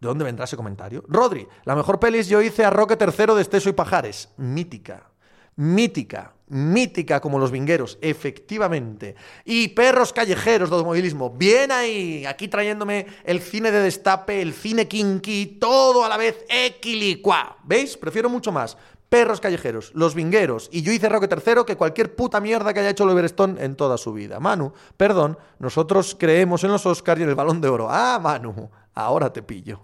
¿De 0.00 0.08
dónde 0.08 0.24
vendrá 0.24 0.44
ese 0.44 0.56
comentario? 0.56 1.04
Rodri, 1.08 1.48
la 1.64 1.74
mejor 1.74 1.98
pelis 1.98 2.28
yo 2.28 2.42
hice 2.42 2.64
a 2.64 2.70
Roque 2.70 2.98
III 3.00 3.34
de 3.34 3.42
Esteso 3.42 3.68
y 3.68 3.72
Pajares. 3.72 4.28
Mítica 4.36 5.10
mítica, 5.56 6.34
mítica 6.48 7.20
como 7.20 7.38
los 7.38 7.50
vingueros, 7.50 7.98
efectivamente. 8.00 9.14
Y 9.44 9.68
perros 9.68 10.12
callejeros 10.12 10.70
de 10.70 10.76
automovilismo, 10.76 11.30
bien 11.30 11.72
ahí, 11.72 12.24
aquí 12.26 12.48
trayéndome 12.48 13.06
el 13.24 13.40
cine 13.40 13.70
de 13.70 13.80
destape, 13.80 14.40
el 14.40 14.52
cine 14.52 14.86
kinky, 14.88 15.58
todo 15.60 16.04
a 16.04 16.08
la 16.08 16.16
vez 16.16 16.44
equilicua. 16.48 17.56
¿Veis? 17.64 17.96
Prefiero 17.96 18.28
mucho 18.28 18.52
más 18.52 18.76
perros 19.08 19.40
callejeros, 19.40 19.92
los 19.94 20.14
vingueros 20.14 20.68
y 20.72 20.82
yo 20.82 20.92
hice 20.92 21.08
Roque 21.08 21.28
tercero 21.28 21.64
que 21.64 21.76
cualquier 21.76 22.14
puta 22.14 22.40
mierda 22.40 22.74
que 22.74 22.80
haya 22.80 22.90
hecho 22.90 23.04
Oliver 23.04 23.24
Stone 23.26 23.62
en 23.64 23.76
toda 23.76 23.98
su 23.98 24.12
vida. 24.12 24.40
Manu, 24.40 24.72
perdón, 24.96 25.38
nosotros 25.58 26.16
creemos 26.18 26.64
en 26.64 26.72
los 26.72 26.86
Oscars 26.86 27.20
y 27.20 27.22
en 27.22 27.28
el 27.28 27.34
Balón 27.34 27.60
de 27.60 27.68
Oro. 27.68 27.88
Ah, 27.88 28.18
Manu, 28.20 28.70
ahora 28.94 29.32
te 29.32 29.42
pillo. 29.42 29.80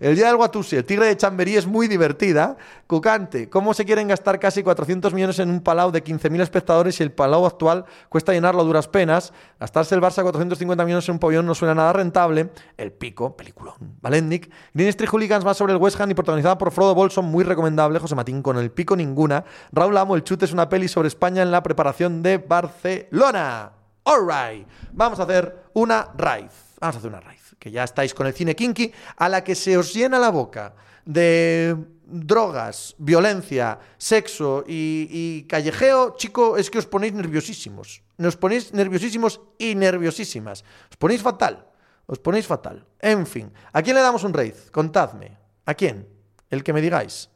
El 0.00 0.16
día 0.16 0.26
del 0.26 0.36
Guatusi, 0.36 0.76
el 0.76 0.84
tigre 0.84 1.06
de 1.06 1.16
Chamberí 1.16 1.56
es 1.56 1.66
muy 1.66 1.88
divertida. 1.88 2.56
Cucante, 2.86 3.48
¿cómo 3.48 3.74
se 3.74 3.84
quieren 3.84 4.08
gastar 4.08 4.38
casi 4.38 4.62
400 4.62 5.12
millones 5.14 5.38
en 5.38 5.50
un 5.50 5.60
palau 5.60 5.90
de 5.90 6.02
15.000 6.02 6.40
espectadores 6.40 6.96
si 6.96 7.02
el 7.02 7.12
palau 7.12 7.46
actual 7.46 7.84
cuesta 8.08 8.32
llenarlo 8.32 8.60
a 8.60 8.64
duras 8.64 8.88
penas? 8.88 9.32
Gastarse 9.58 9.94
el 9.94 10.00
Barça 10.00 10.22
450 10.22 10.84
millones 10.84 11.08
en 11.08 11.12
un 11.14 11.18
pabellón 11.18 11.46
no 11.46 11.54
suena 11.54 11.74
nada 11.74 11.92
rentable. 11.92 12.50
El 12.76 12.92
pico, 12.92 13.36
peliculón. 13.36 13.74
Valentnik. 14.00 14.50
Green 14.72 14.88
Street 14.90 15.10
Hooligans 15.10 15.46
va 15.46 15.54
sobre 15.54 15.72
el 15.72 15.78
West 15.78 16.00
Ham 16.00 16.10
y 16.10 16.14
protagonizada 16.14 16.58
por 16.58 16.70
Frodo 16.70 16.94
Bolson, 16.94 17.24
muy 17.24 17.44
recomendable. 17.44 17.98
José 17.98 18.14
Matín 18.14 18.42
con 18.42 18.58
el 18.58 18.70
pico 18.70 18.96
ninguna. 18.96 19.44
Raúl 19.72 19.96
Amo, 19.96 20.16
el 20.16 20.24
chute 20.24 20.44
es 20.44 20.52
una 20.52 20.68
peli 20.68 20.88
sobre 20.88 21.08
España 21.08 21.42
en 21.42 21.50
la 21.50 21.62
preparación 21.62 22.22
de 22.22 22.38
Barcelona. 22.38 23.72
Alright, 24.04 24.66
vamos 24.92 25.18
a 25.18 25.22
hacer 25.22 25.64
una 25.72 26.08
raíz. 26.16 26.52
Vamos 26.80 26.96
a 26.96 26.98
hacer 26.98 27.10
una 27.10 27.20
raíz 27.20 27.43
que 27.64 27.70
ya 27.70 27.82
estáis 27.82 28.12
con 28.12 28.26
el 28.26 28.34
cine 28.34 28.54
kinky, 28.54 28.92
a 29.16 29.26
la 29.26 29.42
que 29.42 29.54
se 29.54 29.78
os 29.78 29.94
llena 29.94 30.18
la 30.18 30.28
boca 30.28 30.74
de 31.06 31.74
drogas, 32.04 32.94
violencia, 32.98 33.78
sexo 33.96 34.64
y, 34.68 35.46
callejeo, 35.48 36.14
chico, 36.18 36.58
es 36.58 36.68
que 36.68 36.76
os 36.76 36.84
ponéis 36.84 37.14
nerviosísimos. 37.14 38.04
Os 38.20 38.36
ponéis 38.36 38.74
nerviosísimos 38.76 39.40
y 39.56 39.74
nerviosísimas. 39.80 40.60
Os 40.92 41.00
ponéis 41.00 41.22
fatal. 41.24 41.64
Os 42.04 42.20
ponéis 42.20 42.44
fatal. 42.44 42.84
En 43.00 43.24
fin, 43.24 43.48
¿a 43.72 43.80
quién 43.80 43.96
le 43.96 44.04
damos 44.04 44.28
un 44.28 44.36
raid? 44.36 44.68
Contadme. 44.68 45.32
¿A 45.64 45.72
quién? 45.72 46.04
El 46.50 46.60
que 46.60 46.74
me 46.74 46.84
digáis. 46.84 47.30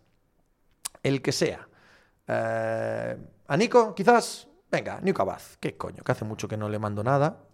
El 1.03 1.23
que 1.23 1.33
sea. 1.33 1.67
Eh, 2.27 3.17
¿A 3.49 3.57
Nico, 3.57 3.95
quizás? 3.95 4.47
Venga, 4.71 5.01
Nico 5.01 5.23
Abad. 5.23 5.41
¿Qué 5.59 5.75
coño? 5.79 6.05
Que 6.05 6.13
hace 6.13 6.27
mucho 6.27 6.47
que 6.47 6.59
no 6.59 6.69
le 6.69 6.79
mando 6.79 7.03
nada. 7.03 7.48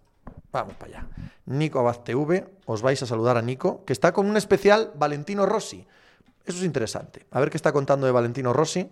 Vamos 0.52 0.74
para 0.76 0.98
allá. 0.98 1.06
Nico 1.46 1.80
Abad 1.80 2.00
TV, 2.00 2.46
os 2.66 2.82
vais 2.82 3.02
a 3.02 3.06
saludar 3.06 3.36
a 3.36 3.42
Nico, 3.42 3.84
que 3.84 3.92
está 3.92 4.12
con 4.12 4.26
un 4.26 4.36
especial 4.36 4.92
Valentino 4.94 5.46
Rossi. 5.46 5.86
Eso 6.44 6.58
es 6.58 6.64
interesante. 6.64 7.26
A 7.30 7.40
ver 7.40 7.50
qué 7.50 7.56
está 7.56 7.72
contando 7.72 8.06
de 8.06 8.12
Valentino 8.12 8.52
Rossi 8.52 8.88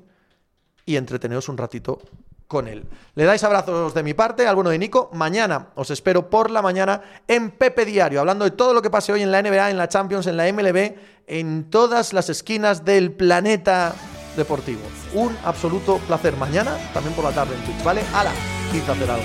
y 0.84 0.96
entreteneos 0.96 1.48
un 1.48 1.56
ratito 1.56 2.00
con 2.48 2.68
él. 2.68 2.84
Le 3.14 3.24
dais 3.24 3.42
abrazos 3.44 3.94
de 3.94 4.02
mi 4.02 4.12
parte 4.12 4.46
al 4.46 4.54
bueno 4.54 4.70
de 4.70 4.78
Nico. 4.78 5.08
Mañana 5.14 5.68
os 5.74 5.90
espero 5.90 6.28
por 6.28 6.50
la 6.50 6.60
mañana 6.60 7.00
en 7.26 7.50
Pepe 7.50 7.84
Diario, 7.86 8.20
hablando 8.20 8.44
de 8.44 8.50
todo 8.50 8.74
lo 8.74 8.82
que 8.82 8.90
pase 8.90 9.12
hoy 9.12 9.22
en 9.22 9.32
la 9.32 9.40
NBA, 9.40 9.70
en 9.70 9.78
la 9.78 9.88
Champions, 9.88 10.26
en 10.26 10.36
la 10.36 10.52
MLB, 10.52 10.94
en 11.26 11.70
todas 11.70 12.12
las 12.12 12.28
esquinas 12.28 12.84
del 12.84 13.12
planeta 13.12 13.94
deportivo. 14.36 14.82
Un 15.14 15.36
absoluto 15.44 15.98
placer. 16.06 16.36
Mañana, 16.36 16.76
también 16.92 17.14
por 17.14 17.24
la 17.24 17.32
tarde 17.32 17.54
en 17.54 17.62
Twitch, 17.62 17.82
¿vale? 17.84 18.02
¡Hala! 18.12 18.32
Quizá 18.70 18.92
hacer 18.92 19.10
algo. 19.10 19.24